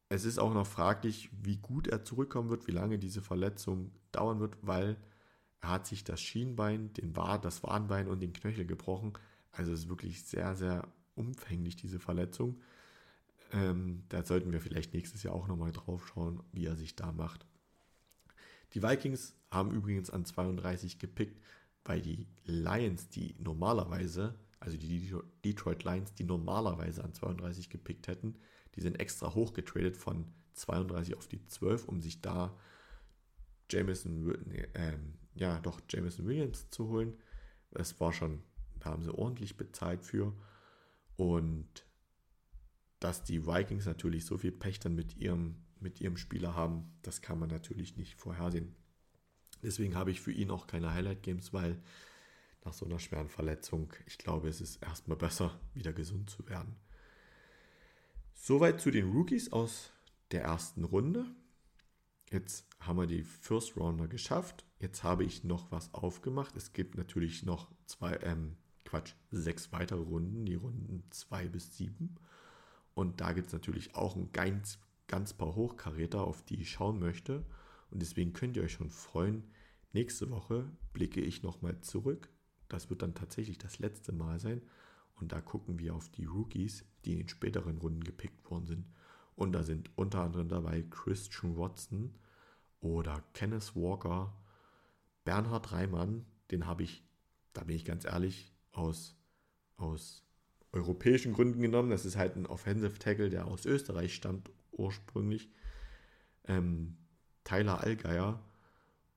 es 0.09 0.25
ist 0.25 0.39
auch 0.39 0.55
noch 0.55 0.67
fraglich, 0.67 1.31
wie 1.43 1.57
gut 1.57 1.89
er 1.89 2.05
zurückkommen 2.05 2.49
wird, 2.49 2.67
wie 2.67 2.73
lange 2.73 2.99
diese 2.99 3.23
Verletzung 3.23 3.91
dauern 4.13 4.41
wird, 4.41 4.57
weil 4.63 4.97
er 5.61 5.71
hat 5.71 5.87
sich 5.87 6.05
das 6.05 6.21
Schienbein, 6.21 6.93
den 6.93 7.17
Wad, 7.17 7.45
das 7.45 7.63
Wadenbein 7.63 8.09
und 8.09 8.21
den 8.21 8.33
Knöchel 8.33 8.67
gebrochen. 8.67 9.15
Also 9.51 9.73
es 9.73 9.81
ist 9.81 9.89
wirklich 9.89 10.23
sehr, 10.23 10.55
sehr 10.55 10.87
umfänglich, 11.17 11.77
diese 11.77 11.99
Verletzung. 11.99 12.61
Ähm, 13.53 14.05
da 14.09 14.25
sollten 14.25 14.53
wir 14.53 14.61
vielleicht 14.61 14.95
nächstes 14.95 15.23
Jahr 15.23 15.35
auch 15.35 15.49
nochmal 15.49 15.73
drauf 15.73 16.07
schauen, 16.09 16.43
wie 16.53 16.67
er 16.67 16.77
sich 16.77 16.95
da 16.95 17.11
macht. 17.11 17.47
Die 18.75 18.83
Vikings 18.83 19.35
haben 19.51 19.71
übrigens 19.73 20.11
an 20.11 20.25
32 20.25 20.99
gepickt, 20.99 21.41
weil 21.85 22.01
die 22.01 22.27
Lions, 22.45 23.09
die 23.09 23.35
normalerweise, 23.39 24.35
also 24.67 24.77
die 24.77 25.15
Detroit 25.45 25.85
Lions, 25.85 26.13
die 26.15 26.25
normalerweise 26.25 27.05
an 27.05 27.15
32 27.15 27.71
gepickt 27.71 28.09
hätten, 28.09 28.35
die 28.75 28.81
sind 28.81 29.01
extra 29.01 29.33
hochgetradet 29.33 29.97
von 29.97 30.27
32 30.55 31.17
auf 31.17 31.29
die 31.29 31.47
12, 31.47 31.87
um 31.87 32.01
sich 32.01 32.21
da 32.21 32.59
Jameson, 33.71 34.35
äh, 34.75 34.99
ja 35.35 35.61
doch 35.61 35.81
Jameson 35.89 36.27
Williams 36.27 36.69
zu 36.71 36.89
holen. 36.89 37.15
Das 37.71 37.99
war 38.01 38.13
schon, 38.13 38.43
da 38.81 38.91
haben 38.91 39.05
sie 39.05 39.17
ordentlich 39.17 39.57
bezahlt 39.57 40.05
für. 40.05 40.35
Und 41.17 41.87
dass 42.99 43.23
die 43.23 43.47
Vikings 43.47 43.87
natürlich 43.87 44.25
so 44.25 44.37
viel 44.37 44.53
Pech 44.53 44.81
dann 44.81 44.97
mit 44.97 45.17
ihrem, 45.17 45.57
mit 45.79 46.01
ihrem 46.01 46.17
Spieler 46.17 46.57
haben, 46.57 46.93
das 47.03 47.23
kann 47.23 47.39
man 47.39 47.51
natürlich 47.51 47.97
nicht 47.97 48.17
vorhersehen. 48.17 48.75
Deswegen 49.63 49.95
habe 49.95 50.11
ich 50.11 50.21
für 50.21 50.33
ihn 50.33 50.51
auch 50.51 50.67
keine 50.67 50.93
Highlight 50.93 51.23
Games, 51.23 51.53
weil 51.53 51.81
nach 52.67 52.75
so 52.75 52.85
einer 52.85 52.99
schweren 52.99 53.29
Verletzung, 53.29 53.93
ich 54.07 54.19
glaube, 54.19 54.49
es 54.49 54.61
ist 54.61 54.83
erstmal 54.83 55.17
besser, 55.17 55.59
wieder 55.73 55.93
gesund 55.93 56.29
zu 56.29 56.47
werden. 56.49 56.77
Soweit 58.35 58.81
zu 58.81 58.91
den 58.91 59.11
Rookies 59.11 59.53
aus 59.53 59.93
der 60.33 60.43
ersten 60.43 60.85
Runde. 60.85 61.27
Jetzt 62.31 62.67
haben 62.81 62.99
wir 62.99 63.07
die 63.07 63.23
First 63.23 63.77
Rounder 63.77 64.09
geschafft. 64.09 64.65
Jetzt 64.79 65.05
habe 65.05 65.25
ich 65.25 65.45
noch 65.45 65.71
was 65.71 65.95
aufgemacht. 65.95 66.57
Es 66.57 66.73
gibt 66.73 66.97
natürlich 66.97 67.45
noch 67.45 67.71
zwei, 67.87 68.19
ähm, 68.23 68.57
Quatsch, 68.85 69.15
sechs 69.31 69.73
weitere 69.73 70.01
Runden, 70.01 70.45
die 70.45 70.55
Runden 70.55 71.05
zwei 71.11 71.49
bis 71.49 71.77
sieben. 71.77 72.17
Und 72.95 73.21
da 73.21 73.33
gibt 73.33 73.49
es 73.49 73.53
natürlich 73.53 73.95
auch 73.95 74.17
ein 74.17 74.33
ganz, 74.33 74.79
ganz 75.07 75.33
paar 75.33 75.55
Hochkaräter, 75.55 76.25
auf 76.25 76.43
die 76.43 76.61
ich 76.61 76.71
schauen 76.71 76.99
möchte. 76.99 77.45
Und 77.91 78.03
deswegen 78.03 78.33
könnt 78.33 78.57
ihr 78.57 78.65
euch 78.65 78.73
schon 78.73 78.91
freuen. 78.91 79.45
Nächste 79.93 80.31
Woche 80.31 80.71
blicke 80.93 81.21
ich 81.21 81.43
nochmal 81.43 81.81
zurück. 81.81 82.29
Das 82.69 82.91
wird 82.91 83.03
dann 83.03 83.15
tatsächlich 83.15 83.59
das 83.59 83.79
letzte 83.79 84.13
Mal 84.13 84.39
sein. 84.39 84.63
Und 85.15 85.33
da 85.33 85.41
gucken 85.41 85.79
wir 85.79 85.95
auf 85.95 86.09
die 86.11 86.27
Rookies, 86.27 86.85
die 87.05 87.13
in 87.13 87.19
den 87.19 87.29
späteren 87.29 87.79
Runden 87.79 88.05
gepickt 88.05 88.51
worden 88.51 88.67
sind. 88.67 88.87
Und 89.35 89.53
da 89.53 89.63
sind 89.63 89.91
unter 89.97 90.21
anderem 90.23 90.49
dabei 90.49 90.83
Christian 90.83 91.57
Watson 91.57 92.15
oder 92.81 93.23
Kenneth 93.33 93.75
Walker, 93.75 94.35
Bernhard 95.25 95.73
Reimann, 95.73 96.25
den 96.51 96.67
habe 96.67 96.83
ich, 96.83 97.05
da 97.53 97.65
bin 97.65 97.77
ich 97.77 97.85
ganz 97.85 98.05
ehrlich, 98.05 98.53
aus, 98.73 99.17
aus 99.77 100.23
europäischen 100.73 101.33
Gründen 101.33 101.61
genommen. 101.61 101.91
Das 101.91 102.05
ist 102.05 102.17
halt 102.17 102.37
ein 102.37 102.47
Offensive 102.47 102.99
Tackle, 102.99 103.31
der 103.31 103.47
aus 103.47 103.67
Österreich 103.67 104.15
stammt 104.15 104.51
ursprünglich. 104.73 105.51
Ähm, 106.45 106.97
Tyler 107.45 107.81
Allgeier 107.81 108.41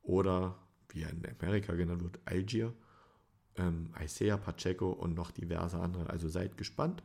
oder 0.02 0.58
wie 0.90 1.04
er 1.04 1.12
in 1.12 1.24
Amerika 1.26 1.74
genannt 1.74 2.04
wird, 2.04 2.20
Algier. 2.26 2.74
Ähm, 3.60 3.94
Isaiah 4.02 4.38
Pacheco 4.38 4.92
und 4.92 5.14
noch 5.14 5.32
diverse 5.32 5.80
andere. 5.80 6.10
Also 6.10 6.30
seid 6.30 6.58
gespannt, 6.58 7.04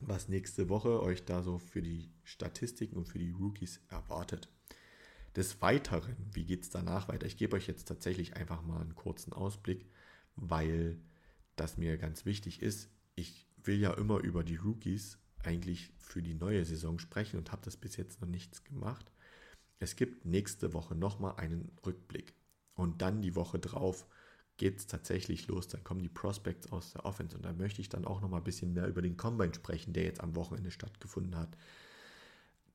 was 0.00 0.28
nächste 0.28 0.68
Woche 0.68 1.02
euch 1.02 1.24
da 1.24 1.42
so 1.42 1.58
für 1.58 1.82
die 1.82 2.10
Statistiken 2.24 2.96
und 2.96 3.06
für 3.06 3.18
die 3.18 3.30
Rookies 3.30 3.80
erwartet. 3.88 4.48
Des 5.36 5.60
Weiteren, 5.62 6.16
wie 6.32 6.44
geht 6.44 6.64
es 6.64 6.70
danach 6.70 7.08
weiter? 7.08 7.26
Ich 7.26 7.36
gebe 7.36 7.54
euch 7.54 7.68
jetzt 7.68 7.86
tatsächlich 7.86 8.36
einfach 8.36 8.62
mal 8.62 8.80
einen 8.80 8.96
kurzen 8.96 9.32
Ausblick, 9.32 9.86
weil 10.34 10.98
das 11.54 11.76
mir 11.76 11.98
ganz 11.98 12.24
wichtig 12.24 12.62
ist. 12.62 12.90
Ich 13.14 13.46
will 13.62 13.78
ja 13.78 13.92
immer 13.92 14.18
über 14.18 14.42
die 14.42 14.56
Rookies 14.56 15.18
eigentlich 15.44 15.92
für 15.98 16.22
die 16.22 16.34
neue 16.34 16.64
Saison 16.64 16.98
sprechen 16.98 17.38
und 17.38 17.52
habe 17.52 17.62
das 17.64 17.76
bis 17.76 17.96
jetzt 17.96 18.20
noch 18.20 18.28
nichts 18.28 18.64
gemacht. 18.64 19.12
Es 19.78 19.94
gibt 19.94 20.24
nächste 20.24 20.72
Woche 20.72 20.94
nochmal 20.94 21.36
einen 21.36 21.70
Rückblick. 21.86 22.34
Und 22.74 23.02
dann 23.02 23.20
die 23.20 23.36
Woche 23.36 23.58
drauf 23.58 24.06
geht 24.60 24.78
es 24.78 24.86
tatsächlich 24.86 25.48
los. 25.48 25.68
Dann 25.68 25.82
kommen 25.84 26.02
die 26.02 26.10
Prospects 26.10 26.70
aus 26.70 26.92
der 26.92 27.06
Offense. 27.06 27.34
Und 27.34 27.46
da 27.46 27.52
möchte 27.54 27.80
ich 27.80 27.88
dann 27.88 28.04
auch 28.04 28.20
nochmal 28.20 28.42
ein 28.42 28.44
bisschen 28.44 28.74
mehr 28.74 28.88
über 28.88 29.00
den 29.00 29.16
Combine 29.16 29.54
sprechen, 29.54 29.94
der 29.94 30.04
jetzt 30.04 30.20
am 30.20 30.36
Wochenende 30.36 30.70
stattgefunden 30.70 31.34
hat. 31.34 31.56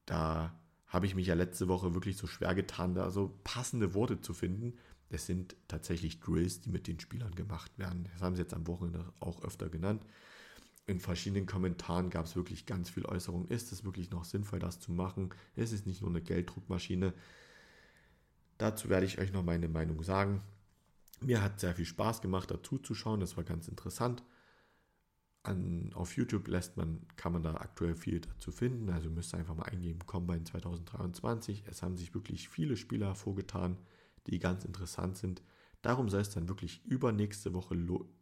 Da 0.07 0.59
habe 0.87 1.05
ich 1.05 1.13
mich 1.13 1.27
ja 1.27 1.35
letzte 1.35 1.67
Woche 1.67 1.93
wirklich 1.93 2.17
so 2.17 2.25
schwer 2.25 2.55
getan, 2.55 2.95
da 2.95 3.11
so 3.11 3.39
passende 3.43 3.93
Worte 3.93 4.19
zu 4.19 4.33
finden. 4.33 4.73
Es 5.09 5.27
sind 5.27 5.55
tatsächlich 5.67 6.19
Drills, 6.19 6.59
die 6.59 6.71
mit 6.71 6.87
den 6.87 6.99
Spielern 6.99 7.35
gemacht 7.35 7.77
werden. 7.77 8.09
Das 8.13 8.23
haben 8.23 8.35
sie 8.35 8.41
jetzt 8.41 8.55
am 8.55 8.65
Wochenende 8.65 9.13
auch 9.19 9.43
öfter 9.43 9.69
genannt. 9.69 10.03
In 10.87 10.99
verschiedenen 10.99 11.45
Kommentaren 11.45 12.09
gab 12.09 12.25
es 12.25 12.35
wirklich 12.35 12.65
ganz 12.65 12.89
viel 12.89 13.05
Äußerung. 13.05 13.47
Ist 13.49 13.71
es 13.71 13.85
wirklich 13.85 14.09
noch 14.09 14.25
sinnvoll, 14.25 14.57
das 14.57 14.79
zu 14.79 14.91
machen? 14.91 15.29
Ist 15.55 15.71
es 15.71 15.85
nicht 15.85 16.01
nur 16.01 16.09
eine 16.09 16.21
Gelddruckmaschine? 16.23 17.13
Dazu 18.57 18.89
werde 18.89 19.05
ich 19.05 19.19
euch 19.19 19.31
noch 19.31 19.43
meine 19.43 19.67
Meinung 19.67 20.01
sagen. 20.01 20.41
Mir 21.21 21.41
hat 21.41 21.59
sehr 21.59 21.75
viel 21.75 21.85
Spaß 21.85 22.21
gemacht, 22.21 22.51
dazu 22.51 22.77
zu 22.77 22.93
schauen. 22.93 23.19
Das 23.19 23.37
war 23.37 23.43
ganz 23.43 23.67
interessant. 23.67 24.23
An, 25.43 25.91
auf 25.93 26.17
YouTube 26.17 26.47
lässt 26.47 26.75
man, 26.75 27.05
kann 27.15 27.31
man 27.31 27.43
da 27.43 27.55
aktuell 27.55 27.95
viel 27.95 28.19
dazu 28.19 28.51
finden. 28.51 28.89
Also 28.89 29.09
müsst 29.09 29.33
ihr 29.33 29.37
einfach 29.37 29.55
mal 29.55 29.63
eingeben, 29.63 29.99
Combine 30.05 30.43
2023. 30.43 31.63
Es 31.67 31.81
haben 31.81 31.95
sich 31.95 32.13
wirklich 32.13 32.49
viele 32.49 32.77
Spieler 32.77 33.07
hervorgetan, 33.07 33.77
die 34.27 34.39
ganz 34.39 34.65
interessant 34.65 35.17
sind. 35.17 35.43
Darum 35.81 36.09
soll 36.09 36.21
es 36.21 36.31
dann 36.31 36.49
wirklich 36.49 36.83
übernächste 36.85 37.53
Woche 37.53 37.75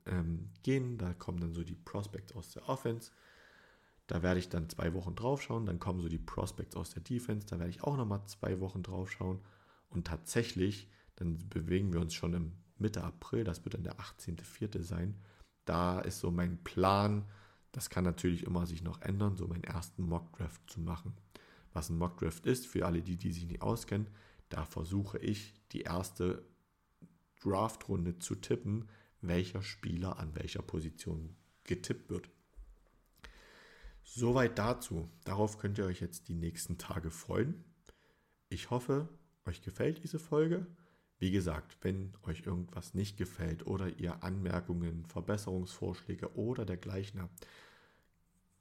ähm, 0.05 0.49
gehen. 0.63 0.97
Da 0.97 1.13
kommen 1.13 1.39
dann 1.39 1.53
so 1.53 1.63
die 1.63 1.75
Prospects 1.75 2.35
aus 2.35 2.51
der 2.51 2.67
Offense. 2.67 3.11
Da 4.07 4.21
werde 4.21 4.39
ich 4.39 4.49
dann 4.49 4.67
zwei 4.67 4.93
Wochen 4.93 5.15
drauf 5.15 5.41
schauen. 5.41 5.65
Dann 5.65 5.79
kommen 5.79 6.01
so 6.01 6.09
die 6.09 6.19
Prospects 6.19 6.75
aus 6.75 6.89
der 6.89 7.03
Defense. 7.03 7.47
Da 7.47 7.59
werde 7.59 7.69
ich 7.69 7.81
auch 7.81 7.95
nochmal 7.95 8.25
zwei 8.25 8.59
Wochen 8.59 8.83
drauf 8.83 9.11
schauen. 9.11 9.39
Und 9.87 10.07
tatsächlich, 10.07 10.89
dann 11.15 11.37
bewegen 11.47 11.93
wir 11.93 12.01
uns 12.01 12.13
schon 12.13 12.33
im 12.33 12.51
Mitte 12.77 13.03
April. 13.03 13.43
Das 13.43 13.63
wird 13.63 13.75
dann 13.75 13.83
der 13.83 13.97
18.04. 13.97 14.83
sein. 14.83 15.15
Da 15.65 15.99
ist 15.99 16.19
so 16.19 16.31
mein 16.31 16.63
Plan. 16.63 17.25
Das 17.71 17.89
kann 17.89 18.03
natürlich 18.03 18.43
immer 18.43 18.65
sich 18.65 18.83
noch 18.83 19.01
ändern, 19.01 19.35
so 19.35 19.47
meinen 19.47 19.63
ersten 19.63 20.03
Mockdraft 20.03 20.69
zu 20.69 20.79
machen. 20.79 21.13
Was 21.73 21.89
ein 21.89 21.97
Mockdraft 21.97 22.45
ist, 22.45 22.67
für 22.67 22.85
alle 22.85 23.01
die, 23.01 23.17
die 23.17 23.31
sich 23.31 23.45
nicht 23.45 23.61
auskennen, 23.61 24.07
da 24.49 24.65
versuche 24.65 25.17
ich 25.17 25.55
die 25.71 25.81
erste 25.81 26.45
Draftrunde 27.41 28.19
zu 28.19 28.35
tippen, 28.35 28.87
welcher 29.21 29.63
Spieler 29.63 30.19
an 30.19 30.35
welcher 30.35 30.61
Position 30.61 31.35
getippt 31.63 32.09
wird. 32.09 32.29
Soweit 34.03 34.59
dazu. 34.59 35.09
Darauf 35.23 35.57
könnt 35.57 35.77
ihr 35.77 35.85
euch 35.85 36.01
jetzt 36.01 36.27
die 36.27 36.35
nächsten 36.35 36.77
Tage 36.77 37.09
freuen. 37.09 37.63
Ich 38.49 38.69
hoffe, 38.69 39.09
euch 39.45 39.61
gefällt 39.61 40.03
diese 40.03 40.19
Folge. 40.19 40.67
Wie 41.23 41.31
gesagt, 41.31 41.77
wenn 41.79 42.11
euch 42.23 42.45
irgendwas 42.45 42.95
nicht 42.95 43.15
gefällt 43.15 43.65
oder 43.65 43.87
ihr 43.97 44.25
Anmerkungen, 44.25 45.05
Verbesserungsvorschläge 45.05 46.35
oder 46.35 46.65
dergleichen 46.65 47.21
habt, 47.21 47.47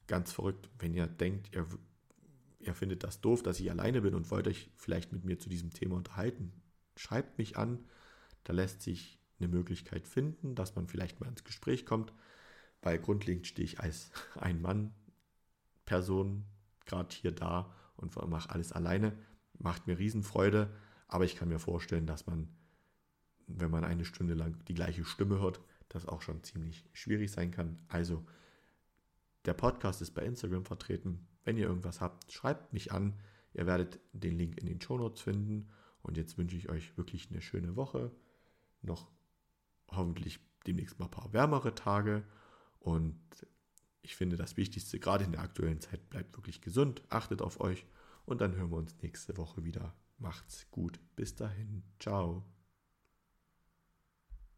ganz 0.06 0.30
verrückt, 0.30 0.70
wenn 0.78 0.94
ihr 0.94 1.08
denkt, 1.08 1.52
ihr, 1.56 1.66
ihr 2.60 2.72
findet 2.74 3.02
das 3.02 3.20
doof, 3.20 3.42
dass 3.42 3.58
ich 3.58 3.68
alleine 3.68 4.00
bin 4.00 4.14
und 4.14 4.30
wollt 4.30 4.46
euch 4.46 4.70
vielleicht 4.76 5.12
mit 5.12 5.24
mir 5.24 5.40
zu 5.40 5.48
diesem 5.48 5.72
Thema 5.72 5.96
unterhalten, 5.96 6.52
schreibt 6.94 7.36
mich 7.36 7.56
an. 7.56 7.80
Da 8.44 8.52
lässt 8.52 8.80
sich 8.80 9.18
eine 9.40 9.48
Möglichkeit 9.48 10.06
finden, 10.06 10.54
dass 10.54 10.76
man 10.76 10.86
vielleicht 10.86 11.18
mal 11.18 11.26
ins 11.26 11.42
Gespräch 11.42 11.84
kommt, 11.84 12.12
weil 12.80 13.00
grundlegend 13.00 13.48
stehe 13.48 13.66
ich 13.66 13.80
als 13.80 14.12
ein 14.36 14.62
Mann, 14.62 14.94
Person 15.84 16.44
gerade 16.86 17.12
hier 17.12 17.32
da 17.32 17.74
und 17.96 18.14
mache 18.30 18.50
alles 18.50 18.70
alleine. 18.70 19.18
Macht 19.58 19.88
mir 19.88 19.98
Riesenfreude, 19.98 20.72
aber 21.12 21.26
ich 21.26 21.36
kann 21.36 21.50
mir 21.50 21.58
vorstellen, 21.58 22.06
dass 22.06 22.26
man, 22.26 22.48
wenn 23.46 23.70
man 23.70 23.84
eine 23.84 24.06
Stunde 24.06 24.32
lang 24.32 24.64
die 24.64 24.72
gleiche 24.72 25.04
Stimme 25.04 25.38
hört, 25.40 25.60
das 25.90 26.06
auch 26.06 26.22
schon 26.22 26.42
ziemlich 26.42 26.86
schwierig 26.94 27.30
sein 27.30 27.50
kann. 27.50 27.78
Also, 27.88 28.24
der 29.44 29.52
Podcast 29.52 30.00
ist 30.00 30.12
bei 30.12 30.24
Instagram 30.24 30.64
vertreten. 30.64 31.26
Wenn 31.44 31.58
ihr 31.58 31.66
irgendwas 31.66 32.00
habt, 32.00 32.32
schreibt 32.32 32.72
mich 32.72 32.92
an. 32.92 33.20
Ihr 33.52 33.66
werdet 33.66 34.00
den 34.14 34.38
Link 34.38 34.58
in 34.58 34.66
den 34.66 34.80
Show 34.80 34.96
Notes 34.96 35.20
finden. 35.20 35.68
Und 36.00 36.16
jetzt 36.16 36.38
wünsche 36.38 36.56
ich 36.56 36.70
euch 36.70 36.96
wirklich 36.96 37.30
eine 37.30 37.42
schöne 37.42 37.76
Woche. 37.76 38.10
Noch 38.80 39.10
hoffentlich 39.88 40.40
demnächst 40.66 40.98
mal 40.98 41.06
ein 41.06 41.10
paar 41.10 41.34
wärmere 41.34 41.74
Tage. 41.74 42.24
Und 42.80 43.20
ich 44.00 44.16
finde 44.16 44.36
das 44.36 44.56
Wichtigste, 44.56 44.98
gerade 44.98 45.24
in 45.24 45.32
der 45.32 45.42
aktuellen 45.42 45.82
Zeit, 45.82 46.08
bleibt 46.08 46.38
wirklich 46.38 46.62
gesund, 46.62 47.02
achtet 47.10 47.42
auf 47.42 47.60
euch 47.60 47.84
und 48.24 48.40
dann 48.40 48.56
hören 48.56 48.70
wir 48.70 48.78
uns 48.78 48.96
nächste 49.02 49.36
Woche 49.36 49.62
wieder. 49.62 49.94
Macht's 50.22 50.70
gut. 50.70 51.00
Bis 51.16 51.34
dahin. 51.34 51.82
Ciao. 51.98 52.44